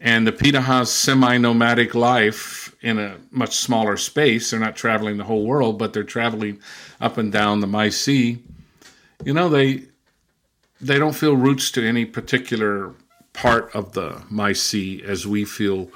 And 0.00 0.26
the 0.26 0.32
Pirahã's 0.32 0.90
semi 0.90 1.38
nomadic 1.38 1.94
life 1.94 2.74
in 2.82 2.98
a 2.98 3.16
much 3.30 3.56
smaller 3.56 3.96
space, 3.96 4.50
they're 4.50 4.60
not 4.60 4.76
traveling 4.76 5.16
the 5.16 5.24
whole 5.24 5.46
world, 5.46 5.78
but 5.78 5.92
they're 5.92 6.02
traveling 6.02 6.60
up 7.00 7.18
and 7.18 7.32
down 7.32 7.60
the 7.60 7.66
Maici. 7.66 8.40
You 9.24 9.32
know, 9.32 9.48
they 9.48 9.84
they 10.80 10.98
don't 10.98 11.14
feel 11.14 11.36
roots 11.36 11.70
to 11.72 11.86
any 11.86 12.04
particular 12.04 12.94
part 13.32 13.74
of 13.74 13.92
the 13.92 14.22
Maici 14.30 15.02
as 15.02 15.26
we 15.26 15.44
feel, 15.44 15.90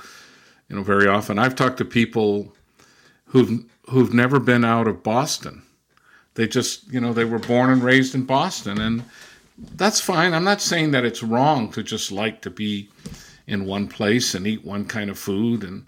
you 0.68 0.76
know, 0.76 0.82
very 0.82 1.06
often. 1.06 1.38
I've 1.38 1.54
talked 1.54 1.78
to 1.78 1.84
people 1.84 2.54
who've 3.26 3.64
who've 3.88 4.12
never 4.12 4.38
been 4.38 4.64
out 4.64 4.86
of 4.86 5.02
Boston. 5.02 5.62
They 6.34 6.46
just, 6.46 6.92
you 6.92 7.00
know, 7.00 7.12
they 7.12 7.24
were 7.24 7.38
born 7.38 7.70
and 7.70 7.82
raised 7.82 8.14
in 8.14 8.24
Boston 8.24 8.80
and 8.80 9.04
that's 9.74 10.00
fine. 10.00 10.34
I'm 10.34 10.44
not 10.44 10.60
saying 10.60 10.92
that 10.92 11.04
it's 11.04 11.22
wrong 11.22 11.70
to 11.72 11.82
just 11.82 12.12
like 12.12 12.42
to 12.42 12.50
be 12.50 12.90
in 13.46 13.64
one 13.64 13.88
place 13.88 14.34
and 14.34 14.46
eat 14.46 14.64
one 14.64 14.84
kind 14.84 15.10
of 15.10 15.18
food 15.18 15.64
and 15.64 15.86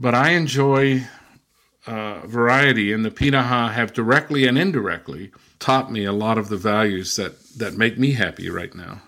but 0.00 0.14
I 0.14 0.30
enjoy 0.30 1.06
uh, 1.86 2.20
variety 2.26 2.92
and 2.92 3.04
the 3.04 3.10
Pirahã 3.10 3.72
have 3.72 3.92
directly 3.92 4.46
and 4.46 4.58
indirectly 4.58 5.30
taught 5.62 5.92
me 5.92 6.04
a 6.04 6.12
lot 6.12 6.38
of 6.38 6.48
the 6.48 6.56
values 6.56 7.14
that 7.16 7.32
that 7.56 7.74
make 7.74 7.96
me 7.96 8.12
happy 8.12 8.50
right 8.50 8.74
now. 8.74 9.00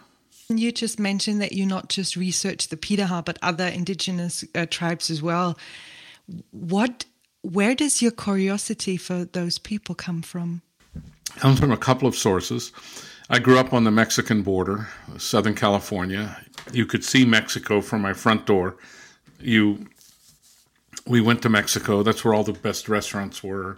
You 0.48 0.70
just 0.70 1.00
mentioned 1.00 1.40
that 1.40 1.52
you 1.52 1.66
not 1.66 1.88
just 1.88 2.16
research 2.16 2.68
the 2.68 2.76
Pirahã 2.76 3.24
but 3.24 3.38
other 3.42 3.66
indigenous 3.66 4.44
uh, 4.54 4.66
tribes 4.70 5.10
as 5.10 5.20
well. 5.20 5.58
What 6.52 7.06
where 7.42 7.74
does 7.74 8.00
your 8.00 8.12
curiosity 8.12 8.96
for 8.96 9.24
those 9.24 9.58
people 9.58 9.94
come 9.94 10.22
from? 10.22 10.62
Comes 11.36 11.58
from 11.58 11.72
a 11.72 11.76
couple 11.76 12.06
of 12.06 12.14
sources. 12.14 12.72
I 13.28 13.38
grew 13.40 13.58
up 13.58 13.72
on 13.72 13.84
the 13.84 13.90
Mexican 13.90 14.42
border, 14.42 14.86
Southern 15.18 15.54
California. 15.54 16.40
You 16.72 16.86
could 16.86 17.04
see 17.04 17.24
Mexico 17.24 17.80
from 17.80 18.00
my 18.00 18.12
front 18.12 18.46
door. 18.46 18.76
You 19.40 19.88
we 21.06 21.20
went 21.20 21.42
to 21.42 21.48
Mexico. 21.48 22.04
That's 22.04 22.24
where 22.24 22.32
all 22.32 22.44
the 22.44 22.52
best 22.52 22.88
restaurants 22.88 23.42
were. 23.42 23.76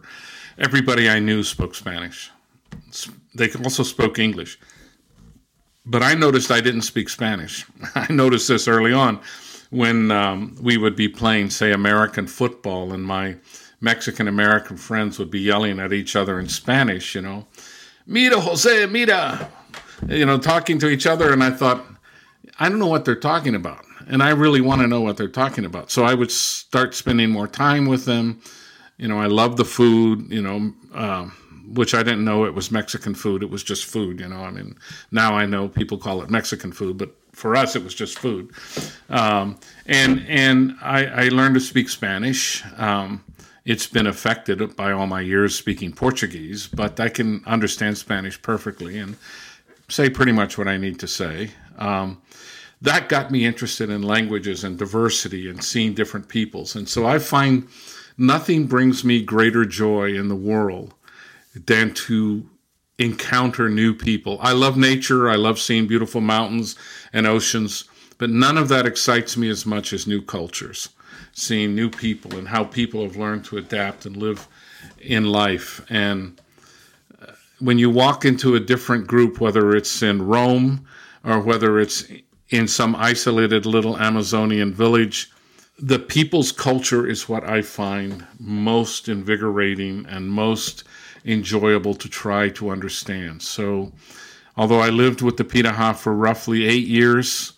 Everybody 0.59 1.09
I 1.09 1.21
knew 1.21 1.43
spoke 1.43 1.75
Spanish. 1.75 2.31
They 3.35 3.51
also 3.65 3.83
spoke 3.83 4.19
English. 4.19 4.59
But 5.85 6.03
I 6.03 6.15
noticed 6.15 6.51
I 6.51 6.61
didn't 6.61 6.83
speak 6.83 7.09
Spanish. 7.09 7.65
I 7.95 8.11
noticed 8.13 8.49
this 8.49 8.67
early 8.67 8.93
on 8.93 9.21
when 9.71 10.11
um, 10.11 10.57
we 10.61 10.77
would 10.77 10.97
be 10.97 11.09
playing, 11.09 11.51
say, 11.51 11.73
American 11.73 12.27
football, 12.27 12.93
and 12.93 13.03
my 13.05 13.37
Mexican 13.81 14.27
American 14.29 14.77
friends 14.77 15.19
would 15.19 15.31
be 15.31 15.41
yelling 15.41 15.79
at 15.81 15.93
each 15.93 16.17
other 16.17 16.41
in 16.41 16.49
Spanish, 16.49 17.15
you 17.15 17.21
know, 17.21 17.47
Mira, 18.07 18.39
Jose, 18.41 18.87
mira, 18.87 19.51
you 20.09 20.25
know, 20.25 20.39
talking 20.39 20.79
to 20.79 20.89
each 20.89 21.07
other. 21.07 21.33
And 21.33 21.43
I 21.43 21.51
thought, 21.51 21.85
I 22.59 22.69
don't 22.69 22.79
know 22.79 22.87
what 22.87 23.05
they're 23.05 23.17
talking 23.17 23.55
about. 23.55 23.85
And 24.07 24.23
I 24.23 24.31
really 24.31 24.61
want 24.61 24.81
to 24.83 24.87
know 24.87 25.01
what 25.01 25.17
they're 25.17 25.29
talking 25.29 25.65
about. 25.65 25.91
So 25.91 26.05
I 26.05 26.15
would 26.15 26.31
start 26.31 26.95
spending 26.95 27.31
more 27.31 27.49
time 27.49 27.87
with 27.87 28.05
them. 28.05 28.41
You 28.97 29.09
know, 29.09 29.19
I 29.19 29.27
love 29.27 29.57
the 29.57 29.65
food, 29.65 30.31
you 30.31 30.41
know, 30.41 30.73
um, 30.95 31.33
which 31.73 31.95
I 31.95 32.03
didn't 32.03 32.25
know 32.25 32.45
it 32.45 32.55
was 32.55 32.71
Mexican 32.71 33.15
food. 33.15 33.43
It 33.43 33.51
was 33.51 33.63
just 33.63 33.85
food, 33.85 34.21
you 34.21 34.29
know. 34.29 34.41
I 34.41 34.51
mean, 34.51 34.77
now 35.11 35.35
I 35.35 35.47
know 35.47 35.69
people 35.69 35.99
call 35.99 36.23
it 36.23 36.31
Mexican 36.31 36.73
food, 36.73 36.99
but 36.99 37.15
for 37.33 37.55
us, 37.55 37.77
it 37.77 37.85
was 37.85 37.95
just 37.95 38.19
food. 38.19 38.51
Um, 39.11 39.59
and 39.87 40.25
and 40.29 40.77
I, 40.81 41.07
I, 41.07 41.29
learned 41.29 41.55
to 41.55 41.61
speak 41.61 41.89
Spanish. 41.89 42.65
Um, 42.77 43.23
it's 43.67 43.87
been 43.87 44.07
affected 44.07 44.77
by 44.77 44.93
all 44.93 45.07
my 45.07 45.21
years 45.21 45.55
speaking 45.55 45.93
Portuguese, 45.93 46.67
but 46.69 46.99
I 47.01 47.09
can 47.09 47.43
understand 47.47 47.99
Spanish 47.99 48.41
perfectly 48.41 48.99
and 48.99 49.17
say 49.89 50.09
pretty 50.09 50.33
much 50.33 50.57
what 50.57 50.69
I 50.69 50.77
need 50.77 50.99
to 51.01 51.09
say. 51.09 51.51
Um, 51.77 52.23
that 52.83 53.09
got 53.09 53.31
me 53.31 53.45
interested 53.45 53.91
in 53.91 54.03
languages 54.03 54.65
and 54.65 54.79
diversity 54.79 55.49
and 55.49 55.63
seeing 55.63 55.95
different 55.95 56.29
peoples. 56.29 56.77
And 56.77 56.89
so 56.89 57.07
I 57.07 57.19
find 57.19 57.69
nothing 58.17 58.67
brings 58.67 59.05
me 59.05 59.23
greater 59.23 59.65
joy 59.65 60.15
in 60.15 60.29
the 60.29 60.37
world 60.37 60.95
than 61.65 61.95
to 61.95 62.49
encounter 62.99 63.69
new 63.69 63.95
people. 63.95 64.39
I 64.41 64.53
love 64.53 64.77
nature. 64.77 65.29
I 65.29 65.37
love 65.37 65.59
seeing 65.59 65.87
beautiful 65.87 66.21
mountains 66.21 66.77
and 67.13 67.27
oceans, 67.27 67.85
but 68.19 68.31
none 68.31 68.57
of 68.57 68.69
that 68.69 68.87
excites 68.87 69.37
me 69.37 69.49
as 69.49 69.67
much 69.67 69.93
as 69.93 70.07
new 70.07 70.23
cultures, 70.23 70.91
seeing 71.33 71.75
new 71.75 71.91
people 71.91 72.37
and 72.37 72.49
how 72.49 72.65
people 72.65 73.03
have 73.03 73.17
learned 73.17 73.45
to 73.47 73.59
adapt 73.59 74.07
and 74.07 74.17
live 74.17 74.49
in 75.01 75.25
life. 75.25 75.85
And 75.91 76.41
uh, 77.21 77.33
when 77.59 77.79
you 77.79 77.91
walk 77.91 78.25
into 78.25 78.55
a 78.55 78.61
different 78.61 79.07
group, 79.07 79.41
whether 79.41 79.77
it's 79.77 80.03
in 80.03 80.27
Rome 80.27 80.87
or 81.25 81.41
whether 81.41 81.79
it's 81.79 82.05
in 82.49 82.69
some 82.69 82.95
isolated 82.97 83.67
little 83.67 83.99
Amazonian 83.99 84.73
village, 84.73 85.31
the 85.79 85.99
people's 85.99 86.53
culture 86.53 87.07
is 87.07 87.29
what 87.29 87.45
I 87.45 87.61
find 87.61 88.27
most 88.39 89.09
invigorating 89.09 90.07
and 90.09 90.31
most 90.31 90.85
enjoyable 91.27 91.95
to 91.95 92.09
try 92.09 92.49
to 92.51 92.71
understand. 92.71 93.43
So, 93.43 93.93
although 94.57 94.81
I 94.81 94.91
lived 94.91 95.23
with 95.23 95.37
the 95.37 95.45
Pirahã 95.45 95.97
for 95.97 96.15
roughly 96.15 96.67
eight 96.67 96.87
years, 96.87 97.53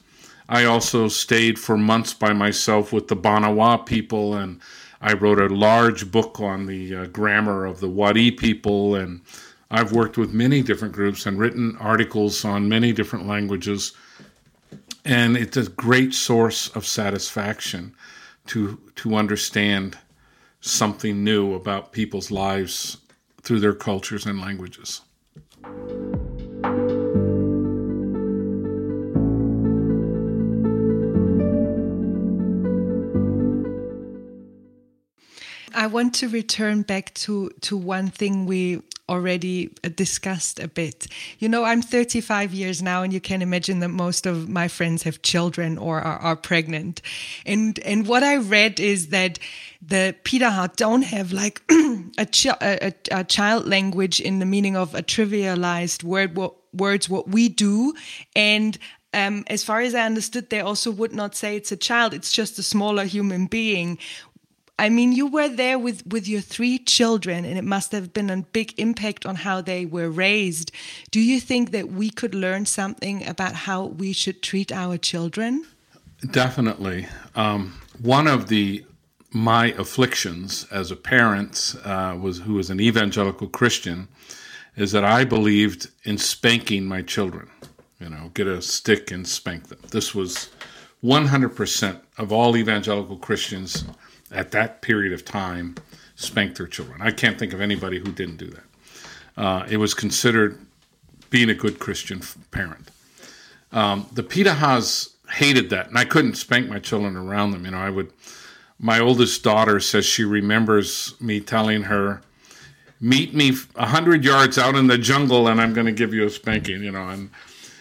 I 0.49 0.65
also 0.65 1.09
stayed 1.09 1.59
for 1.59 1.77
months 1.77 2.15
by 2.15 2.33
myself 2.33 2.93
with 2.93 3.09
the 3.09 3.17
Banawa 3.17 3.85
people, 3.85 4.35
and 4.35 4.61
I 5.01 5.13
wrote 5.13 5.39
a 5.39 5.55
large 5.55 6.11
book 6.11 6.41
on 6.41 6.67
the 6.67 6.95
uh, 6.95 7.07
grammar 7.07 7.67
of 7.67 7.81
the 7.81 7.89
Wari' 7.89 8.31
people. 8.31 8.95
And 8.95 9.21
I've 9.71 9.93
worked 9.93 10.17
with 10.17 10.33
many 10.33 10.63
different 10.63 10.95
groups 10.95 11.27
and 11.27 11.39
written 11.39 11.77
articles 11.79 12.45
on 12.45 12.69
many 12.69 12.93
different 12.93 13.27
languages. 13.27 13.93
And 15.05 15.37
it's 15.37 15.57
a 15.57 15.69
great 15.69 16.15
source 16.15 16.69
of 16.75 16.87
satisfaction 16.87 17.95
to 18.47 18.81
to 18.97 19.15
understand 19.15 19.99
something 20.61 21.23
new 21.23 21.55
about 21.55 21.93
people's 21.93 22.31
lives 22.31 22.97
through 23.43 23.61
their 23.61 23.75
cultures 23.75 24.27
and 24.27 24.41
languages. 24.41 25.03
I 35.75 35.87
want 35.87 36.15
to 36.17 36.29
return 36.29 36.83
back 36.83 37.15
to, 37.15 37.51
to 37.61 37.77
one 37.77 38.09
thing 38.09 38.47
we 38.47 38.83
already 39.09 39.69
discussed 39.95 40.61
a 40.61 40.69
bit. 40.69 41.07
You 41.39 41.49
know, 41.49 41.65
I'm 41.65 41.83
35 41.83 42.53
years 42.53 42.83
now, 42.83 43.03
and 43.03 43.13
you 43.13 43.21
can 43.21 43.43
imagine 43.43 43.81
that 43.81 43.89
most 43.89 44.27
of 44.27 44.49
my 44.49 44.69
friends 44.69 45.03
have 45.05 45.23
children 45.23 45.79
or 45.79 46.01
are, 46.01 46.19
are 46.19 46.37
pregnant. 46.37 47.03
And 47.47 47.79
and 47.81 48.07
what 48.07 48.23
I 48.23 48.37
read 48.37 48.81
is 48.81 49.09
that 49.09 49.39
the 49.81 50.15
Pirahã 50.25 50.75
don't 50.77 51.03
have 51.03 51.33
like 51.33 51.63
a, 51.71 52.27
a, 52.61 52.93
a, 53.13 53.25
child 53.25 53.67
language 53.67 54.21
in 54.21 54.41
the 54.41 54.47
meaning 54.47 54.77
of 54.77 54.95
a 54.95 55.03
trivialized 55.03 56.03
word, 56.03 56.37
what, 56.37 56.55
words, 56.73 57.09
what 57.09 57.29
we 57.29 57.49
do, 57.49 57.95
and 58.35 58.77
um, 59.15 59.45
as 59.47 59.65
far 59.65 59.81
as 59.81 59.95
I 59.95 60.05
understood, 60.05 60.51
they 60.51 60.61
also 60.61 60.91
would 60.91 61.13
not 61.13 61.35
say 61.35 61.57
it's 61.57 61.73
a 61.73 61.77
child. 61.77 62.13
It's 62.13 62.31
just 62.31 62.59
a 62.59 62.63
smaller 62.63 63.05
human 63.05 63.47
being. 63.47 63.99
I 64.79 64.89
mean, 64.91 65.13
you 65.13 65.27
were 65.27 65.49
there 65.49 65.79
with, 65.79 66.07
with 66.07 66.29
your 66.29 66.41
three 66.41 66.79
children, 66.79 67.45
and 67.45 67.59
it 67.59 67.65
must 67.65 67.91
have 67.93 68.13
been 68.13 68.31
a 68.31 68.43
big 68.43 68.79
impact 68.79 69.27
on 69.27 69.35
how 69.37 69.61
they 69.61 69.85
were 69.85 70.09
raised. 70.09 70.71
Do 71.11 71.21
you 71.21 71.41
think 71.41 71.73
that 71.73 71.89
we 71.89 72.11
could 72.11 72.35
learn 72.35 72.65
something 72.65 73.27
about 73.27 73.55
how 73.55 73.87
we 73.87 74.13
should 74.13 74.41
treat 74.41 74.71
our 74.71 74.97
children? 74.97 75.67
Definitely. 76.31 77.09
Um, 77.35 77.81
one 78.01 78.27
of 78.27 78.49
the 78.49 78.85
my 79.31 79.73
afflictions 79.73 80.67
as 80.71 80.91
a 80.91 80.97
parent 80.97 81.75
uh, 81.85 82.17
was 82.19 82.39
who 82.39 82.55
was 82.55 82.71
an 82.71 82.81
evangelical 82.81 83.47
Christian 83.47 84.09
is 84.75 84.93
that 84.93 85.05
I 85.05 85.25
believed 85.25 85.91
in 86.05 86.17
spanking 86.17 86.87
my 86.87 87.03
children. 87.03 87.51
You 88.01 88.09
know, 88.09 88.31
get 88.33 88.47
a 88.47 88.63
stick 88.63 89.11
and 89.11 89.27
spank 89.27 89.69
them. 89.69 89.81
This 89.91 90.15
was 90.15 90.49
100% 91.03 92.01
of 92.17 92.33
all 92.33 92.57
evangelical 92.57 93.17
Christians 93.17 93.85
at 94.33 94.51
that 94.53 94.83
period 94.83 95.13
of 95.13 95.25
time 95.25 95.77
spanked 96.17 96.59
their 96.59 96.67
children. 96.67 97.01
I 97.01 97.11
can't 97.11 97.39
think 97.39 97.53
of 97.53 97.61
anybody 97.61 97.99
who 97.99 98.13
didn't 98.13 98.37
do 98.37 98.51
that. 98.51 98.65
Uh, 99.37 99.67
it 99.71 99.77
was 99.77 99.95
considered 99.95 100.59
being 101.31 101.51
a 101.51 101.55
good 101.55 101.79
Christian 101.79 102.23
parent. 102.51 102.91
Um, 103.73 104.07
the 104.13 104.23
Pirahãs 104.23 105.11
hated 105.31 105.71
that, 105.71 105.89
and 105.89 105.99
I 105.99 106.05
couldn't 106.05 106.35
spank 106.35 106.69
my 106.69 106.79
children 106.79 107.17
around 107.17 107.53
them. 107.53 107.65
You 107.65 107.73
know, 107.73 107.79
I 107.79 107.91
would 107.91 108.13
my 108.79 109.01
oldest 109.01 109.43
daughter 109.43 109.81
says 109.81 110.07
she 110.07 110.25
remembers 110.25 111.15
me 111.21 111.41
telling 111.41 111.83
her, 111.83 112.23
"Meet 113.01 113.35
me 113.35 113.57
a 113.75 113.87
hundred 113.87 114.25
yards 114.25 114.57
out 114.57 114.77
in 114.77 114.87
the 114.87 114.99
jungle, 114.99 115.49
and 115.49 115.61
I'm 115.61 115.75
going 115.75 115.87
to 115.87 115.93
give 115.93 116.15
you 116.15 116.25
a 116.25 116.31
spanking," 116.31 116.83
you 116.83 116.93
know, 116.93 117.09
and 117.09 117.31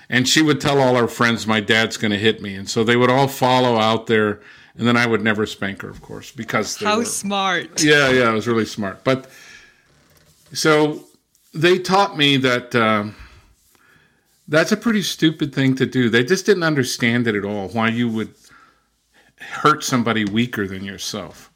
and 0.09 0.27
she 0.27 0.41
would 0.41 0.59
tell 0.59 0.79
all 0.79 0.95
her 0.95 1.07
friends, 1.07 1.47
"My 1.47 1.59
dad's 1.59 1.97
going 1.97 2.11
to 2.11 2.17
hit 2.17 2.41
me," 2.41 2.55
and 2.55 2.69
so 2.69 2.83
they 2.83 2.97
would 2.97 3.09
all 3.09 3.27
follow 3.27 3.77
out 3.77 4.07
there, 4.07 4.41
and 4.78 4.88
then 4.88 4.97
I 4.97 5.05
would 5.05 5.23
never 5.23 5.45
spank 5.45 5.82
her, 5.82 5.89
of 5.89 6.01
course, 6.01 6.32
because 6.32 6.78
how 6.78 6.99
were, 6.99 7.05
smart. 7.05 7.84
Yeah, 7.84 8.09
yeah, 8.09 8.30
it 8.30 8.34
was 8.34 8.47
really 8.47 8.65
smart, 8.65 9.03
but 9.03 9.30
so 10.53 11.03
they 11.53 11.80
taught 11.80 12.17
me 12.17 12.38
that. 12.38 12.75
Uh, 12.75 13.05
that's 14.49 14.71
a 14.71 14.78
pretty 14.78 15.01
stupid 15.01 15.53
thing 15.53 15.75
to 15.75 15.86
do. 15.86 16.09
They 16.09 16.23
just 16.23 16.45
didn't 16.45 16.63
understand 16.63 17.28
it 17.28 17.36
at 17.36 17.43
all. 17.43 17.67
Why 17.67 17.89
you 17.89 18.07
would 18.07 18.34
hurt 19.39 19.84
somebody 19.84 20.25
weaker 20.25 20.67
than 20.67 20.84
yourself. 20.84 21.51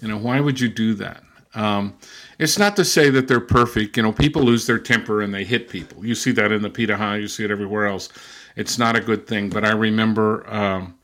You 0.00 0.08
know, 0.08 0.18
why 0.18 0.40
would 0.40 0.60
you 0.60 0.68
do 0.68 0.94
that? 0.94 1.22
Um, 1.54 1.94
it's 2.38 2.58
not 2.58 2.76
to 2.76 2.84
say 2.84 3.10
that 3.10 3.28
they're 3.28 3.40
perfect. 3.40 3.96
You 3.96 4.02
know, 4.02 4.12
people 4.12 4.42
lose 4.42 4.66
their 4.66 4.78
temper 4.78 5.22
and 5.22 5.32
they 5.32 5.44
hit 5.44 5.68
people. 5.68 6.04
You 6.04 6.14
see 6.14 6.32
that 6.32 6.50
in 6.50 6.62
the 6.62 6.70
Pita 6.70 6.94
Pirahã, 6.94 7.20
you 7.20 7.28
see 7.28 7.44
it 7.44 7.50
everywhere 7.50 7.86
else. 7.86 8.08
It's 8.56 8.78
not 8.78 8.96
a 8.96 9.00
good 9.00 9.26
thing. 9.26 9.48
But 9.48 9.64
I 9.64 9.72
remember, 9.72 10.48
um, 10.52 10.94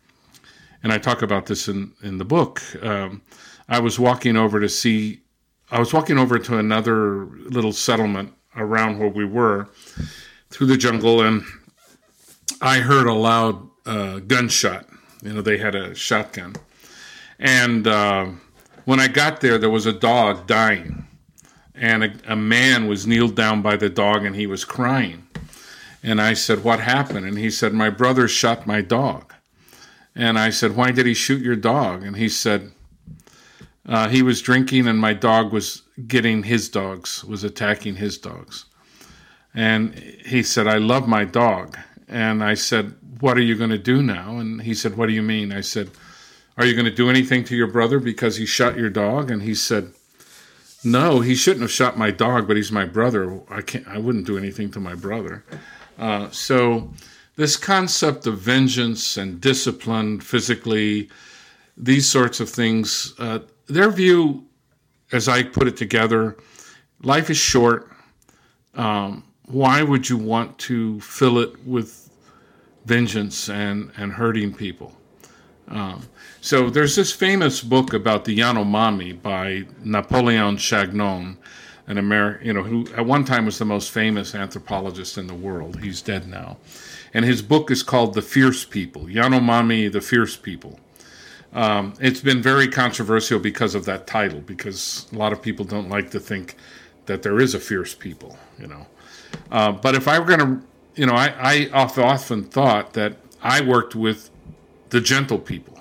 and 0.83 0.93
I 0.93 0.99
talk 0.99 1.22
about 1.22 1.47
this 1.47 1.68
in, 1.68 1.93
in 2.03 2.18
the 2.18 2.24
book, 2.24 2.62
um, 2.83 3.22
I 3.68 3.81
was 3.81 3.99
walking 3.99 4.37
over 4.37 4.61
to 4.61 4.68
see, 4.68 5.22
I 5.70 5.79
was 5.79 5.93
walking 5.93 6.18
over 6.18 6.39
to 6.39 6.59
another 6.59 7.26
little 7.26 7.72
settlement 7.72 8.33
around 8.57 8.99
where 8.99 9.09
we 9.09 9.24
were 9.24 9.68
through 10.51 10.68
the 10.68 10.76
jungle, 10.76 11.20
and 11.20 11.45
I 12.61 12.79
heard 12.79 13.07
a 13.07 13.12
loud 13.12 13.68
uh, 13.87 14.20
gunshot 14.20 14.89
you 15.22 15.33
know, 15.33 15.43
they 15.43 15.59
had 15.59 15.74
a 15.74 15.95
shotgun. 15.95 16.55
And 17.39 17.87
uh, 17.87 18.26
when 18.85 19.01
I 19.01 19.09
got 19.09 19.41
there, 19.41 19.59
there 19.59 19.70
was 19.70 19.87
a 19.87 19.93
dog 19.93 20.47
dying. 20.47 21.07
And 21.74 22.05
a, 22.05 22.12
a 22.29 22.37
man 22.37 22.89
was 22.89 23.07
kneeled 23.07 23.37
down 23.37 23.62
by 23.62 23.76
the 23.76 23.89
dog 23.89 24.24
and 24.24 24.35
he 24.35 24.47
was 24.47 24.64
crying. 24.64 25.26
And 26.03 26.20
I 26.20 26.35
said, 26.35 26.64
What 26.64 26.81
happened? 26.81 27.26
And 27.26 27.39
he 27.39 27.51
said, 27.51 27.72
My 27.72 27.91
brother 27.91 28.29
shot 28.29 28.66
my 28.66 28.81
dog. 28.81 29.28
And 30.15 30.39
I 30.39 30.51
said, 30.51 30.77
Why 30.77 30.91
did 30.91 31.07
he 31.07 31.15
shoot 31.15 31.43
your 31.43 31.57
dog? 31.57 32.05
And 32.05 32.17
he 32.17 32.29
said, 32.29 32.73
uh, 33.87 34.09
He 34.09 34.23
was 34.23 34.43
drinking 34.43 34.87
and 34.87 34.99
my 34.99 35.15
dog 35.15 35.53
was 35.53 35.83
getting 36.07 36.43
his 36.43 36.69
dogs, 36.69 37.25
was 37.25 37.45
attacking 37.45 37.97
his 37.97 38.19
dogs. 38.19 38.67
And 39.55 39.95
he 39.95 40.43
said, 40.43 40.67
I 40.67 40.79
love 40.79 41.09
my 41.09 41.25
dog. 41.25 41.77
And 42.09 42.43
I 42.43 42.55
said, 42.55 42.95
what 43.21 43.37
are 43.37 43.43
you 43.43 43.57
going 43.57 43.71
to 43.71 43.79
do 43.79 44.03
now? 44.03 44.39
And 44.39 44.63
he 44.63 44.75
said, 44.75 44.97
What 44.97 45.07
do 45.07 45.13
you 45.13 45.23
mean? 45.23 45.53
I 45.53 45.61
said, 45.61 45.91
Are 46.57 46.65
you 46.65 46.75
going 46.75 46.85
to 46.85 46.95
do 46.95 47.11
anything 47.11 47.45
to 47.45 47.57
your 47.57 47.67
brother 47.67 47.99
because 47.99 48.37
he 48.37 48.47
shot 48.47 48.77
your 48.77 48.91
dog? 48.91 49.31
And 49.31 49.43
he 49.43 49.55
said, 49.55 49.93
No, 50.85 51.21
he 51.21 51.35
shouldn't 51.35 51.63
have 51.63 51.71
shot 51.71 51.99
my 51.99 52.11
dog, 52.11 52.47
but 52.47 52.57
he's 52.57 52.73
my 52.73 52.85
brother. 52.85 53.41
I 53.49 53.63
can't. 53.63 53.87
I 53.89 53.99
wouldn't 53.99 54.27
do 54.27 54.39
anything 54.39 54.71
to 54.73 54.81
my 54.81 54.95
brother. 54.95 55.45
Uh, 55.99 56.31
so, 56.31 56.93
this 57.39 57.57
concept 57.57 58.26
of 58.26 58.39
vengeance 58.39 59.16
and 59.16 59.41
discipline, 59.41 60.20
physically, 60.20 61.09
these 61.76 62.07
sorts 62.07 62.41
of 62.41 62.51
things, 62.51 63.14
uh, 63.18 63.39
their 63.66 63.91
view, 63.91 64.45
as 65.12 65.28
I 65.28 65.43
put 65.43 65.66
it 65.66 65.76
together, 65.78 66.36
life 67.03 67.30
is 67.30 67.39
short. 67.39 67.91
Um, 68.74 69.24
why 69.47 69.82
would 69.82 70.11
you 70.11 70.18
want 70.18 70.59
to 70.59 71.01
fill 71.01 71.39
it 71.39 71.66
with 71.66 72.09
vengeance 72.89 73.51
and, 73.51 73.93
and 73.99 74.12
hurting 74.12 74.55
people. 74.55 74.93
Um, 75.68 76.01
so 76.41 76.70
there's 76.70 76.97
this 76.97 77.12
famous 77.12 77.61
book 77.61 77.93
about 77.93 78.24
the 78.24 78.36
Yanomami 78.36 79.20
by 79.20 79.66
Napoleon 79.84 80.57
Chagnon, 80.57 81.36
an 81.86 81.99
American, 81.99 82.47
you 82.47 82.53
know, 82.55 82.62
who 82.62 82.86
at 82.97 83.05
one 83.05 83.24
time 83.26 83.45
was 83.45 83.59
the 83.59 83.66
most 83.66 83.91
famous 83.91 84.34
anthropologist 84.34 85.18
in 85.18 85.26
the 85.26 85.34
world. 85.34 85.78
He's 85.80 86.01
dead 86.01 86.26
now. 86.26 86.57
And 87.15 87.25
his 87.25 87.43
book 87.43 87.71
is 87.71 87.83
called 87.83 88.15
The 88.15 88.23
Fierce 88.23 88.65
People, 88.65 89.05
Yanomami, 89.05 89.91
the 89.91 90.01
Fierce 90.01 90.37
People. 90.37 90.79
Um, 91.53 91.95
it's 92.01 92.21
been 92.21 92.43
very 92.43 92.69
controversial 92.69 93.39
because 93.39 93.75
of 93.75 93.87
that 93.87 94.07
title, 94.07 94.41
because 94.41 95.07
a 95.13 95.17
lot 95.17 95.33
of 95.33 95.41
people 95.41 95.65
don't 95.65 95.89
like 95.89 96.11
to 96.11 96.21
think 96.21 96.57
that 97.07 97.23
there 97.23 97.41
is 97.41 97.55
a 97.55 97.61
fierce 97.61 97.95
people, 97.95 98.39
you 98.59 98.67
know. 98.67 98.87
Uh, 99.51 99.73
but 99.73 99.95
if 99.95 100.07
I 100.07 100.19
were 100.19 100.27
going 100.27 100.41
to 100.41 100.63
you 100.99 101.07
know, 101.07 101.15
I, 101.15 101.33
I 101.39 101.71
often 101.73 102.45
thought 102.45 102.95
that 102.95 103.17
I 103.41 103.61
worked 103.61 103.95
with 103.95 104.31
the 104.91 105.01
gentle 105.01 105.39
people, 105.39 105.81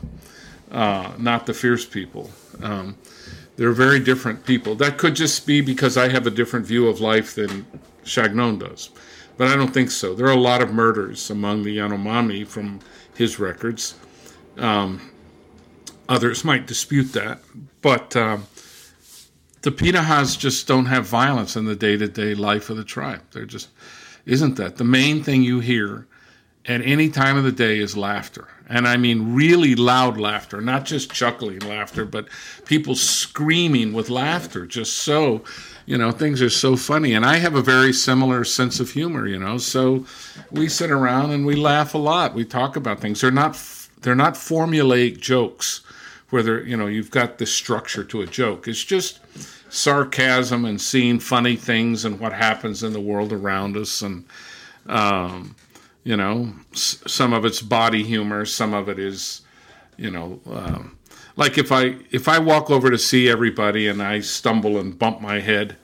uh, 0.72 1.12
not 1.18 1.48
the 1.48 1.56
fierce 1.56 1.86
people. 1.86 2.30
Um, 2.62 2.98
they're 3.56 3.72
very 3.72 4.00
different 4.00 4.46
people. 4.46 4.76
That 4.76 5.00
could 5.00 5.16
just 5.16 5.48
be 5.48 5.62
because 5.62 5.98
I 5.98 6.10
have 6.10 6.28
a 6.28 6.30
different 6.30 6.68
view 6.68 6.88
of 6.88 7.02
life 7.02 7.34
than 7.34 7.66
Chagnon 8.06 8.60
does. 8.60 8.92
But 9.38 9.48
I 9.48 9.56
don't 9.56 9.74
think 9.74 9.92
so. 9.92 10.16
There 10.16 10.28
are 10.28 10.32
a 10.32 10.36
lot 10.36 10.62
of 10.62 10.74
murders 10.74 11.30
among 11.30 11.64
the 11.64 11.78
Yanomami 11.78 12.48
from 12.48 12.80
his 13.16 13.40
records. 13.40 13.96
Um, 14.58 15.12
others 16.10 16.44
might 16.44 16.66
dispute 16.66 17.14
that. 17.14 17.40
But 17.82 18.16
um, 18.16 18.48
the 19.62 19.72
Pirahãs 19.72 20.38
just 20.38 20.68
don't 20.68 20.88
have 20.88 21.06
violence 21.06 21.56
in 21.56 21.66
the 21.66 21.76
day 21.76 21.98
to 21.98 22.08
day 22.08 22.34
life 22.34 22.70
of 22.70 22.78
the 22.78 22.84
tribe. 22.84 23.22
They're 23.32 23.46
just 23.46 23.70
isn't 24.28 24.58
that? 24.58 24.76
The 24.76 24.84
main 24.84 25.24
thing 25.24 25.42
you 25.42 25.62
hear 25.62 26.06
at 26.66 26.82
any 26.82 27.10
time 27.10 27.38
of 27.38 27.46
the 27.46 27.52
day 27.52 27.80
is 27.80 27.96
laughter. 27.96 28.50
And 28.68 28.86
I 28.86 28.98
mean 28.98 29.34
really 29.34 29.74
loud 29.74 30.18
laughter, 30.18 30.60
not 30.60 30.84
just 30.86 31.14
chuckling 31.14 31.60
laughter, 31.60 32.04
but 32.04 32.28
people 32.66 32.94
screaming 32.94 33.94
with 33.94 34.10
laughter, 34.10 34.66
just 34.66 34.98
so, 34.98 35.46
you 35.88 35.98
know, 35.98 36.12
things 36.12 36.42
are 36.42 36.50
so 36.50 36.76
funny. 36.76 37.14
And 37.14 37.26
I 37.26 37.38
have 37.38 37.56
a 37.56 37.62
very 37.62 37.94
similar 37.94 38.44
sense 38.44 38.82
of 38.82 38.92
humor, 38.92 39.26
you 39.26 39.40
know, 39.40 39.58
so 39.58 40.06
we 40.52 40.68
sit 40.68 40.92
around 40.92 41.32
and 41.32 41.46
we 41.46 41.56
laugh 41.56 41.96
a 41.96 41.98
lot. 41.98 42.36
We 42.36 42.44
talk 42.46 42.76
about 42.76 43.00
things. 43.00 43.22
They're 43.22 43.32
not 43.32 43.58
they're 44.02 44.14
not 44.14 44.36
formulaic 44.36 45.20
jokes 45.20 45.82
where 46.30 46.44
they're, 46.44 46.64
you 46.64 46.76
know, 46.78 46.88
you've 46.88 47.10
got 47.10 47.38
this 47.38 47.52
structure 47.54 48.04
to 48.04 48.22
a 48.22 48.28
joke. 48.28 48.68
It's 48.68 48.84
just 48.84 49.22
sarcasm 49.70 50.66
and 50.66 50.80
seeing 50.80 51.20
funny 51.20 51.56
things 51.56 52.04
and 52.04 52.20
what 52.20 52.34
happens 52.34 52.84
in 52.84 52.92
the 52.92 53.02
world 53.02 53.32
around 53.32 53.78
us 53.78 54.02
and 54.02 54.26
um, 54.88 55.56
you 56.04 56.16
know 56.16 56.54
some 56.72 57.34
of 57.34 57.44
it's 57.44 57.62
body 57.62 58.02
humor 58.02 58.46
some 58.46 58.74
of 58.74 58.88
it 58.88 58.98
is 58.98 59.42
you 59.98 60.10
know 60.10 60.40
um, 60.50 60.97
like 61.38 61.58
if 61.58 61.72
i 61.72 61.96
if 62.12 62.28
i 62.28 62.38
walk 62.38 62.70
over 62.70 62.92
to 62.92 62.98
see 62.98 63.30
everybody 63.30 63.88
and 63.88 64.04
i 64.04 64.20
stumble 64.20 64.78
and 64.78 65.00
bump 65.00 65.22
my 65.22 65.40
head 65.40 65.78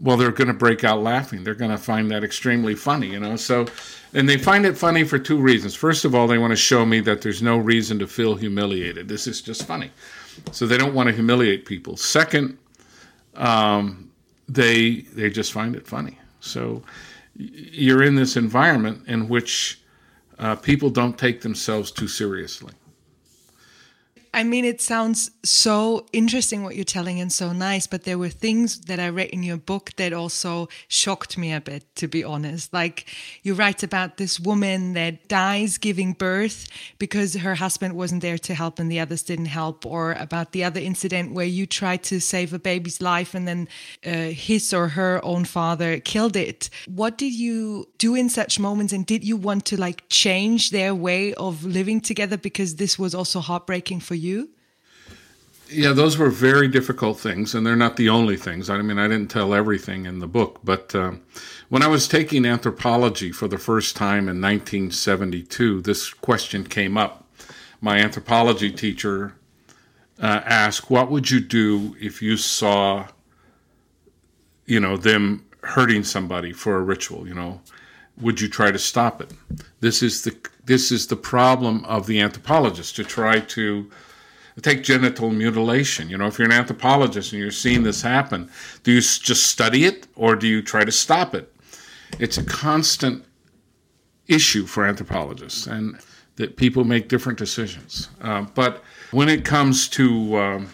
well 0.00 0.16
they're 0.16 0.32
going 0.32 0.48
to 0.48 0.54
break 0.54 0.84
out 0.84 1.02
laughing. 1.02 1.44
They're 1.44 1.54
going 1.54 1.70
to 1.70 1.78
find 1.78 2.10
that 2.10 2.24
extremely 2.24 2.74
funny 2.74 3.08
you 3.08 3.20
know? 3.20 3.36
So 3.36 3.66
and 4.14 4.28
they 4.28 4.38
find 4.38 4.64
it 4.64 4.76
funny 4.76 5.04
for 5.04 5.18
two 5.18 5.38
reasons. 5.38 5.74
First 5.74 6.04
of 6.04 6.14
all 6.14 6.26
they 6.26 6.38
want 6.38 6.52
to 6.52 6.56
show 6.56 6.86
me 6.86 7.00
that 7.00 7.20
there's 7.20 7.42
no 7.42 7.58
reason 7.58 7.98
to 7.98 8.06
feel 8.06 8.34
humiliated. 8.34 9.08
This 9.08 9.26
is 9.26 9.42
just 9.42 9.66
funny. 9.66 9.90
So 10.52 10.66
they 10.66 10.78
don't 10.78 10.94
want 10.94 11.08
to 11.08 11.14
humiliate 11.14 11.66
people. 11.66 11.96
Second 11.96 12.58
um, 13.34 14.10
they 14.48 15.02
they 15.14 15.30
just 15.30 15.52
find 15.52 15.76
it 15.76 15.86
funny. 15.86 16.18
So 16.40 16.82
you're 17.36 18.02
in 18.02 18.14
this 18.14 18.36
environment 18.36 19.06
in 19.06 19.28
which 19.28 19.80
uh, 20.38 20.56
people 20.56 20.90
don't 20.90 21.18
take 21.18 21.40
themselves 21.40 21.90
too 21.90 22.08
seriously. 22.08 22.72
I 24.34 24.44
mean, 24.44 24.64
it 24.64 24.80
sounds 24.80 25.30
so 25.44 26.06
interesting 26.12 26.62
what 26.62 26.76
you're 26.76 26.84
telling 26.84 27.20
and 27.20 27.32
so 27.32 27.52
nice, 27.52 27.86
but 27.86 28.04
there 28.04 28.18
were 28.18 28.28
things 28.28 28.80
that 28.82 29.00
I 29.00 29.08
read 29.08 29.28
in 29.28 29.42
your 29.42 29.56
book 29.56 29.92
that 29.96 30.12
also 30.12 30.68
shocked 30.88 31.38
me 31.38 31.52
a 31.52 31.60
bit, 31.60 31.94
to 31.96 32.08
be 32.08 32.22
honest. 32.22 32.72
Like 32.72 33.06
you 33.42 33.54
write 33.54 33.82
about 33.82 34.16
this 34.16 34.38
woman 34.38 34.92
that 34.92 35.28
dies 35.28 35.78
giving 35.78 36.12
birth 36.12 36.68
because 36.98 37.34
her 37.34 37.54
husband 37.54 37.94
wasn't 37.94 38.22
there 38.22 38.38
to 38.38 38.54
help 38.54 38.78
and 38.78 38.90
the 38.90 39.00
others 39.00 39.22
didn't 39.22 39.46
help, 39.46 39.86
or 39.86 40.12
about 40.12 40.52
the 40.52 40.64
other 40.64 40.80
incident 40.80 41.32
where 41.32 41.46
you 41.46 41.66
tried 41.66 42.02
to 42.04 42.20
save 42.20 42.52
a 42.52 42.58
baby's 42.58 43.00
life 43.00 43.34
and 43.34 43.48
then 43.48 43.68
uh, 44.04 44.30
his 44.32 44.74
or 44.74 44.88
her 44.88 45.20
own 45.24 45.44
father 45.44 46.00
killed 46.00 46.36
it. 46.36 46.68
What 46.86 47.16
did 47.16 47.32
you 47.32 47.88
do 47.98 48.14
in 48.14 48.28
such 48.28 48.58
moments? 48.58 48.92
And 48.92 49.06
did 49.06 49.24
you 49.24 49.36
want 49.36 49.64
to 49.66 49.80
like 49.80 50.04
change 50.10 50.70
their 50.70 50.94
way 50.94 51.34
of 51.34 51.64
living 51.64 52.00
together 52.00 52.36
because 52.36 52.76
this 52.76 52.98
was 52.98 53.14
also 53.14 53.40
heartbreaking 53.40 54.00
for 54.00 54.17
you? 54.18 54.50
Yeah, 55.70 55.92
those 55.92 56.16
were 56.16 56.30
very 56.30 56.66
difficult 56.66 57.20
things, 57.20 57.54
and 57.54 57.66
they're 57.66 57.76
not 57.76 57.96
the 57.96 58.08
only 58.08 58.36
things. 58.36 58.70
I 58.70 58.80
mean, 58.80 58.98
I 58.98 59.06
didn't 59.06 59.30
tell 59.30 59.52
everything 59.52 60.06
in 60.06 60.18
the 60.18 60.26
book, 60.26 60.60
but 60.64 60.94
um, 60.94 61.22
when 61.68 61.82
I 61.82 61.88
was 61.88 62.08
taking 62.08 62.46
anthropology 62.46 63.32
for 63.32 63.48
the 63.48 63.58
first 63.58 63.94
time 63.94 64.28
in 64.30 64.40
1972, 64.40 65.82
this 65.82 66.14
question 66.14 66.64
came 66.64 66.96
up. 66.96 67.26
My 67.82 67.98
anthropology 67.98 68.72
teacher 68.72 69.34
uh, 70.20 70.40
asked, 70.44 70.90
"What 70.90 71.10
would 71.10 71.30
you 71.30 71.40
do 71.40 71.94
if 72.00 72.22
you 72.22 72.38
saw, 72.38 73.08
you 74.64 74.80
know, 74.80 74.96
them 74.96 75.44
hurting 75.62 76.04
somebody 76.04 76.52
for 76.52 76.76
a 76.76 76.82
ritual? 76.82 77.28
You 77.28 77.34
know, 77.34 77.60
would 78.16 78.40
you 78.40 78.48
try 78.48 78.70
to 78.70 78.78
stop 78.78 79.20
it?" 79.20 79.32
This 79.80 80.02
is 80.02 80.22
the 80.22 80.34
this 80.64 80.90
is 80.90 81.08
the 81.08 81.16
problem 81.16 81.84
of 81.84 82.06
the 82.06 82.20
anthropologist 82.20 82.96
to 82.96 83.04
try 83.04 83.40
to 83.40 83.90
take 84.60 84.82
genital 84.82 85.30
mutilation. 85.30 86.08
You 86.08 86.18
know, 86.18 86.26
if 86.26 86.38
you're 86.38 86.46
an 86.48 86.52
anthropologist 86.52 87.32
and 87.32 87.40
you're 87.40 87.50
seeing 87.50 87.82
this 87.82 88.02
happen, 88.02 88.50
do 88.82 88.92
you 88.92 89.00
just 89.00 89.46
study 89.46 89.84
it 89.84 90.06
or 90.16 90.36
do 90.36 90.46
you 90.46 90.62
try 90.62 90.84
to 90.84 90.92
stop 90.92 91.34
it? 91.34 91.52
It's 92.18 92.38
a 92.38 92.44
constant 92.44 93.24
issue 94.26 94.66
for 94.66 94.84
anthropologists, 94.84 95.66
and 95.66 95.98
that 96.36 96.56
people 96.56 96.84
make 96.84 97.08
different 97.08 97.38
decisions. 97.38 98.08
Uh, 98.20 98.42
but 98.54 98.82
when 99.10 99.28
it 99.28 99.44
comes 99.44 99.88
to 99.88 100.36
um, 100.36 100.68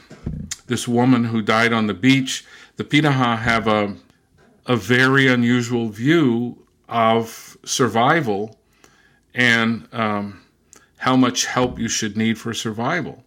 this 0.66 0.86
woman 0.86 1.24
who 1.24 1.40
died 1.40 1.72
on 1.72 1.86
the 1.86 1.94
beach, 1.94 2.44
the 2.76 2.84
Piraha 2.84 3.38
have 3.38 3.66
a, 3.66 3.94
a 4.66 4.76
very 4.76 5.28
unusual 5.28 5.88
view 5.88 6.66
of 6.88 7.56
survival 7.64 8.58
and 9.34 9.88
um, 9.92 10.42
how 10.98 11.16
much 11.16 11.46
help 11.46 11.78
you 11.78 11.88
should 11.88 12.16
need 12.16 12.38
for 12.38 12.52
survival. 12.52 13.23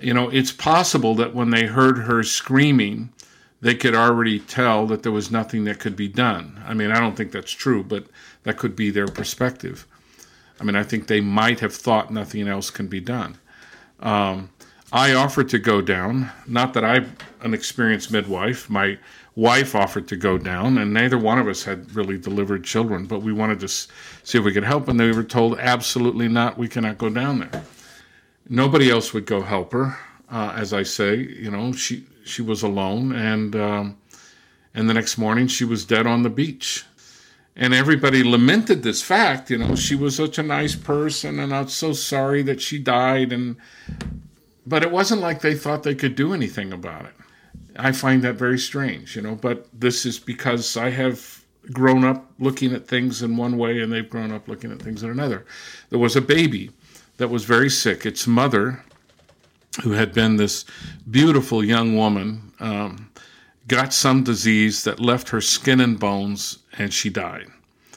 You 0.00 0.14
know, 0.14 0.28
it's 0.28 0.52
possible 0.52 1.14
that 1.16 1.34
when 1.34 1.50
they 1.50 1.66
heard 1.66 1.98
her 1.98 2.22
screaming, 2.22 3.10
they 3.60 3.74
could 3.74 3.94
already 3.94 4.40
tell 4.40 4.86
that 4.88 5.02
there 5.02 5.12
was 5.12 5.30
nothing 5.30 5.64
that 5.64 5.80
could 5.80 5.96
be 5.96 6.08
done. 6.08 6.62
I 6.66 6.74
mean, 6.74 6.90
I 6.90 7.00
don't 7.00 7.16
think 7.16 7.32
that's 7.32 7.52
true, 7.52 7.82
but 7.82 8.06
that 8.42 8.58
could 8.58 8.76
be 8.76 8.90
their 8.90 9.08
perspective. 9.08 9.86
I 10.60 10.64
mean, 10.64 10.76
I 10.76 10.82
think 10.82 11.06
they 11.06 11.20
might 11.20 11.60
have 11.60 11.74
thought 11.74 12.12
nothing 12.12 12.46
else 12.46 12.70
can 12.70 12.86
be 12.86 13.00
done. 13.00 13.38
Um, 14.00 14.50
I 14.92 15.14
offered 15.14 15.48
to 15.48 15.58
go 15.58 15.80
down. 15.80 16.30
Not 16.46 16.74
that 16.74 16.84
I'm 16.84 17.16
an 17.40 17.54
experienced 17.54 18.12
midwife. 18.12 18.68
My 18.68 18.98
wife 19.34 19.74
offered 19.74 20.06
to 20.08 20.16
go 20.16 20.38
down, 20.38 20.78
and 20.78 20.92
neither 20.92 21.18
one 21.18 21.38
of 21.38 21.48
us 21.48 21.64
had 21.64 21.92
really 21.94 22.18
delivered 22.18 22.64
children, 22.64 23.06
but 23.06 23.22
we 23.22 23.32
wanted 23.32 23.60
to 23.60 23.68
see 23.68 24.38
if 24.38 24.44
we 24.44 24.52
could 24.52 24.64
help, 24.64 24.86
and 24.88 25.00
they 25.00 25.10
were 25.10 25.24
told, 25.24 25.58
absolutely 25.58 26.28
not, 26.28 26.56
we 26.56 26.68
cannot 26.68 26.98
go 26.98 27.08
down 27.08 27.40
there. 27.40 27.64
Nobody 28.48 28.90
else 28.90 29.12
would 29.14 29.26
go 29.26 29.42
help 29.42 29.72
her. 29.72 29.96
Uh, 30.30 30.54
as 30.56 30.72
I 30.72 30.82
say, 30.82 31.16
you 31.16 31.50
know, 31.50 31.72
she 31.72 32.04
she 32.24 32.42
was 32.42 32.62
alone, 32.62 33.12
and 33.12 33.54
um, 33.56 33.96
and 34.74 34.88
the 34.88 34.94
next 34.94 35.16
morning 35.16 35.46
she 35.46 35.64
was 35.64 35.84
dead 35.84 36.06
on 36.06 36.22
the 36.22 36.30
beach 36.30 36.84
and 37.56 37.72
everybody 37.72 38.22
lamented 38.24 38.82
this 38.82 39.02
fact 39.02 39.50
you 39.50 39.58
know 39.58 39.74
she 39.74 39.94
was 39.94 40.16
such 40.16 40.38
a 40.38 40.42
nice 40.42 40.74
person 40.74 41.38
and 41.38 41.54
i'm 41.54 41.68
so 41.68 41.92
sorry 41.92 42.42
that 42.42 42.60
she 42.60 42.78
died 42.78 43.32
and 43.32 43.56
but 44.66 44.82
it 44.82 44.90
wasn't 44.90 45.20
like 45.20 45.40
they 45.40 45.54
thought 45.54 45.82
they 45.82 45.94
could 45.94 46.14
do 46.14 46.34
anything 46.34 46.72
about 46.72 47.04
it 47.04 47.14
i 47.76 47.92
find 47.92 48.22
that 48.22 48.34
very 48.34 48.58
strange 48.58 49.14
you 49.14 49.22
know 49.22 49.34
but 49.34 49.66
this 49.72 50.04
is 50.04 50.18
because 50.18 50.76
i 50.76 50.90
have 50.90 51.42
grown 51.72 52.04
up 52.04 52.30
looking 52.38 52.74
at 52.74 52.86
things 52.86 53.22
in 53.22 53.36
one 53.36 53.56
way 53.56 53.80
and 53.80 53.92
they've 53.92 54.10
grown 54.10 54.32
up 54.32 54.48
looking 54.48 54.70
at 54.70 54.82
things 54.82 55.02
in 55.02 55.10
another 55.10 55.46
there 55.90 55.98
was 55.98 56.16
a 56.16 56.20
baby 56.20 56.70
that 57.16 57.28
was 57.28 57.44
very 57.44 57.70
sick 57.70 58.04
its 58.06 58.26
mother 58.26 58.84
who 59.82 59.92
had 59.92 60.12
been 60.12 60.36
this 60.36 60.64
beautiful 61.10 61.64
young 61.64 61.96
woman 61.96 62.52
um, 62.60 63.10
got 63.66 63.92
some 63.92 64.22
disease 64.22 64.84
that 64.84 65.00
left 65.00 65.28
her 65.30 65.40
skin 65.40 65.80
and 65.80 65.98
bones, 65.98 66.58
and 66.78 66.92
she 66.92 67.10
died. 67.10 67.48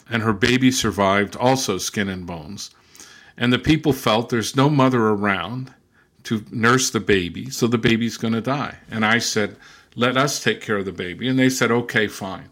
And 0.09 0.24
her 0.24 0.34
baby 0.34 0.72
survived, 0.72 1.36
also 1.36 1.78
skin 1.78 2.07
and 2.09 2.26
bones. 2.26 2.72
And 3.38 3.51
the 3.51 3.59
people 3.59 3.93
felt 3.93 4.30
there's 4.30 4.55
no 4.55 4.70
mother 4.70 5.01
around 5.09 5.74
to 6.24 6.43
nurse 6.51 6.89
the 6.89 6.99
baby, 6.99 7.49
so 7.49 7.68
the 7.68 7.78
baby's 7.78 8.18
going 8.18 8.34
to 8.34 8.41
die. 8.41 8.78
And 8.89 9.05
I 9.05 9.20
said, 9.20 9.57
let 9.95 10.18
us 10.18 10.43
take 10.43 10.61
care 10.61 10.78
of 10.78 10.86
the 10.86 10.91
baby. 10.91 11.28
And 11.28 11.38
they 11.38 11.49
said, 11.49 11.72
okay, 11.72 12.07
fine. 12.07 12.49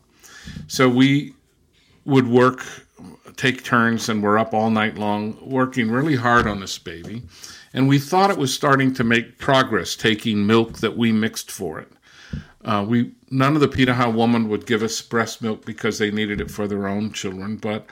So 0.67 0.87
we 0.89 1.33
would 2.05 2.27
work, 2.27 2.65
take 3.35 3.63
turns, 3.63 4.09
and 4.09 4.23
we're 4.23 4.37
up 4.37 4.53
all 4.53 4.69
night 4.69 4.97
long 4.97 5.37
working 5.41 5.89
really 5.89 6.15
hard 6.15 6.47
on 6.47 6.59
this 6.59 6.77
baby. 6.77 7.23
And 7.73 7.87
we 7.87 7.99
thought 7.99 8.31
it 8.31 8.37
was 8.37 8.53
starting 8.53 8.93
to 8.93 9.03
make 9.03 9.37
progress, 9.37 9.95
taking 9.95 10.47
milk 10.47 10.79
that 10.79 10.97
we 10.97 11.11
mixed 11.11 11.51
for 11.51 11.79
it. 11.79 11.91
Uh, 12.63 12.85
we 12.87 13.11
none 13.29 13.53
of 13.53 13.61
the 13.61 13.67
Piraha 13.67 14.13
women 14.15 14.49
would 14.49 14.65
give 14.65 14.81
us 14.81 15.01
breast 15.01 15.41
milk 15.41 15.65
because 15.65 15.99
they 15.99 16.09
needed 16.09 16.41
it 16.41 16.49
for 16.49 16.67
their 16.67 16.87
own 16.87 17.11
children, 17.11 17.57
but 17.57 17.85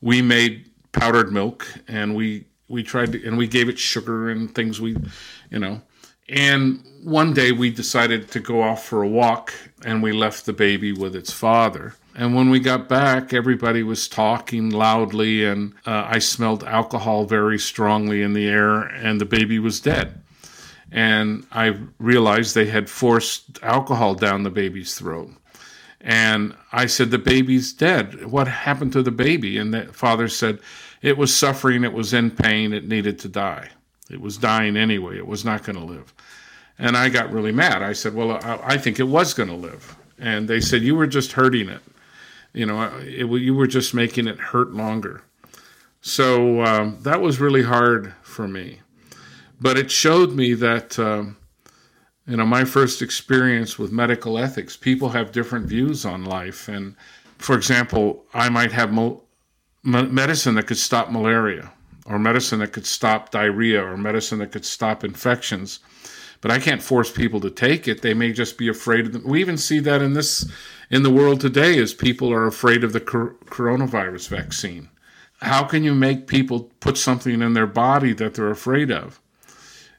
we 0.00 0.22
made 0.22 0.70
powdered 0.92 1.32
milk 1.32 1.66
and 1.86 2.16
we 2.16 2.46
we 2.68 2.82
tried 2.82 3.12
to, 3.12 3.26
and 3.26 3.38
we 3.38 3.46
gave 3.46 3.68
it 3.68 3.78
sugar 3.78 4.28
and 4.30 4.54
things 4.54 4.80
we, 4.80 4.96
you 5.50 5.58
know. 5.58 5.80
And 6.28 6.84
one 7.02 7.32
day 7.32 7.52
we 7.52 7.70
decided 7.70 8.30
to 8.32 8.40
go 8.40 8.62
off 8.62 8.84
for 8.84 9.02
a 9.02 9.08
walk 9.08 9.52
and 9.84 10.02
we 10.02 10.12
left 10.12 10.44
the 10.44 10.52
baby 10.52 10.92
with 10.92 11.16
its 11.16 11.32
father. 11.32 11.94
And 12.18 12.34
when 12.34 12.50
we 12.50 12.60
got 12.60 12.88
back, 12.88 13.32
everybody 13.32 13.82
was 13.82 14.08
talking 14.08 14.70
loudly, 14.70 15.44
and 15.44 15.72
uh, 15.86 16.04
I 16.06 16.18
smelled 16.18 16.64
alcohol 16.64 17.24
very 17.24 17.58
strongly 17.58 18.22
in 18.22 18.32
the 18.34 18.46
air, 18.46 18.80
and 18.80 19.20
the 19.20 19.24
baby 19.24 19.58
was 19.58 19.80
dead 19.80 20.20
and 20.90 21.46
I 21.52 21.78
realized 21.98 22.54
they 22.54 22.66
had 22.66 22.88
forced 22.88 23.62
alcohol 23.62 24.14
down 24.14 24.42
the 24.42 24.50
baby's 24.50 24.94
throat. 24.94 25.30
And 26.00 26.54
I 26.72 26.86
said, 26.86 27.10
The 27.10 27.18
baby's 27.18 27.72
dead. 27.72 28.26
What 28.26 28.48
happened 28.48 28.92
to 28.92 29.02
the 29.02 29.10
baby? 29.10 29.58
And 29.58 29.74
the 29.74 29.84
father 29.92 30.28
said, 30.28 30.60
It 31.02 31.18
was 31.18 31.34
suffering, 31.34 31.84
it 31.84 31.92
was 31.92 32.14
in 32.14 32.30
pain, 32.30 32.72
it 32.72 32.88
needed 32.88 33.18
to 33.20 33.28
die. 33.28 33.68
It 34.10 34.20
was 34.20 34.38
dying 34.38 34.76
anyway, 34.76 35.18
it 35.18 35.26
was 35.26 35.44
not 35.44 35.64
going 35.64 35.76
to 35.76 35.84
live. 35.84 36.14
And 36.78 36.96
I 36.96 37.08
got 37.08 37.32
really 37.32 37.52
mad. 37.52 37.82
I 37.82 37.92
said, 37.92 38.14
Well, 38.14 38.32
I, 38.32 38.60
I 38.62 38.78
think 38.78 38.98
it 38.98 39.04
was 39.04 39.34
going 39.34 39.48
to 39.50 39.54
live. 39.54 39.96
And 40.18 40.48
they 40.48 40.60
said, 40.60 40.82
You 40.82 40.94
were 40.94 41.06
just 41.06 41.32
hurting 41.32 41.68
it. 41.68 41.82
You 42.58 42.66
know, 42.66 42.82
it, 43.04 43.26
you 43.40 43.54
were 43.54 43.68
just 43.68 43.94
making 43.94 44.26
it 44.26 44.40
hurt 44.40 44.72
longer. 44.72 45.22
So 46.00 46.64
um, 46.64 46.98
that 47.02 47.20
was 47.20 47.38
really 47.38 47.62
hard 47.62 48.14
for 48.22 48.48
me. 48.48 48.80
But 49.60 49.78
it 49.78 49.92
showed 49.92 50.32
me 50.32 50.54
that 50.54 50.98
um, 50.98 51.36
you 52.26 52.36
know 52.36 52.46
my 52.46 52.64
first 52.64 53.00
experience 53.00 53.78
with 53.78 53.92
medical 53.92 54.38
ethics 54.38 54.76
people 54.76 55.10
have 55.10 55.30
different 55.30 55.66
views 55.66 56.04
on 56.04 56.24
life. 56.24 56.68
And 56.68 56.96
for 57.38 57.54
example 57.56 58.24
i 58.34 58.48
might 58.48 58.72
have 58.72 58.92
mo- 58.92 59.22
medicine 59.84 60.56
that 60.56 60.66
could 60.66 60.78
stop 60.78 61.10
malaria 61.12 61.70
or 62.06 62.18
medicine 62.18 62.58
that 62.58 62.72
could 62.72 62.86
stop 62.86 63.30
diarrhea 63.30 63.80
or 63.80 63.96
medicine 63.96 64.40
that 64.40 64.50
could 64.50 64.64
stop 64.64 65.04
infections. 65.04 65.78
But 66.40 66.50
i 66.50 66.58
can't 66.58 66.82
force 66.82 67.10
people 67.10 67.40
to 67.40 67.50
take 67.50 67.88
it. 67.88 68.02
They 68.02 68.14
may 68.14 68.32
just 68.32 68.58
be 68.58 68.68
afraid 68.68 69.06
of 69.06 69.12
them. 69.12 69.24
We 69.24 69.40
even 69.40 69.56
see 69.56 69.78
that 69.80 70.02
in 70.02 70.12
this 70.14 70.50
in 70.90 71.02
the 71.02 71.10
world 71.10 71.40
today 71.40 71.78
as 71.78 71.92
people 71.94 72.32
are 72.32 72.46
afraid 72.46 72.82
of 72.84 72.92
the 72.92 73.00
cor- 73.00 73.34
coronavirus 73.46 74.28
vaccine 74.28 74.88
how 75.40 75.62
can 75.62 75.84
you 75.84 75.94
make 75.94 76.26
people 76.26 76.70
put 76.80 76.98
something 76.98 77.42
in 77.42 77.52
their 77.54 77.66
body 77.66 78.12
that 78.12 78.34
they're 78.34 78.50
afraid 78.50 78.90
of 78.90 79.20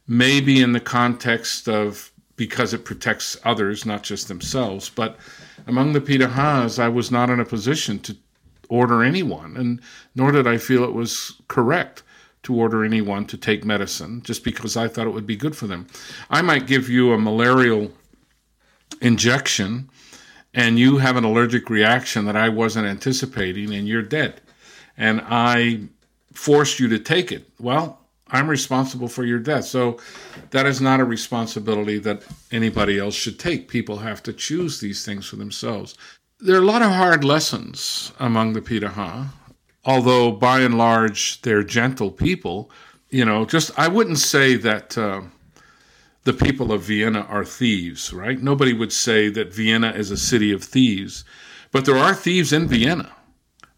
maybe 0.08 0.62
in 0.62 0.74
the 0.74 0.80
context 0.80 1.70
of 1.70 2.12
because 2.40 2.74
it 2.74 2.86
protects 2.86 3.38
others, 3.44 3.86
not 3.86 4.02
just 4.02 4.30
themselves. 4.30 4.90
But 4.90 5.18
among 5.68 5.92
the 5.92 6.00
Pirahas, 6.00 6.80
I 6.80 6.88
was 6.88 7.12
not 7.12 7.30
in 7.30 7.42
a 7.42 7.46
position 7.46 8.00
to 8.00 8.16
order 8.70 9.04
anyone, 9.04 9.58
and 9.58 9.82
nor 10.16 10.32
did 10.32 10.48
I 10.48 10.58
feel 10.58 10.86
it 10.86 10.94
was 10.94 11.34
correct 11.50 12.02
to 12.44 12.56
order 12.56 12.86
anyone 12.86 13.26
to 13.26 13.36
take 13.36 13.66
medicine 13.66 14.22
just 14.24 14.46
because 14.46 14.78
I 14.78 14.88
thought 14.88 15.06
it 15.06 15.14
would 15.14 15.28
be 15.28 15.36
good 15.36 15.54
for 15.54 15.68
them. 15.68 15.88
I 16.30 16.42
might 16.42 16.66
give 16.66 16.88
you 16.88 17.12
a 17.12 17.20
malarial 17.20 17.92
injection 19.02 19.90
and 20.54 20.80
you 20.80 20.98
have 20.98 21.16
an 21.16 21.24
allergic 21.24 21.70
reaction 21.70 22.26
that 22.26 22.36
I 22.36 22.50
wasn't 22.50 22.88
anticipating 22.88 23.74
and 23.74 23.88
you're 23.88 24.02
dead. 24.02 24.42
And 24.98 25.22
I 25.26 25.82
forced 26.34 26.80
you 26.80 26.88
to 26.90 27.00
take 27.00 27.32
it. 27.32 27.50
Well, 27.60 28.00
I'm 28.32 28.50
responsible 28.50 29.08
for 29.08 29.24
your 29.24 29.40
death. 29.40 29.66
So 29.66 29.98
that 30.52 30.66
is 30.66 30.82
not 30.82 31.00
a 31.00 31.06
responsibility 31.06 31.98
that 32.00 32.24
anybody 32.52 33.00
else 33.00 33.16
should 33.16 33.40
take. 33.40 33.68
People 33.68 33.98
have 33.98 34.22
to 34.24 34.34
choose 34.34 34.80
these 34.80 35.06
things 35.06 35.26
for 35.26 35.36
themselves. 35.36 35.96
There 36.40 36.56
are 36.56 36.62
a 36.62 36.66
lot 36.66 36.82
of 36.82 36.92
hard 36.92 37.24
lessons 37.24 38.12
among 38.20 38.54
the 38.54 38.62
Piraha, 38.62 39.28
although 39.84 40.32
by 40.32 40.62
and 40.62 40.78
large 40.78 41.42
they're 41.42 41.64
gentle 41.64 42.12
people. 42.12 42.72
You 43.10 43.26
know, 43.26 43.46
just 43.46 43.78
I 43.78 43.88
wouldn't 43.88 44.20
say 44.20 44.56
that 44.56 44.98
uh, 44.98 45.22
the 46.24 46.34
people 46.34 46.72
of 46.72 46.82
Vienna 46.82 47.22
are 47.30 47.46
thieves, 47.46 48.14
right? 48.14 48.42
Nobody 48.42 48.74
would 48.74 48.92
say 48.92 49.30
that 49.30 49.54
Vienna 49.54 49.92
is 49.92 50.12
a 50.12 50.18
city 50.18 50.52
of 50.52 50.64
thieves, 50.64 51.24
but 51.72 51.86
there 51.86 51.98
are 51.98 52.14
thieves 52.14 52.52
in 52.52 52.68
Vienna. 52.68 53.12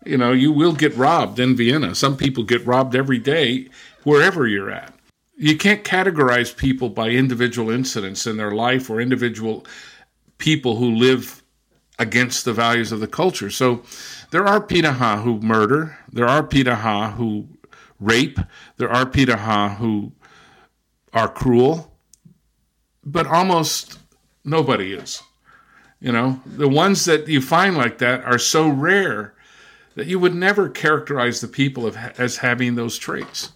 You 0.06 0.18
know, 0.18 0.32
you 0.32 0.52
will 0.52 0.74
get 0.74 0.96
robbed 0.96 1.40
in 1.40 1.56
Vienna. 1.56 1.94
Some 1.94 2.18
people 2.18 2.44
get 2.44 2.66
robbed 2.66 2.96
every 2.96 3.20
day 3.20 3.68
wherever 4.04 4.48
you're 4.48 4.72
at. 4.72 4.94
You 5.38 5.58
can't 5.58 5.84
categorize 5.84 6.56
people 6.56 6.90
by 6.90 7.10
individual 7.10 7.70
incidents 7.70 8.26
in 8.26 8.38
their 8.38 8.52
life 8.52 8.90
or 8.90 9.00
individual 9.00 9.66
people 10.38 10.78
who 10.78 10.96
live 10.96 11.44
against 12.00 12.46
the 12.46 12.54
values 12.54 12.92
of 12.92 13.00
the 13.00 13.08
culture. 13.08 13.52
So 13.52 13.84
there 14.32 14.48
are 14.48 14.60
Piraha 14.60 15.24
who 15.24 15.40
murder, 15.40 15.98
there 16.12 16.28
are 16.28 16.42
Piraha 16.42 17.14
who 17.14 17.48
rape, 18.00 18.40
there 18.78 18.90
are 18.90 19.06
Piraha 19.06 19.78
who 19.78 20.12
are 21.14 21.30
cruel, 21.30 21.91
but 23.04 23.28
almost 23.28 24.00
nobody 24.44 24.94
is. 24.94 25.22
You 26.00 26.12
know, 26.12 26.42
the 26.46 26.68
ones 26.68 27.06
that 27.06 27.28
you 27.28 27.42
find 27.42 27.78
like 27.78 28.00
that 28.00 28.24
are 28.24 28.40
so 28.40 28.68
rare 28.68 29.36
that 29.96 30.08
you 30.08 30.20
would 30.20 30.34
never 30.34 30.70
characterize 30.70 31.42
the 31.42 31.48
people 31.48 31.86
of, 31.86 31.96
as 32.18 32.38
having 32.38 32.76
those 32.76 32.98
traits. 32.98 33.52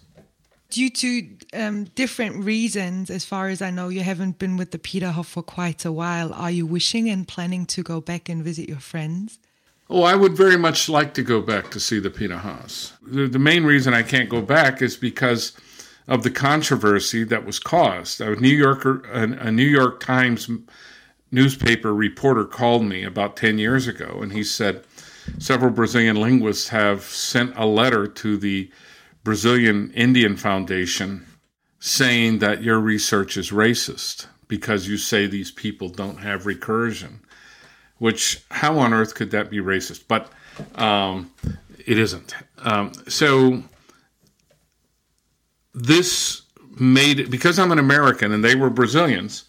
Due 0.70 0.90
to 0.90 1.28
um, 1.54 1.84
different 1.94 2.44
reasons, 2.44 3.10
as 3.10 3.24
far 3.24 3.48
as 3.48 3.62
I 3.62 3.70
know, 3.70 3.88
you 3.88 4.00
haven't 4.00 4.38
been 4.38 4.56
with 4.56 4.70
the 4.72 4.78
Pirahã 4.78 5.24
for 5.24 5.42
quite 5.42 5.84
a 5.84 5.92
while. 5.92 6.32
Are 6.32 6.50
you 6.50 6.66
wishing 6.66 7.08
and 7.08 7.26
planning 7.26 7.66
to 7.66 7.82
go 7.82 8.00
back 8.00 8.28
and 8.28 8.44
visit 8.44 8.68
your 8.68 8.80
friends? 8.80 9.38
Oh, 9.88 10.02
I 10.02 10.16
would 10.16 10.36
very 10.36 10.56
much 10.56 10.88
like 10.88 11.14
to 11.14 11.22
go 11.22 11.40
back 11.40 11.70
to 11.70 11.80
see 11.80 12.00
the 12.00 12.10
Pirahãs. 12.10 12.92
The, 13.02 13.28
the 13.28 13.38
main 13.38 13.64
reason 13.64 13.94
I 13.94 14.02
can't 14.02 14.28
go 14.28 14.42
back 14.42 14.82
is 14.82 14.96
because 14.96 15.52
of 16.08 16.22
the 16.22 16.30
controversy 16.30 17.24
that 17.24 17.44
was 17.44 17.58
caused. 17.58 18.20
A 18.20 18.36
New 18.36 18.48
Yorker, 18.48 19.02
a, 19.10 19.50
New 19.50 19.64
York 19.64 20.00
Times 20.00 20.48
newspaper 21.30 21.92
reporter 21.94 22.44
called 22.44 22.84
me 22.84 23.02
about 23.02 23.36
10 23.36 23.58
years 23.58 23.88
ago 23.88 24.20
and 24.22 24.32
he 24.32 24.44
said 24.44 24.84
several 25.38 25.70
Brazilian 25.72 26.16
linguists 26.16 26.68
have 26.68 27.02
sent 27.02 27.52
a 27.56 27.66
letter 27.66 28.06
to 28.06 28.36
the 28.36 28.70
Brazilian 29.24 29.90
Indian 29.92 30.36
Foundation 30.36 31.26
saying 31.80 32.38
that 32.38 32.62
your 32.62 32.78
research 32.78 33.36
is 33.36 33.50
racist 33.50 34.26
because 34.48 34.88
you 34.88 34.96
say 34.96 35.26
these 35.26 35.50
people 35.50 35.88
don't 35.88 36.18
have 36.18 36.44
recursion. 36.44 37.18
Which, 37.98 38.42
how 38.50 38.78
on 38.78 38.92
earth 38.92 39.14
could 39.14 39.30
that 39.32 39.50
be 39.50 39.58
racist? 39.58 40.04
But 40.06 40.30
um, 40.76 41.32
it 41.84 41.98
isn't. 41.98 42.34
Um, 42.58 42.92
so 43.08 43.62
this 45.76 46.42
made 46.80 47.20
it 47.20 47.30
because 47.30 47.58
I'm 47.58 47.70
an 47.70 47.78
American 47.78 48.32
and 48.32 48.42
they 48.42 48.54
were 48.54 48.70
Brazilians. 48.70 49.44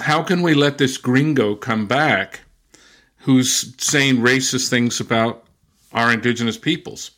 How 0.00 0.22
can 0.22 0.40
we 0.40 0.54
let 0.54 0.78
this 0.78 0.96
gringo 0.96 1.54
come 1.54 1.86
back 1.86 2.40
who's 3.18 3.74
saying 3.82 4.16
racist 4.16 4.70
things 4.70 4.98
about 4.98 5.44
our 5.92 6.10
indigenous 6.10 6.56
peoples? 6.56 7.10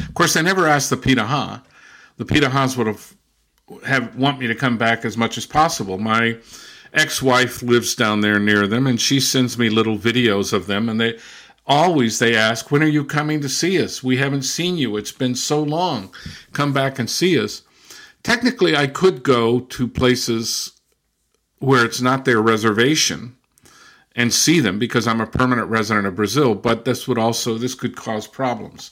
Of 0.00 0.14
course, 0.14 0.34
they 0.34 0.42
never 0.42 0.66
asked 0.66 0.90
the 0.90 0.96
Piraha. 0.96 1.62
The 2.16 2.24
Pirahas 2.24 2.76
would 2.76 2.88
have 2.88 3.14
have 3.86 4.16
want 4.16 4.40
me 4.40 4.48
to 4.48 4.54
come 4.54 4.76
back 4.76 5.04
as 5.04 5.16
much 5.16 5.38
as 5.38 5.46
possible. 5.46 5.96
My 5.96 6.38
ex-wife 6.92 7.62
lives 7.62 7.94
down 7.94 8.20
there 8.20 8.40
near 8.40 8.66
them, 8.66 8.88
and 8.88 9.00
she 9.00 9.20
sends 9.20 9.56
me 9.56 9.70
little 9.70 9.96
videos 9.96 10.52
of 10.52 10.66
them, 10.66 10.88
and 10.88 11.00
they 11.00 11.18
always 11.70 12.18
they 12.18 12.34
ask, 12.34 12.70
"When 12.70 12.82
are 12.82 12.86
you 12.86 13.04
coming 13.04 13.40
to 13.40 13.48
see 13.48 13.82
us? 13.82 14.02
We 14.02 14.18
haven't 14.18 14.42
seen 14.42 14.76
you. 14.76 14.96
It's 14.96 15.12
been 15.12 15.34
so 15.34 15.62
long. 15.62 16.12
Come 16.52 16.72
back 16.72 16.98
and 16.98 17.08
see 17.08 17.38
us." 17.38 17.62
Technically, 18.22 18.76
I 18.76 18.86
could 18.86 19.22
go 19.22 19.60
to 19.60 19.88
places 19.88 20.72
where 21.60 21.84
it's 21.84 22.00
not 22.00 22.24
their 22.24 22.42
reservation 22.42 23.36
and 24.16 24.32
see 24.32 24.60
them 24.60 24.78
because 24.78 25.06
I'm 25.06 25.20
a 25.20 25.26
permanent 25.26 25.68
resident 25.68 26.06
of 26.06 26.16
Brazil, 26.16 26.54
but 26.54 26.84
this 26.84 27.06
would 27.06 27.18
also 27.18 27.56
this 27.56 27.74
could 27.74 27.96
cause 27.96 28.26
problems. 28.26 28.90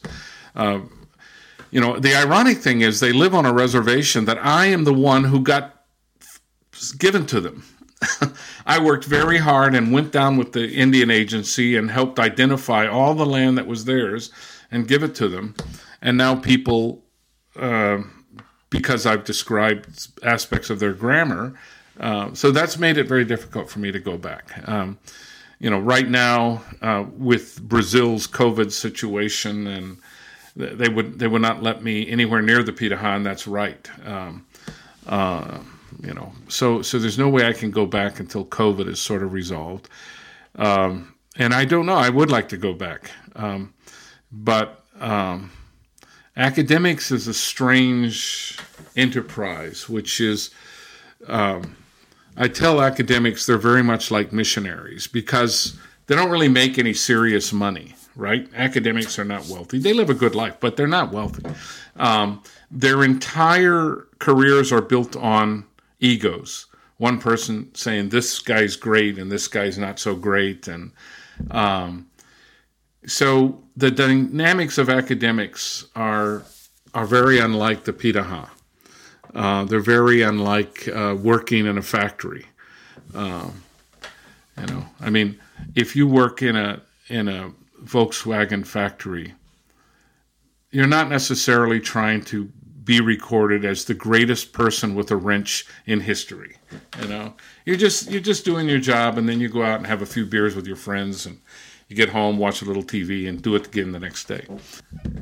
Uh, 0.54 0.80
you 1.70 1.80
know, 1.80 1.98
the 1.98 2.14
ironic 2.14 2.58
thing 2.58 2.80
is 2.80 3.00
they 3.00 3.12
live 3.12 3.34
on 3.34 3.44
a 3.44 3.52
reservation 3.52 4.24
that 4.26 4.38
I 4.44 4.66
am 4.66 4.84
the 4.84 4.94
one 4.94 5.24
who 5.24 5.40
got 5.40 5.84
given 6.98 7.26
to 7.26 7.40
them. 7.40 7.64
I 8.66 8.78
worked 8.82 9.04
very 9.04 9.38
hard 9.38 9.74
and 9.74 9.92
went 9.92 10.12
down 10.12 10.36
with 10.36 10.52
the 10.52 10.70
Indian 10.72 11.10
agency 11.10 11.76
and 11.76 11.90
helped 11.90 12.18
identify 12.18 12.86
all 12.86 13.14
the 13.14 13.26
land 13.26 13.58
that 13.58 13.66
was 13.66 13.84
theirs 13.84 14.30
and 14.70 14.86
give 14.86 15.02
it 15.02 15.14
to 15.16 15.28
them. 15.28 15.54
And 16.00 16.16
now 16.16 16.36
people, 16.36 17.02
uh, 17.56 17.98
because 18.70 19.06
I've 19.06 19.24
described 19.24 20.08
aspects 20.22 20.70
of 20.70 20.78
their 20.78 20.92
grammar, 20.92 21.58
uh, 21.98 22.32
so 22.34 22.50
that's 22.52 22.78
made 22.78 22.98
it 22.98 23.08
very 23.08 23.24
difficult 23.24 23.68
for 23.68 23.80
me 23.80 23.90
to 23.90 23.98
go 23.98 24.16
back. 24.16 24.68
Um, 24.68 24.98
you 25.58 25.70
know, 25.70 25.80
right 25.80 26.08
now 26.08 26.62
uh, 26.80 27.04
with 27.16 27.60
Brazil's 27.62 28.28
COVID 28.28 28.70
situation 28.70 29.66
and 29.66 29.98
they 30.54 30.88
would 30.88 31.20
they 31.20 31.28
would 31.28 31.42
not 31.42 31.62
let 31.62 31.84
me 31.84 32.08
anywhere 32.08 32.42
near 32.42 32.64
the 32.64 32.72
Pirahã. 32.72 33.22
That's 33.22 33.46
right. 33.46 33.88
Um, 34.04 34.44
uh, 35.06 35.58
you 36.02 36.14
know, 36.14 36.32
so 36.48 36.82
so 36.82 36.98
there's 36.98 37.18
no 37.18 37.28
way 37.28 37.46
I 37.46 37.52
can 37.52 37.70
go 37.70 37.86
back 37.86 38.20
until 38.20 38.44
COVID 38.44 38.88
is 38.88 39.00
sort 39.00 39.22
of 39.22 39.32
resolved. 39.32 39.88
Um, 40.56 41.14
and 41.36 41.54
I 41.54 41.64
don't 41.64 41.86
know. 41.86 41.94
I 41.94 42.08
would 42.08 42.30
like 42.30 42.48
to 42.50 42.56
go 42.56 42.72
back, 42.72 43.10
um, 43.36 43.74
but 44.32 44.84
um, 45.00 45.50
academics 46.36 47.10
is 47.10 47.28
a 47.28 47.34
strange 47.34 48.58
enterprise, 48.96 49.88
which 49.88 50.20
is. 50.20 50.50
Um, 51.26 51.76
I 52.40 52.46
tell 52.46 52.80
academics 52.80 53.46
they're 53.46 53.58
very 53.58 53.82
much 53.82 54.12
like 54.12 54.32
missionaries 54.32 55.08
because 55.08 55.76
they 56.06 56.14
don't 56.14 56.30
really 56.30 56.48
make 56.48 56.78
any 56.78 56.94
serious 56.94 57.52
money 57.52 57.96
right? 58.18 58.48
Academics 58.54 59.18
are 59.18 59.24
not 59.24 59.46
wealthy. 59.46 59.78
They 59.78 59.92
live 59.94 60.10
a 60.10 60.14
good 60.14 60.34
life, 60.34 60.56
but 60.60 60.76
they're 60.76 60.88
not 60.88 61.12
wealthy. 61.12 61.44
Um, 61.96 62.42
their 62.70 63.04
entire 63.04 64.08
careers 64.18 64.72
are 64.72 64.82
built 64.82 65.16
on 65.16 65.64
egos. 66.00 66.66
One 66.98 67.18
person 67.18 67.74
saying 67.74 68.08
this 68.08 68.38
guy's 68.40 68.76
great 68.76 69.18
and 69.18 69.30
this 69.30 69.46
guy's 69.48 69.78
not 69.78 69.98
so 69.98 70.16
great, 70.16 70.66
and 70.66 70.92
um, 71.50 72.08
so 73.06 73.62
the 73.76 73.90
dynamics 73.90 74.78
of 74.78 74.88
academics 74.88 75.86
are 75.94 76.42
are 76.94 77.06
very 77.06 77.38
unlike 77.38 77.84
the 77.84 77.92
Pirahã. 77.92 78.48
Uh, 79.34 79.64
they're 79.64 79.80
very 79.80 80.22
unlike 80.22 80.88
uh, 80.88 81.16
working 81.20 81.66
in 81.66 81.78
a 81.78 81.82
factory. 81.82 82.46
Um, 83.14 83.62
you 84.58 84.66
know, 84.66 84.84
I 85.00 85.10
mean, 85.10 85.38
if 85.74 85.94
you 85.94 86.06
work 86.06 86.42
in 86.42 86.56
a 86.56 86.82
in 87.08 87.28
a 87.28 87.52
Volkswagen 87.84 88.66
factory, 88.66 89.34
you're 90.70 90.86
not 90.86 91.08
necessarily 91.08 91.80
trying 91.80 92.22
to 92.24 92.50
be 92.88 93.00
recorded 93.02 93.66
as 93.66 93.84
the 93.84 93.92
greatest 93.92 94.54
person 94.54 94.94
with 94.94 95.10
a 95.10 95.16
wrench 95.16 95.66
in 95.84 96.00
history. 96.00 96.56
You 97.02 97.06
know, 97.06 97.34
you're 97.66 97.76
just 97.76 98.10
you're 98.10 98.22
just 98.22 98.46
doing 98.46 98.66
your 98.66 98.78
job, 98.78 99.18
and 99.18 99.28
then 99.28 99.40
you 99.40 99.50
go 99.50 99.62
out 99.62 99.76
and 99.76 99.86
have 99.86 100.00
a 100.00 100.06
few 100.06 100.24
beers 100.24 100.56
with 100.56 100.66
your 100.66 100.74
friends, 100.74 101.26
and 101.26 101.38
you 101.88 101.96
get 101.96 102.08
home, 102.08 102.38
watch 102.38 102.62
a 102.62 102.64
little 102.64 102.82
TV, 102.82 103.28
and 103.28 103.42
do 103.42 103.54
it 103.56 103.66
again 103.66 103.92
the 103.92 104.00
next 104.00 104.24
day. 104.24 104.46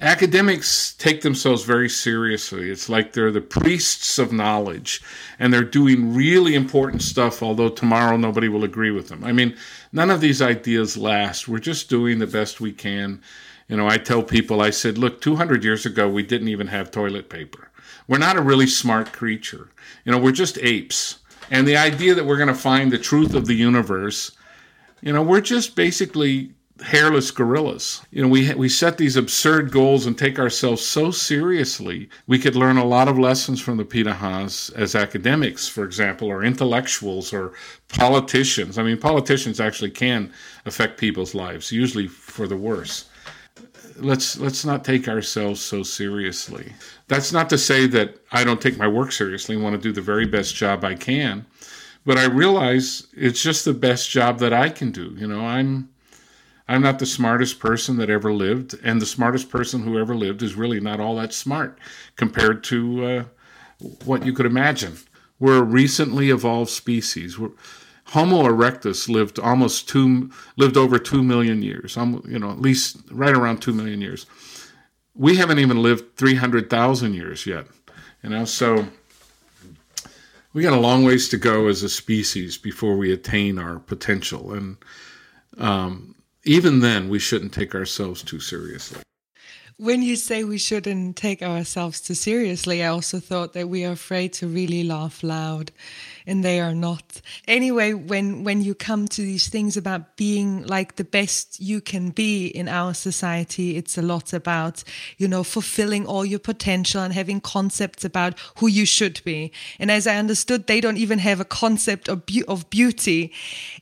Academics 0.00 0.94
take 0.94 1.22
themselves 1.22 1.64
very 1.64 1.88
seriously. 1.88 2.70
It's 2.70 2.88
like 2.88 3.12
they're 3.12 3.32
the 3.32 3.40
priests 3.40 4.20
of 4.20 4.32
knowledge, 4.32 5.02
and 5.40 5.52
they're 5.52 5.64
doing 5.64 6.14
really 6.14 6.54
important 6.54 7.02
stuff, 7.02 7.42
although 7.42 7.68
tomorrow 7.68 8.16
nobody 8.16 8.48
will 8.48 8.62
agree 8.62 8.92
with 8.92 9.08
them. 9.08 9.24
I 9.24 9.32
mean, 9.32 9.56
none 9.90 10.12
of 10.12 10.20
these 10.20 10.40
ideas 10.40 10.96
last. 10.96 11.48
We're 11.48 11.58
just 11.58 11.90
doing 11.90 12.20
the 12.20 12.28
best 12.28 12.60
we 12.60 12.70
can. 12.70 13.22
You 13.68 13.76
know, 13.76 13.88
I 13.88 13.98
tell 13.98 14.22
people, 14.22 14.60
I 14.60 14.70
said, 14.70 14.96
look, 14.96 15.20
200 15.20 15.64
years 15.64 15.86
ago, 15.86 16.08
we 16.08 16.22
didn't 16.22 16.48
even 16.48 16.68
have 16.68 16.90
toilet 16.90 17.28
paper. 17.28 17.70
We're 18.06 18.18
not 18.18 18.36
a 18.36 18.42
really 18.42 18.66
smart 18.66 19.12
creature. 19.12 19.70
You 20.04 20.12
know, 20.12 20.18
we're 20.18 20.32
just 20.32 20.58
apes. 20.62 21.18
And 21.50 21.66
the 21.66 21.76
idea 21.76 22.14
that 22.14 22.26
we're 22.26 22.36
going 22.36 22.48
to 22.48 22.54
find 22.54 22.92
the 22.92 22.98
truth 22.98 23.34
of 23.34 23.46
the 23.46 23.54
universe, 23.54 24.32
you 25.00 25.12
know, 25.12 25.22
we're 25.22 25.40
just 25.40 25.74
basically 25.76 26.52
hairless 26.82 27.30
gorillas. 27.30 28.02
You 28.10 28.22
know, 28.22 28.28
we 28.28 28.52
we 28.54 28.68
set 28.68 28.98
these 28.98 29.16
absurd 29.16 29.70
goals 29.70 30.06
and 30.06 30.16
take 30.16 30.38
ourselves 30.38 30.84
so 30.84 31.10
seriously. 31.10 32.08
We 32.26 32.38
could 32.38 32.54
learn 32.54 32.76
a 32.76 32.84
lot 32.84 33.08
of 33.08 33.18
lessons 33.18 33.60
from 33.60 33.76
the 33.78 33.84
Pirahas 33.84 34.74
as 34.74 34.94
academics, 34.94 35.68
for 35.68 35.84
example, 35.84 36.28
or 36.28 36.44
intellectuals 36.44 37.32
or 37.32 37.52
politicians. 37.88 38.78
I 38.78 38.82
mean, 38.82 38.98
politicians 38.98 39.60
actually 39.60 39.90
can 39.90 40.32
affect 40.66 41.00
people's 41.00 41.34
lives, 41.34 41.72
usually 41.72 42.08
for 42.08 42.46
the 42.46 42.56
worse. 42.56 43.06
Let's 43.99 44.38
let's 44.38 44.64
not 44.64 44.84
take 44.84 45.09
ourselves 45.09 45.61
so 45.61 45.82
seriously. 45.82 46.72
That's 47.09 47.32
not 47.32 47.49
to 47.51 47.59
say 47.59 47.86
that 47.88 48.18
I 48.32 48.44
don't 48.44 48.61
take 48.61 48.76
my 48.76 48.88
work 48.88 49.12
seriously 49.12 49.55
and 49.55 49.64
want 49.64 49.74
to 49.74 49.80
do 49.80 49.92
the 49.92 50.01
very 50.01 50.26
best 50.26 50.55
job 50.55 50.84
I 50.84 50.94
can, 50.94 51.47
but 52.05 52.18
I 52.18 52.26
realize 52.26 53.07
it's 53.16 53.42
just 53.42 53.64
the 53.64 53.74
best 53.74 54.11
job 54.11 54.38
that 54.40 54.53
I 54.53 54.68
can 54.68 54.90
do. 54.90 55.14
You 55.18 55.26
know, 55.26 55.40
I'm 55.40 55.88
I'm 56.68 56.82
not 56.82 56.99
the 56.99 57.07
smartest 57.07 57.59
person 57.59 57.97
that 57.99 58.11
ever 58.11 58.32
lived, 58.32 58.78
and 58.82 59.01
the 59.01 59.07
smartest 59.07 59.51
person 59.51 59.82
who 59.82 59.99
ever 59.99 60.14
lived 60.14 60.42
is 60.42 60.57
really 60.57 60.80
not 60.80 61.01
all 61.01 61.16
that 61.16 61.32
smart 61.32 61.78
compared 62.16 62.64
to 62.64 63.05
uh, 63.05 63.24
what 64.05 64.26
you 64.26 64.32
could 64.32 64.47
imagine. 64.47 64.97
We're 65.38 65.59
a 65.59 65.62
recently 65.62 66.30
evolved 66.30 66.70
species. 66.70 67.38
We're, 67.38 67.51
Homo 68.07 68.44
erectus 68.44 69.09
lived 69.09 69.38
almost 69.38 69.88
two, 69.88 70.30
lived 70.57 70.76
over 70.76 70.98
two 70.98 71.22
million 71.22 71.62
years. 71.62 71.96
You 71.96 72.38
know, 72.38 72.50
at 72.50 72.61
least 72.61 72.98
right 73.11 73.34
around 73.34 73.61
two 73.61 73.72
million 73.72 74.00
years. 74.00 74.26
We 75.14 75.36
haven't 75.36 75.59
even 75.59 75.82
lived 75.82 76.16
three 76.16 76.36
hundred 76.36 76.70
thousand 76.70 77.14
years 77.14 77.46
yet. 77.46 77.66
You 78.22 78.30
know, 78.30 78.44
so 78.44 78.86
we 80.52 80.62
got 80.62 80.72
a 80.72 80.80
long 80.80 81.04
ways 81.04 81.28
to 81.30 81.36
go 81.36 81.66
as 81.66 81.82
a 81.82 81.88
species 81.88 82.57
before 82.57 82.96
we 82.96 83.12
attain 83.12 83.59
our 83.59 83.80
potential. 83.80 84.52
And 84.52 84.76
um, 85.59 86.14
even 86.44 86.80
then, 86.80 87.09
we 87.09 87.18
shouldn't 87.18 87.52
take 87.52 87.74
ourselves 87.74 88.22
too 88.22 88.40
seriously. 88.40 89.00
When 89.78 90.00
you 90.02 90.16
say 90.16 90.42
we 90.42 90.56
shouldn't 90.56 91.16
take 91.16 91.42
ourselves 91.42 92.00
too 92.00 92.14
seriously, 92.14 92.82
I 92.82 92.86
also 92.86 93.20
thought 93.20 93.52
that 93.52 93.68
we 93.68 93.84
are 93.84 93.92
afraid 93.92 94.32
to 94.34 94.46
really 94.46 94.82
laugh 94.84 95.22
loud. 95.22 95.70
and 96.26 96.44
they 96.44 96.60
are 96.60 96.74
not. 96.74 97.20
Anyway, 97.46 97.94
when 97.94 98.42
when 98.44 98.60
you 98.62 98.74
come 98.74 99.06
to 99.08 99.22
these 99.22 99.48
things 99.48 99.76
about 99.76 100.16
being 100.16 100.66
like 100.66 100.96
the 100.96 101.04
best 101.04 101.60
you 101.60 101.80
can 101.80 102.10
be 102.10 102.48
in 102.48 102.68
our 102.68 102.94
society, 102.94 103.76
it's 103.76 103.96
a 103.96 104.02
lot 104.02 104.32
about, 104.32 104.82
you 105.18 105.28
know, 105.28 105.44
fulfilling 105.44 106.06
all 106.06 106.24
your 106.24 106.40
potential 106.40 107.00
and 107.02 107.14
having 107.14 107.40
concepts 107.40 108.04
about 108.04 108.34
who 108.58 108.66
you 108.66 108.84
should 108.84 109.20
be. 109.24 109.52
And 109.78 109.90
as 109.90 110.06
I 110.06 110.16
understood, 110.16 110.66
they 110.66 110.80
don't 110.80 110.98
even 110.98 111.20
have 111.20 111.40
a 111.40 111.44
concept 111.44 112.08
of, 112.08 112.26
be- 112.26 112.44
of 112.48 112.68
beauty. 112.70 113.32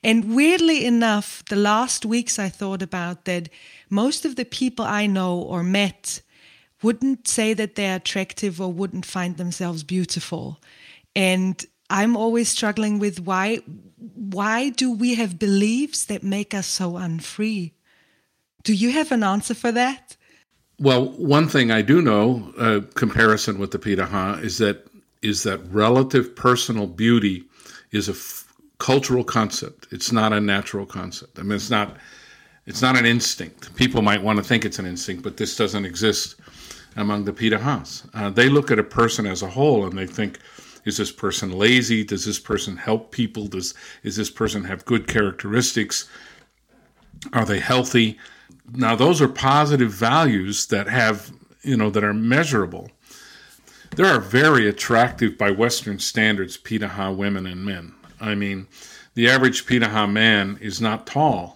And 0.03 0.35
weirdly 0.37 0.85
enough, 0.85 1.43
the 1.49 1.57
last 1.57 2.05
weeks 2.05 2.39
I 2.39 2.51
thought 2.51 2.83
about 2.83 3.25
that 3.25 3.49
most 3.95 4.25
of 4.25 4.35
the 4.35 4.45
people 4.45 4.85
I 4.85 5.07
know 5.07 5.39
or 5.39 5.63
met 5.63 6.21
wouldn't 6.83 7.29
say 7.29 7.55
that 7.55 7.77
they're 7.77 7.97
attractive 7.97 8.61
or 8.61 8.73
wouldn't 8.73 9.07
find 9.07 9.37
themselves 9.37 9.85
beautiful. 9.85 10.61
And 11.15 11.65
I'm 11.89 12.17
always 12.17 12.49
struggling 12.49 12.99
with 12.99 13.21
why 13.21 13.61
why 14.17 14.71
do 14.71 14.93
we 14.93 15.15
have 15.15 15.39
beliefs 15.39 16.07
that 16.07 16.23
make 16.23 16.53
us 16.53 16.67
so 16.67 16.97
unfree? 16.97 17.73
Do 18.65 18.75
you 18.75 18.91
have 18.91 19.13
an 19.13 19.23
answer 19.23 19.55
for 19.55 19.73
that? 19.73 20.17
Well, 20.79 21.07
one 21.11 21.49
thing 21.49 21.71
I 21.71 21.83
do 21.83 22.03
know, 22.03 22.53
uh, 22.59 22.81
comparison 22.95 23.59
with 23.59 23.71
the 23.71 23.79
Pirahã, 23.79 24.43
is 24.43 24.59
that 24.59 24.87
is 25.23 25.45
that 25.45 25.61
relative 25.71 26.35
personal 26.35 26.87
beauty 26.87 27.45
is 27.93 28.09
a 28.09 28.13
f- 28.13 28.53
cultural 28.79 29.25
concept. 29.25 29.87
It's 29.91 30.11
not 30.11 30.33
a 30.33 30.41
natural 30.41 30.85
concept. 30.85 31.39
I 31.39 31.43
mean, 31.43 31.53
it's 31.53 31.71
not 31.71 31.97
it's 32.67 32.83
not 32.83 32.97
an 32.97 33.07
instinct. 33.07 33.75
People 33.77 34.03
might 34.03 34.23
want 34.23 34.39
to 34.39 34.45
think 34.45 34.65
it's 34.65 34.79
an 34.79 34.87
instinct, 34.87 35.23
but 35.23 35.37
this 35.37 35.57
doesn't 35.57 35.85
exist 35.85 36.37
among 36.97 37.25
the 37.25 37.33
Pirahãs. 37.33 38.09
Uh, 38.15 38.31
they 38.31 38.49
look 38.49 38.71
at 38.71 38.79
a 38.79 38.85
person 38.85 39.27
as 39.27 39.43
a 39.43 39.51
whole 39.51 39.85
and 39.87 39.99
they 39.99 40.07
think, 40.07 40.39
is 40.85 40.97
this 40.97 41.13
person 41.13 41.53
lazy? 41.53 42.05
Does 42.05 42.25
this 42.25 42.39
person 42.39 42.77
help 42.77 43.11
people? 43.11 43.47
Does 43.47 43.75
is 44.03 44.17
this 44.17 44.31
person 44.31 44.65
have 44.65 44.85
good 44.85 45.07
characteristics? 45.07 46.09
Are 47.33 47.47
they 47.47 47.59
healthy? 47.59 48.19
Now 48.73 48.95
those 48.95 49.21
are 49.23 49.29
positive 49.29 49.91
values 49.91 50.67
that 50.67 50.87
have 50.89 51.31
you 51.63 51.77
know 51.77 51.91
that 51.91 52.05
are 52.05 52.15
measurable. 52.15 52.91
There 53.97 54.07
are 54.07 54.21
very 54.21 54.69
attractive 54.69 55.39
by 55.39 55.53
Western 55.53 55.99
standards 55.99 56.59
Pirahã 56.59 57.17
women 57.17 57.47
and 57.47 57.65
men. 57.65 57.95
I 58.21 58.35
mean, 58.35 58.67
the 59.15 59.29
average 59.29 59.67
Pirahã 59.67 60.11
man 60.11 60.59
is 60.61 60.81
not 60.81 61.07
tall, 61.07 61.54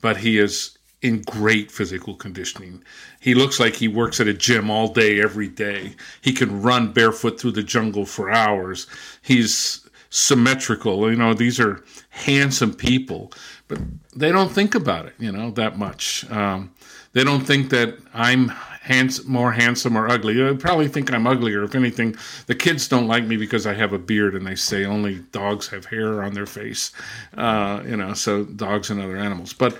but 0.00 0.16
he 0.18 0.38
is 0.38 0.78
in 1.02 1.22
great 1.22 1.70
physical 1.70 2.14
conditioning. 2.14 2.82
He 3.20 3.34
looks 3.34 3.60
like 3.60 3.74
he 3.74 3.88
works 3.88 4.20
at 4.20 4.26
a 4.26 4.34
gym 4.34 4.70
all 4.70 4.88
day, 4.92 5.20
every 5.20 5.48
day. 5.48 5.94
He 6.20 6.32
can 6.32 6.60
run 6.62 6.92
barefoot 6.92 7.40
through 7.40 7.52
the 7.52 7.62
jungle 7.62 8.04
for 8.04 8.30
hours. 8.30 8.86
He's 9.22 9.88
symmetrical. 10.10 11.08
You 11.10 11.16
know, 11.16 11.34
these 11.34 11.60
are 11.60 11.84
handsome 12.10 12.74
people, 12.74 13.32
but 13.68 13.78
they 14.16 14.32
don't 14.32 14.50
think 14.50 14.74
about 14.74 15.06
it, 15.06 15.14
you 15.18 15.30
know, 15.30 15.50
that 15.52 15.78
much. 15.78 16.28
Um, 16.30 16.72
they 17.12 17.24
don't 17.24 17.46
think 17.46 17.70
that 17.70 17.96
I'm 18.14 18.52
hands- 18.88 19.24
more 19.26 19.52
handsome 19.52 19.96
or 19.96 20.08
ugly. 20.08 20.34
They 20.34 20.54
probably 20.54 20.88
think 20.88 21.12
I'm 21.12 21.26
uglier. 21.26 21.62
If 21.62 21.74
anything, 21.74 22.16
the 22.46 22.54
kids 22.54 22.88
don't 22.88 23.06
like 23.06 23.24
me 23.24 23.36
because 23.36 23.66
I 23.66 23.74
have 23.74 23.92
a 23.92 23.98
beard, 23.98 24.34
and 24.34 24.46
they 24.46 24.54
say 24.54 24.84
only 24.84 25.16
dogs 25.30 25.68
have 25.68 25.84
hair 25.84 26.22
on 26.22 26.32
their 26.32 26.46
face. 26.46 26.90
Uh, 27.36 27.82
you 27.86 27.96
know, 27.96 28.14
so 28.14 28.44
dogs 28.44 28.90
and 28.90 29.00
other 29.00 29.16
animals. 29.16 29.52
But 29.52 29.76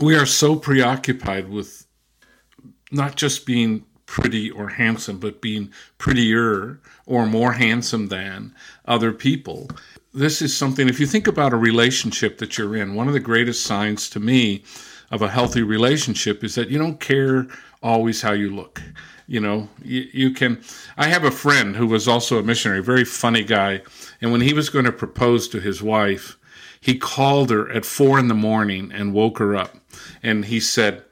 we 0.00 0.14
are 0.14 0.26
so 0.26 0.54
preoccupied 0.56 1.48
with 1.48 1.86
not 2.92 3.16
just 3.16 3.44
being 3.44 3.84
pretty 4.06 4.50
or 4.50 4.68
handsome, 4.68 5.18
but 5.18 5.42
being 5.42 5.70
prettier 5.98 6.80
or 7.04 7.26
more 7.26 7.52
handsome 7.52 8.08
than 8.08 8.54
other 8.86 9.12
people. 9.12 9.68
This 10.14 10.40
is 10.40 10.56
something, 10.56 10.88
if 10.88 11.00
you 11.00 11.06
think 11.06 11.26
about 11.26 11.52
a 11.52 11.56
relationship 11.56 12.38
that 12.38 12.56
you're 12.56 12.76
in, 12.76 12.94
one 12.94 13.08
of 13.08 13.12
the 13.14 13.20
greatest 13.20 13.64
signs 13.64 14.08
to 14.10 14.20
me 14.20 14.62
of 15.10 15.22
a 15.22 15.28
healthy 15.28 15.62
relationship 15.62 16.44
is 16.44 16.54
that 16.54 16.70
you 16.70 16.78
don't 16.78 17.00
care 17.00 17.48
always 17.82 18.22
how 18.22 18.32
you 18.32 18.54
look. 18.54 18.82
You 19.26 19.40
know, 19.40 19.68
you, 19.82 20.08
you 20.12 20.30
can. 20.30 20.62
I 20.96 21.08
have 21.08 21.24
a 21.24 21.30
friend 21.30 21.76
who 21.76 21.86
was 21.86 22.08
also 22.08 22.38
a 22.38 22.42
missionary, 22.42 22.80
a 22.80 22.82
very 22.82 23.04
funny 23.04 23.44
guy. 23.44 23.82
And 24.20 24.32
when 24.32 24.40
he 24.40 24.54
was 24.54 24.70
going 24.70 24.86
to 24.86 24.92
propose 24.92 25.48
to 25.48 25.60
his 25.60 25.82
wife, 25.82 26.38
he 26.80 26.96
called 26.96 27.50
her 27.50 27.70
at 27.70 27.84
four 27.84 28.18
in 28.18 28.28
the 28.28 28.34
morning 28.34 28.90
and 28.92 29.12
woke 29.12 29.38
her 29.38 29.54
up. 29.54 29.76
And 30.22 30.46
he 30.46 30.60
said, 30.60 31.04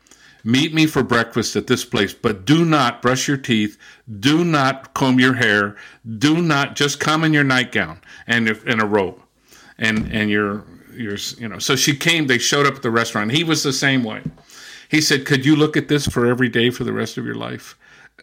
Meet 0.46 0.72
me 0.72 0.86
for 0.86 1.02
breakfast 1.02 1.56
at 1.56 1.66
this 1.66 1.84
place, 1.84 2.14
but 2.14 2.44
do 2.44 2.64
not 2.64 3.02
brush 3.02 3.26
your 3.26 3.36
teeth. 3.36 3.76
Do 4.20 4.44
not 4.44 4.94
comb 4.94 5.18
your 5.18 5.34
hair. 5.34 5.74
Do 6.18 6.40
not 6.40 6.76
just 6.76 7.00
come 7.00 7.24
in 7.24 7.32
your 7.32 7.42
nightgown 7.42 8.00
and 8.28 8.48
in 8.48 8.80
a 8.80 8.86
robe 8.86 9.20
and, 9.76 10.08
and 10.12 10.30
your, 10.30 10.64
your, 10.92 11.16
you 11.36 11.48
know. 11.48 11.58
So 11.58 11.74
she 11.74 11.96
came, 11.96 12.28
they 12.28 12.38
showed 12.38 12.64
up 12.64 12.76
at 12.76 12.82
the 12.82 12.92
restaurant. 12.92 13.32
He 13.32 13.42
was 13.42 13.64
the 13.64 13.72
same 13.72 14.04
way. 14.04 14.22
He 14.88 15.00
said, 15.00 15.26
Could 15.26 15.44
you 15.44 15.56
look 15.56 15.76
at 15.76 15.88
this 15.88 16.06
for 16.06 16.26
every 16.26 16.48
day 16.48 16.70
for 16.70 16.84
the 16.84 16.92
rest 16.92 17.18
of 17.18 17.24
your 17.24 17.34
life? 17.34 17.76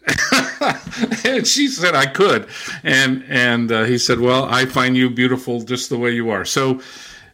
and 1.24 1.46
she 1.46 1.68
said 1.68 1.94
I 1.94 2.06
could, 2.06 2.48
and 2.82 3.24
and 3.26 3.72
uh, 3.72 3.84
he 3.84 3.96
said, 3.96 4.20
"Well, 4.20 4.44
I 4.44 4.66
find 4.66 4.96
you 4.96 5.08
beautiful 5.08 5.62
just 5.62 5.88
the 5.88 5.96
way 5.96 6.10
you 6.10 6.28
are." 6.28 6.44
So 6.44 6.80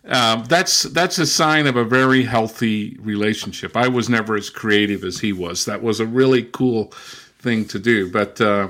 um, 0.05 0.45
that's 0.45 0.85
that's 0.85 1.19
a 1.19 1.27
sign 1.27 1.67
of 1.67 1.77
a 1.77 1.85
very 1.85 2.23
healthy 2.23 2.97
relationship. 3.01 3.77
I 3.77 3.89
was 3.89 4.09
never 4.09 4.37
as 4.37 4.51
creative 4.51 5.05
as 5.05 5.19
he 5.19 5.33
was. 5.33 5.65
That 5.65 5.83
was 5.83 6.01
a 6.01 6.07
really 6.07 6.45
cool 6.45 6.93
thing 7.41 7.65
to 7.67 7.79
do. 7.79 8.11
But 8.11 8.41
uh, 8.41 8.69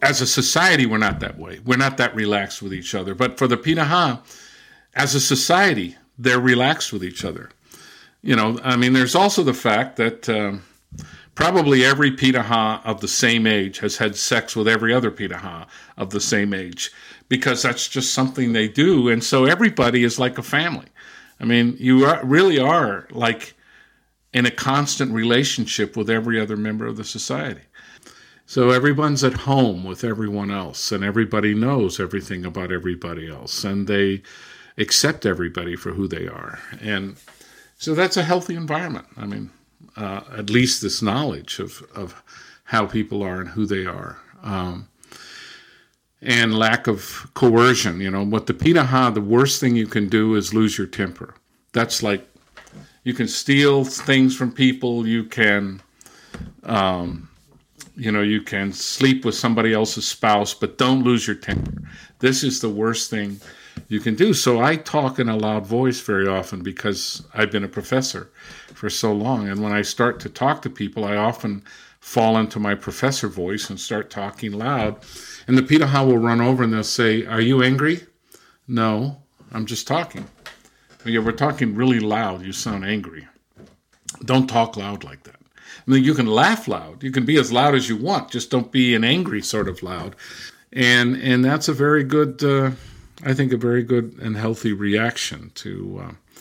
as 0.00 0.20
a 0.20 0.26
society, 0.26 0.86
we're 0.86 0.98
not 0.98 1.20
that 1.20 1.38
way. 1.38 1.60
We're 1.64 1.76
not 1.76 1.96
that 1.98 2.14
relaxed 2.14 2.62
with 2.62 2.74
each 2.74 2.94
other. 2.94 3.14
But 3.14 3.38
for 3.38 3.46
the 3.46 3.56
Pirahã, 3.56 4.20
as 4.94 5.14
a 5.14 5.20
society, 5.20 5.96
they're 6.18 6.40
relaxed 6.40 6.92
with 6.92 7.04
each 7.04 7.24
other. 7.24 7.50
You 8.22 8.36
know, 8.36 8.58
I 8.62 8.76
mean, 8.76 8.92
there's 8.92 9.14
also 9.14 9.42
the 9.42 9.54
fact 9.54 9.96
that. 9.96 10.28
Um, 10.28 10.62
Probably 11.34 11.82
every 11.82 12.10
Pirahã 12.10 12.84
of 12.84 13.00
the 13.00 13.08
same 13.08 13.46
age 13.46 13.78
has 13.78 13.96
had 13.96 14.16
sex 14.16 14.54
with 14.54 14.68
every 14.68 14.92
other 14.92 15.10
Pirahã 15.10 15.66
of 15.96 16.10
the 16.10 16.20
same 16.20 16.52
age 16.52 16.92
because 17.28 17.62
that's 17.62 17.88
just 17.88 18.12
something 18.12 18.52
they 18.52 18.68
do. 18.68 19.08
And 19.08 19.24
so 19.24 19.46
everybody 19.46 20.04
is 20.04 20.18
like 20.18 20.36
a 20.36 20.42
family. 20.42 20.86
I 21.40 21.44
mean, 21.44 21.76
you 21.78 22.04
are, 22.04 22.22
really 22.22 22.58
are 22.58 23.08
like 23.10 23.54
in 24.34 24.44
a 24.44 24.50
constant 24.50 25.12
relationship 25.12 25.96
with 25.96 26.10
every 26.10 26.38
other 26.38 26.56
member 26.56 26.86
of 26.86 26.98
the 26.98 27.04
society. 27.04 27.62
So 28.44 28.68
everyone's 28.68 29.24
at 29.24 29.32
home 29.32 29.84
with 29.84 30.04
everyone 30.04 30.50
else, 30.50 30.92
and 30.92 31.02
everybody 31.02 31.54
knows 31.54 31.98
everything 31.98 32.44
about 32.44 32.70
everybody 32.70 33.30
else, 33.30 33.64
and 33.64 33.86
they 33.86 34.22
accept 34.76 35.24
everybody 35.24 35.76
for 35.76 35.92
who 35.92 36.06
they 36.06 36.26
are. 36.28 36.58
And 36.80 37.16
so 37.82 37.96
that's 37.96 38.16
a 38.16 38.22
healthy 38.22 38.54
environment. 38.54 39.08
I 39.16 39.26
mean, 39.26 39.50
uh, 39.96 40.20
at 40.38 40.50
least 40.50 40.82
this 40.82 41.02
knowledge 41.02 41.58
of, 41.58 41.82
of 41.96 42.22
how 42.62 42.86
people 42.86 43.24
are 43.24 43.40
and 43.40 43.48
who 43.48 43.66
they 43.66 43.86
are. 43.86 44.18
Um, 44.40 44.86
and 46.20 46.56
lack 46.56 46.86
of 46.86 47.28
coercion. 47.34 48.00
You 48.00 48.12
know, 48.12 48.24
what 48.24 48.46
the 48.46 48.54
Pirahã, 48.54 49.12
the 49.12 49.20
worst 49.20 49.60
thing 49.60 49.74
you 49.74 49.88
can 49.88 50.08
do 50.08 50.36
is 50.36 50.54
lose 50.54 50.78
your 50.78 50.86
temper. 50.86 51.34
That's 51.72 52.04
like 52.04 52.24
you 53.02 53.14
can 53.14 53.26
steal 53.26 53.82
things 53.82 54.36
from 54.36 54.52
people. 54.52 55.04
You 55.04 55.24
can, 55.24 55.82
um, 56.62 57.28
you 57.96 58.12
know, 58.12 58.22
you 58.22 58.42
can 58.42 58.72
sleep 58.72 59.24
with 59.24 59.34
somebody 59.34 59.72
else's 59.72 60.06
spouse, 60.06 60.54
but 60.54 60.78
don't 60.78 61.02
lose 61.02 61.26
your 61.26 61.34
temper. 61.34 61.82
This 62.20 62.44
is 62.44 62.60
the 62.60 62.70
worst 62.70 63.10
thing 63.10 63.40
you 63.88 64.00
can 64.00 64.14
do. 64.14 64.34
So 64.34 64.60
I 64.60 64.76
talk 64.76 65.18
in 65.18 65.28
a 65.28 65.36
loud 65.36 65.66
voice 65.66 66.00
very 66.00 66.26
often 66.26 66.62
because 66.62 67.26
I've 67.34 67.50
been 67.50 67.64
a 67.64 67.68
professor 67.68 68.30
for 68.74 68.90
so 68.90 69.12
long. 69.12 69.48
And 69.48 69.62
when 69.62 69.72
I 69.72 69.82
start 69.82 70.20
to 70.20 70.28
talk 70.28 70.62
to 70.62 70.70
people, 70.70 71.04
I 71.04 71.16
often 71.16 71.62
fall 72.00 72.36
into 72.36 72.58
my 72.58 72.74
professor 72.74 73.28
voice 73.28 73.70
and 73.70 73.78
start 73.78 74.10
talking 74.10 74.52
loud. 74.52 74.96
And 75.46 75.56
the 75.56 75.62
Pirahã 75.62 76.06
will 76.06 76.18
run 76.18 76.40
over 76.40 76.64
and 76.64 76.72
they'll 76.72 76.84
say, 76.84 77.24
Are 77.26 77.40
you 77.40 77.62
angry? 77.62 78.00
No, 78.66 79.22
I'm 79.52 79.66
just 79.66 79.86
talking. 79.86 80.26
Yeah, 81.04 81.20
we're 81.20 81.32
talking 81.32 81.74
really 81.74 82.00
loud. 82.00 82.42
You 82.42 82.52
sound 82.52 82.84
angry. 82.84 83.26
Don't 84.24 84.46
talk 84.46 84.76
loud 84.76 85.04
like 85.04 85.24
that. 85.24 85.36
I 85.86 85.90
mean, 85.90 86.04
you 86.04 86.14
can 86.14 86.26
laugh 86.26 86.68
loud. 86.68 87.02
You 87.02 87.10
can 87.10 87.24
be 87.24 87.38
as 87.38 87.52
loud 87.52 87.74
as 87.74 87.88
you 87.88 87.96
want. 87.96 88.30
Just 88.30 88.50
don't 88.50 88.70
be 88.70 88.94
an 88.94 89.04
angry 89.04 89.42
sort 89.42 89.68
of 89.68 89.82
loud. 89.82 90.14
And 90.72 91.16
and 91.16 91.44
that's 91.44 91.68
a 91.68 91.72
very 91.72 92.04
good, 92.04 92.42
uh, 92.42 92.70
I 93.22 93.34
think, 93.34 93.52
a 93.52 93.56
very 93.56 93.82
good 93.82 94.18
and 94.20 94.36
healthy 94.36 94.72
reaction 94.72 95.50
to 95.56 96.02
uh, 96.04 96.40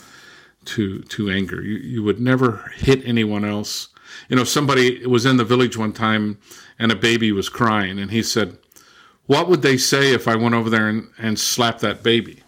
to 0.65 1.01
to 1.03 1.29
anger. 1.29 1.61
You 1.61 1.77
you 1.77 2.03
would 2.03 2.19
never 2.19 2.71
hit 2.75 3.05
anyone 3.05 3.45
else. 3.45 3.89
You 4.27 4.35
know, 4.35 4.43
somebody 4.43 5.05
was 5.05 5.25
in 5.25 5.37
the 5.37 5.45
village 5.45 5.77
one 5.77 5.93
time 5.93 6.37
and 6.77 6.91
a 6.91 6.95
baby 6.95 7.31
was 7.31 7.47
crying, 7.47 7.97
and 7.99 8.11
he 8.11 8.23
said, 8.23 8.57
what 9.31 9.47
would 9.47 9.61
they 9.61 9.77
say 9.77 10.13
if 10.13 10.27
I 10.27 10.35
went 10.35 10.55
over 10.55 10.69
there 10.69 10.89
and, 10.89 11.07
and 11.17 11.39
slapped 11.39 11.79
that 11.81 12.03
baby? 12.03 12.43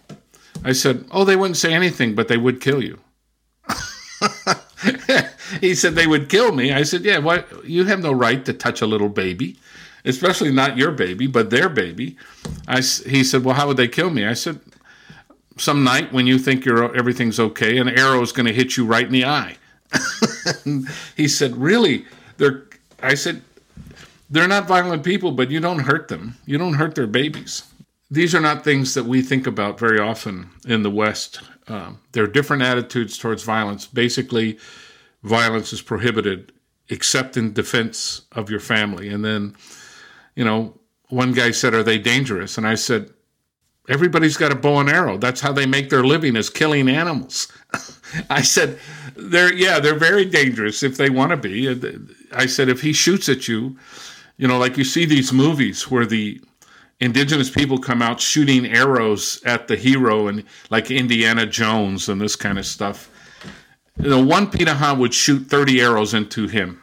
I 0.62 0.72
said, 0.72 1.06
Oh, 1.10 1.24
they 1.24 1.34
wouldn't 1.34 1.56
say 1.56 1.72
anything, 1.72 2.14
but 2.14 2.28
they 2.28 2.36
would 2.36 2.60
kill 2.60 2.82
you. 2.82 2.98
he 5.62 5.74
said 5.74 5.94
they 5.94 6.06
would 6.06 6.28
kill 6.28 6.52
me. 6.52 6.74
I 6.74 6.82
said, 6.82 7.02
Yeah, 7.02 7.18
what 7.18 7.64
you 7.64 7.84
have 7.84 8.00
no 8.00 8.12
right 8.12 8.44
to 8.44 8.52
touch 8.52 8.82
a 8.82 8.86
little 8.86 9.08
baby, 9.08 9.58
especially 10.04 10.52
not 10.52 10.76
your 10.76 10.92
baby, 10.92 11.26
but 11.26 11.48
their 11.48 11.70
baby. 11.70 12.18
I, 12.66 12.76
he 12.76 13.24
said, 13.24 13.44
Well, 13.44 13.54
how 13.54 13.66
would 13.68 13.76
they 13.76 13.88
kill 13.88 14.10
me? 14.10 14.24
I 14.24 14.34
said, 14.34 14.60
Some 15.56 15.84
night 15.84 16.12
when 16.12 16.26
you 16.26 16.38
think 16.38 16.64
you're, 16.64 16.94
everything's 16.96 17.40
okay, 17.40 17.78
an 17.78 17.88
arrow 17.88 18.22
is 18.22 18.32
going 18.32 18.46
to 18.46 18.52
hit 18.52 18.76
you 18.76 18.84
right 18.84 19.06
in 19.06 19.12
the 19.12 19.24
eye. 19.24 19.56
he 21.16 21.28
said, 21.28 21.56
Really? 21.56 22.04
They're, 22.36 22.64
I 23.02 23.14
said, 23.14 23.42
They're 24.30 24.48
not 24.48 24.66
violent 24.66 25.04
people, 25.04 25.32
but 25.32 25.50
you 25.50 25.60
don't 25.60 25.80
hurt 25.80 26.08
them. 26.08 26.36
You 26.46 26.58
don't 26.58 26.74
hurt 26.74 26.94
their 26.94 27.06
babies. 27.06 27.64
These 28.10 28.34
are 28.34 28.40
not 28.40 28.64
things 28.64 28.94
that 28.94 29.04
we 29.04 29.22
think 29.22 29.46
about 29.46 29.78
very 29.78 29.98
often 29.98 30.50
in 30.66 30.82
the 30.82 30.90
West. 30.90 31.40
Um, 31.66 32.00
there 32.12 32.24
are 32.24 32.28
different 32.28 32.62
attitudes 32.62 33.18
towards 33.18 33.42
violence. 33.42 33.86
Basically, 33.86 34.58
violence 35.22 35.72
is 35.72 35.82
prohibited 35.82 36.52
except 36.88 37.36
in 37.36 37.52
defense 37.52 38.22
of 38.32 38.50
your 38.50 38.60
family. 38.60 39.08
And 39.08 39.24
then, 39.24 39.56
you 40.36 40.44
know, 40.44 40.78
one 41.14 41.32
guy 41.32 41.52
said, 41.52 41.74
Are 41.74 41.82
they 41.82 41.98
dangerous? 41.98 42.58
And 42.58 42.66
I 42.66 42.74
said, 42.74 43.10
Everybody's 43.88 44.36
got 44.36 44.52
a 44.52 44.56
bow 44.56 44.80
and 44.80 44.88
arrow. 44.88 45.18
That's 45.18 45.42
how 45.42 45.52
they 45.52 45.66
make 45.66 45.90
their 45.90 46.04
living 46.04 46.36
is 46.36 46.48
killing 46.48 46.88
animals. 46.88 47.52
I 48.30 48.40
said, 48.40 48.78
they're 49.14 49.52
yeah, 49.52 49.78
they're 49.78 49.98
very 49.98 50.24
dangerous 50.24 50.82
if 50.82 50.96
they 50.96 51.10
want 51.10 51.30
to 51.30 51.36
be. 51.36 51.68
I 52.32 52.46
said 52.46 52.70
if 52.70 52.80
he 52.80 52.94
shoots 52.94 53.28
at 53.28 53.46
you, 53.46 53.76
you 54.38 54.48
know, 54.48 54.58
like 54.58 54.78
you 54.78 54.84
see 54.84 55.04
these 55.04 55.32
movies 55.32 55.90
where 55.90 56.06
the 56.06 56.40
indigenous 57.00 57.50
people 57.50 57.78
come 57.78 58.00
out 58.00 58.20
shooting 58.20 58.66
arrows 58.66 59.42
at 59.44 59.68
the 59.68 59.76
hero 59.76 60.28
and 60.28 60.44
like 60.70 60.90
Indiana 60.90 61.44
Jones 61.44 62.08
and 62.08 62.20
this 62.20 62.36
kind 62.36 62.58
of 62.58 62.64
stuff. 62.64 63.10
Know, 63.98 64.24
one 64.24 64.50
Pirahã 64.50 64.98
would 64.98 65.12
shoot 65.12 65.46
30 65.46 65.80
arrows 65.80 66.14
into 66.14 66.48
him 66.48 66.80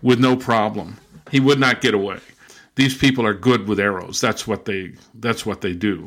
with 0.00 0.18
no 0.18 0.34
problem. 0.34 0.96
He 1.30 1.40
would 1.40 1.60
not 1.60 1.82
get 1.82 1.92
away 1.92 2.20
these 2.78 2.96
people 2.96 3.26
are 3.26 3.34
good 3.34 3.66
with 3.66 3.80
arrows. 3.80 4.20
That's 4.20 4.46
what 4.46 4.64
they 4.64 4.92
that's 5.14 5.44
what 5.44 5.62
they 5.62 5.74
do. 5.74 6.04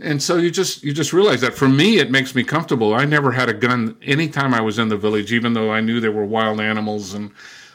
And 0.00 0.20
so 0.20 0.36
you 0.36 0.50
just 0.50 0.82
you 0.82 0.92
just 0.92 1.12
realize 1.12 1.40
that 1.40 1.54
for 1.54 1.68
me 1.68 1.98
it 1.98 2.10
makes 2.10 2.34
me 2.34 2.42
comfortable. 2.42 2.94
I 2.94 3.04
never 3.04 3.30
had 3.30 3.48
a 3.48 3.54
gun 3.54 3.96
anytime 4.02 4.52
I 4.54 4.60
was 4.60 4.80
in 4.80 4.88
the 4.88 4.96
village, 4.96 5.32
even 5.32 5.52
though 5.52 5.70
I 5.70 5.80
knew 5.80 6.00
there 6.00 6.10
were 6.10 6.24
wild 6.24 6.60
animals 6.60 7.14
and 7.14 7.30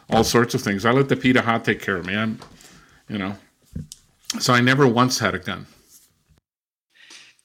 all 0.09 0.25
sorts 0.25 0.53
of 0.53 0.61
things. 0.61 0.85
I 0.85 0.91
let 0.91 1.07
the 1.07 1.15
Pirahã 1.15 1.63
take 1.63 1.81
care 1.81 1.95
of 1.95 2.05
me. 2.05 2.17
I'm 2.17 2.39
you 3.07 3.17
know. 3.17 3.37
So 4.37 4.53
I 4.53 4.59
never 4.59 4.85
once 4.85 5.19
had 5.19 5.33
a 5.33 5.39
gun. 5.39 5.65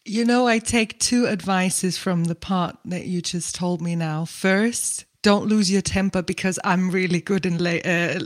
You 0.04 0.24
know, 0.24 0.48
I 0.48 0.58
take 0.58 0.98
two 0.98 1.28
advices 1.28 1.98
from 1.98 2.24
the 2.24 2.34
part 2.34 2.78
that 2.84 3.06
you 3.06 3.22
just 3.22 3.54
told 3.54 3.80
me 3.80 3.94
now. 3.94 4.24
First, 4.24 5.04
don't 5.28 5.46
lose 5.46 5.70
your 5.70 5.82
temper 5.82 6.22
because 6.22 6.58
I'm 6.64 6.90
really 6.90 7.20
good 7.20 7.44
in 7.44 7.58
la- 7.58 7.84
uh, 7.84 8.18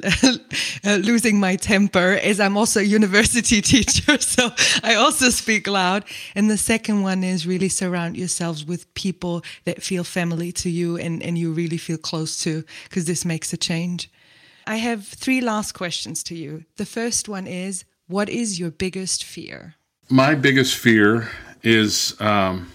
uh, 0.85 0.99
losing 1.11 1.41
my 1.41 1.57
temper 1.57 2.17
as 2.23 2.39
I'm 2.39 2.57
also 2.57 2.79
a 2.79 2.85
university 2.85 3.61
teacher. 3.73 4.21
So 4.21 4.51
I 4.85 4.95
also 4.95 5.31
speak 5.31 5.67
loud. 5.67 6.05
And 6.37 6.49
the 6.49 6.57
second 6.57 7.03
one 7.03 7.25
is 7.25 7.45
really 7.45 7.69
surround 7.69 8.17
yourselves 8.17 8.65
with 8.65 8.95
people 8.95 9.43
that 9.65 9.83
feel 9.83 10.05
family 10.05 10.53
to 10.53 10.71
you 10.71 10.97
and, 10.97 11.21
and 11.25 11.37
you 11.37 11.51
really 11.53 11.77
feel 11.77 11.99
close 11.99 12.39
to 12.45 12.63
because 12.85 13.07
this 13.07 13.25
makes 13.25 13.53
a 13.53 13.57
change. 13.57 14.09
I 14.65 14.77
have 14.77 15.05
three 15.05 15.41
last 15.41 15.73
questions 15.73 16.23
to 16.25 16.37
you. 16.37 16.67
The 16.77 16.87
first 16.87 17.29
one 17.29 17.49
is 17.49 17.85
what 18.07 18.29
is 18.29 18.61
your 18.61 18.71
biggest 18.71 19.25
fear? 19.25 19.75
My 20.09 20.37
biggest 20.37 20.77
fear 20.77 21.29
is 21.65 22.15
um, 22.21 22.71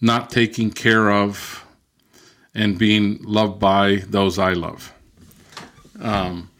not 0.00 0.30
taking 0.30 0.72
care 0.72 1.12
of 1.12 1.61
and 2.54 2.78
being 2.78 3.22
loved 3.22 3.58
by 3.58 3.96
those 4.08 4.38
I 4.38 4.52
love. 4.52 4.92
Um, 6.00 6.50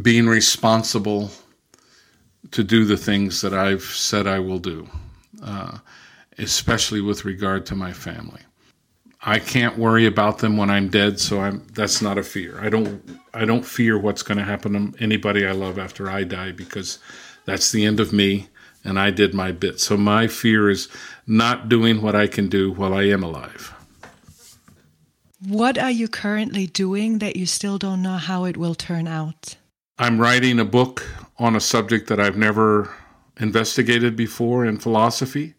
being 0.00 0.26
responsible 0.26 1.30
to 2.52 2.62
do 2.62 2.84
the 2.84 2.96
things 2.96 3.40
that 3.40 3.52
I've 3.52 3.82
said 3.82 4.26
I 4.26 4.38
will 4.38 4.58
do, 4.58 4.88
uh, 5.42 5.78
especially 6.38 7.00
with 7.00 7.24
regard 7.24 7.66
to 7.66 7.74
my 7.74 7.92
family. 7.92 8.40
I 9.24 9.38
can't 9.38 9.78
worry 9.78 10.06
about 10.06 10.38
them 10.38 10.56
when 10.56 10.68
I'm 10.68 10.88
dead, 10.88 11.20
so 11.20 11.40
I'm 11.40 11.64
that's 11.74 12.02
not 12.02 12.18
a 12.18 12.22
fear. 12.24 12.58
I 12.60 12.68
don't 12.68 13.20
I 13.32 13.44
don't 13.44 13.64
fear 13.64 13.96
what's 13.96 14.22
going 14.22 14.38
to 14.38 14.44
happen 14.44 14.92
to 14.92 15.02
anybody 15.02 15.46
I 15.46 15.52
love 15.52 15.78
after 15.78 16.10
I 16.10 16.24
die 16.24 16.52
because 16.52 16.98
that's 17.44 17.70
the 17.70 17.84
end 17.84 18.00
of 18.00 18.12
me 18.12 18.48
and 18.84 18.98
I 18.98 19.10
did 19.10 19.32
my 19.32 19.52
bit. 19.52 19.78
So 19.80 19.96
my 19.96 20.26
fear 20.26 20.68
is 20.70 20.88
not 21.26 21.68
doing 21.68 22.02
what 22.02 22.16
I 22.16 22.26
can 22.26 22.48
do 22.48 22.72
while 22.72 22.94
I 22.94 23.04
am 23.04 23.22
alive. 23.22 23.71
What 25.48 25.76
are 25.76 25.90
you 25.90 26.06
currently 26.06 26.68
doing 26.68 27.18
that 27.18 27.34
you 27.34 27.46
still 27.46 27.76
don't 27.76 28.00
know 28.00 28.16
how 28.16 28.44
it 28.44 28.56
will 28.56 28.76
turn 28.76 29.08
out? 29.08 29.56
I'm 29.98 30.20
writing 30.20 30.60
a 30.60 30.64
book 30.64 31.04
on 31.36 31.56
a 31.56 31.60
subject 31.60 32.08
that 32.08 32.20
I've 32.20 32.36
never 32.36 32.94
investigated 33.40 34.14
before 34.14 34.64
in 34.64 34.78
philosophy. 34.78 35.54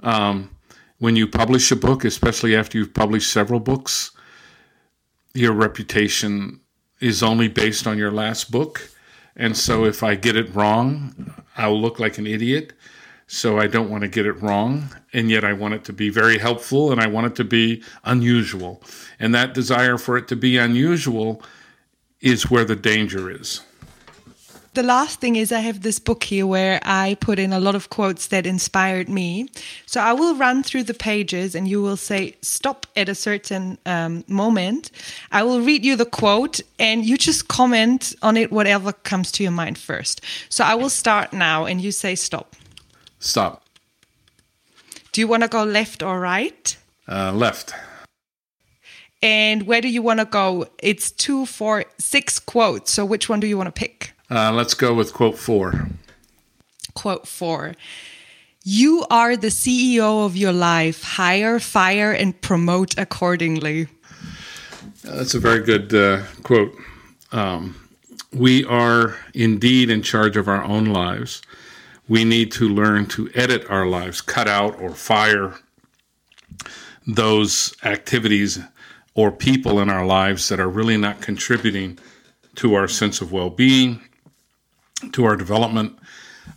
Um, 0.00 0.50
when 0.98 1.14
you 1.14 1.28
publish 1.28 1.70
a 1.70 1.76
book, 1.76 2.04
especially 2.04 2.56
after 2.56 2.76
you've 2.76 2.92
published 2.92 3.32
several 3.32 3.60
books, 3.60 4.10
your 5.32 5.52
reputation 5.52 6.60
is 6.98 7.22
only 7.22 7.46
based 7.46 7.86
on 7.86 7.96
your 7.96 8.10
last 8.10 8.50
book. 8.50 8.90
And 9.36 9.56
so 9.56 9.84
if 9.84 10.02
I 10.02 10.16
get 10.16 10.34
it 10.34 10.52
wrong, 10.56 11.34
I'll 11.56 11.80
look 11.80 12.00
like 12.00 12.18
an 12.18 12.26
idiot. 12.26 12.72
So 13.26 13.58
I 13.58 13.66
don't 13.66 13.90
want 13.90 14.02
to 14.02 14.08
get 14.08 14.26
it 14.26 14.40
wrong. 14.42 14.94
And 15.12 15.30
yet 15.30 15.44
I 15.44 15.52
want 15.52 15.74
it 15.74 15.84
to 15.84 15.92
be 15.92 16.10
very 16.10 16.38
helpful 16.38 16.92
and 16.92 17.00
I 17.00 17.06
want 17.06 17.26
it 17.26 17.36
to 17.36 17.44
be 17.44 17.82
unusual. 18.04 18.82
And 19.18 19.34
that 19.34 19.54
desire 19.54 19.98
for 19.98 20.16
it 20.16 20.28
to 20.28 20.36
be 20.36 20.58
unusual 20.58 21.42
is 22.20 22.50
where 22.50 22.64
the 22.64 22.76
danger 22.76 23.30
is. 23.30 23.60
The 24.74 24.82
last 24.82 25.20
thing 25.20 25.36
is, 25.36 25.52
I 25.52 25.60
have 25.60 25.82
this 25.82 26.00
book 26.00 26.24
here 26.24 26.48
where 26.48 26.80
I 26.82 27.16
put 27.20 27.38
in 27.38 27.52
a 27.52 27.60
lot 27.60 27.76
of 27.76 27.90
quotes 27.90 28.26
that 28.28 28.44
inspired 28.44 29.08
me. 29.08 29.48
So 29.86 30.00
I 30.00 30.12
will 30.12 30.34
run 30.34 30.64
through 30.64 30.82
the 30.82 30.94
pages 30.94 31.54
and 31.54 31.68
you 31.68 31.80
will 31.80 31.96
say 31.96 32.34
stop 32.42 32.84
at 32.96 33.08
a 33.08 33.14
certain 33.14 33.78
um, 33.86 34.24
moment. 34.26 34.90
I 35.30 35.44
will 35.44 35.60
read 35.60 35.84
you 35.84 35.94
the 35.94 36.04
quote 36.04 36.60
and 36.80 37.06
you 37.06 37.16
just 37.16 37.46
comment 37.46 38.16
on 38.20 38.36
it, 38.36 38.50
whatever 38.50 38.92
comes 38.92 39.30
to 39.32 39.44
your 39.44 39.52
mind 39.52 39.78
first. 39.78 40.20
So 40.48 40.64
I 40.64 40.74
will 40.74 40.90
start 40.90 41.32
now 41.32 41.66
and 41.66 41.80
you 41.80 41.92
say 41.92 42.16
stop. 42.16 42.56
Stop. 43.24 43.64
Do 45.12 45.22
you 45.22 45.26
want 45.26 45.44
to 45.44 45.48
go 45.48 45.64
left 45.64 46.02
or 46.02 46.20
right? 46.20 46.76
Uh, 47.08 47.32
left. 47.32 47.72
And 49.22 49.62
where 49.62 49.80
do 49.80 49.88
you 49.88 50.02
want 50.02 50.20
to 50.20 50.26
go? 50.26 50.66
It's 50.78 51.10
two, 51.10 51.46
four, 51.46 51.86
six 51.98 52.38
quotes. 52.38 52.90
So 52.92 53.06
which 53.06 53.30
one 53.30 53.40
do 53.40 53.46
you 53.46 53.56
want 53.56 53.68
to 53.68 53.72
pick? 53.72 54.12
Uh, 54.30 54.52
let's 54.52 54.74
go 54.74 54.92
with 54.92 55.14
quote 55.14 55.38
four. 55.38 55.88
Quote 56.92 57.26
four. 57.26 57.74
You 58.62 59.06
are 59.10 59.38
the 59.38 59.48
CEO 59.48 60.26
of 60.26 60.36
your 60.36 60.52
life. 60.52 61.02
Hire, 61.02 61.58
fire, 61.58 62.12
and 62.12 62.38
promote 62.42 62.98
accordingly. 62.98 63.88
That's 65.02 65.32
a 65.32 65.40
very 65.40 65.64
good 65.64 65.94
uh, 65.94 66.24
quote. 66.42 66.74
Um, 67.32 67.74
we 68.34 68.66
are 68.66 69.16
indeed 69.32 69.88
in 69.88 70.02
charge 70.02 70.36
of 70.36 70.46
our 70.46 70.62
own 70.62 70.86
lives 70.86 71.40
we 72.08 72.24
need 72.24 72.52
to 72.52 72.68
learn 72.68 73.06
to 73.06 73.30
edit 73.34 73.70
our 73.70 73.86
lives, 73.86 74.20
cut 74.20 74.48
out 74.48 74.78
or 74.80 74.90
fire 74.90 75.54
those 77.06 77.74
activities 77.84 78.58
or 79.14 79.30
people 79.30 79.80
in 79.80 79.88
our 79.88 80.04
lives 80.04 80.48
that 80.48 80.60
are 80.60 80.68
really 80.68 80.96
not 80.96 81.20
contributing 81.20 81.98
to 82.56 82.74
our 82.74 82.88
sense 82.88 83.20
of 83.20 83.32
well 83.32 83.50
being, 83.50 84.00
to 85.12 85.24
our 85.24 85.36
development, 85.36 85.98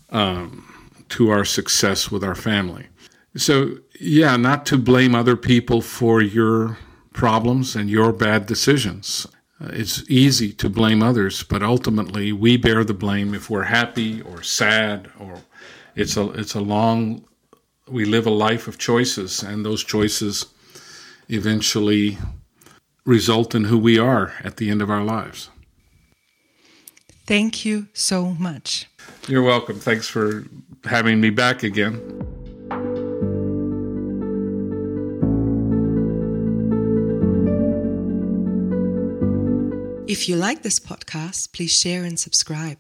um, 0.09 0.63
to 1.09 1.29
our 1.29 1.45
success 1.45 2.11
with 2.11 2.23
our 2.23 2.35
family. 2.35 2.87
So, 3.35 3.77
yeah, 3.99 4.35
not 4.37 4.65
to 4.67 4.77
blame 4.77 5.13
other 5.13 5.35
people 5.35 5.81
for 5.81 6.21
your 6.21 6.77
problems 7.13 7.75
and 7.75 7.89
your 7.89 8.11
bad 8.11 8.45
decisions. 8.45 9.27
Uh, 9.59 9.69
it's 9.73 10.03
easy 10.09 10.53
to 10.53 10.69
blame 10.69 11.01
others, 11.01 11.43
but 11.43 11.63
ultimately 11.63 12.31
we 12.31 12.57
bear 12.57 12.83
the 12.83 12.93
blame 12.93 13.33
if 13.33 13.49
we're 13.49 13.63
happy 13.63 14.21
or 14.21 14.43
sad 14.43 15.09
or 15.19 15.41
it's 15.97 16.15
a 16.15 16.29
it's 16.31 16.53
a 16.53 16.61
long 16.61 17.25
we 17.89 18.05
live 18.05 18.27
a 18.27 18.31
life 18.47 18.67
of 18.67 18.77
choices 18.77 19.41
and 19.41 19.65
those 19.65 19.83
choices 19.83 20.45
eventually 21.29 22.17
result 23.05 23.55
in 23.55 23.65
who 23.65 23.77
we 23.77 23.97
are 23.97 24.33
at 24.43 24.57
the 24.57 24.69
end 24.69 24.81
of 24.81 24.89
our 24.89 25.03
lives. 25.03 25.49
Thank 27.25 27.65
you 27.65 27.87
so 27.93 28.35
much. 28.35 28.85
You're 29.27 29.41
welcome. 29.41 29.79
Thanks 29.79 30.07
for 30.07 30.45
having 30.83 31.19
me 31.19 31.29
back 31.29 31.63
again. 31.63 31.95
If 40.07 40.29
you 40.29 40.35
like 40.35 40.61
this 40.61 40.79
podcast, 40.79 41.53
please 41.53 41.71
share 41.71 42.03
and 42.03 42.19
subscribe. 42.19 42.79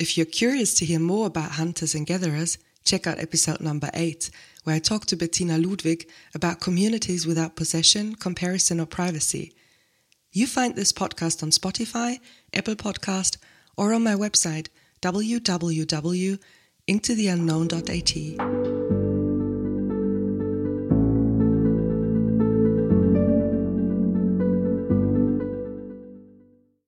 If 0.00 0.16
you're 0.16 0.26
curious 0.26 0.74
to 0.74 0.84
hear 0.84 0.98
more 0.98 1.26
about 1.26 1.52
hunters 1.52 1.94
and 1.94 2.04
gatherers, 2.04 2.58
check 2.84 3.06
out 3.06 3.20
episode 3.20 3.60
number 3.60 3.90
8, 3.94 4.28
where 4.64 4.74
I 4.74 4.80
talk 4.80 5.06
to 5.06 5.16
Bettina 5.16 5.56
Ludwig 5.56 6.08
about 6.34 6.60
communities 6.60 7.26
without 7.26 7.54
possession, 7.54 8.16
comparison, 8.16 8.80
or 8.80 8.86
privacy. 8.86 9.52
You 10.32 10.48
find 10.48 10.74
this 10.74 10.92
podcast 10.92 11.44
on 11.44 11.50
Spotify, 11.50 12.18
Apple 12.52 12.74
Podcast, 12.74 13.36
or 13.76 13.92
on 13.92 14.02
my 14.02 14.14
website 14.14 14.66
www.ecc.org. 15.00 16.40
intotheunknown.at. 16.88 18.63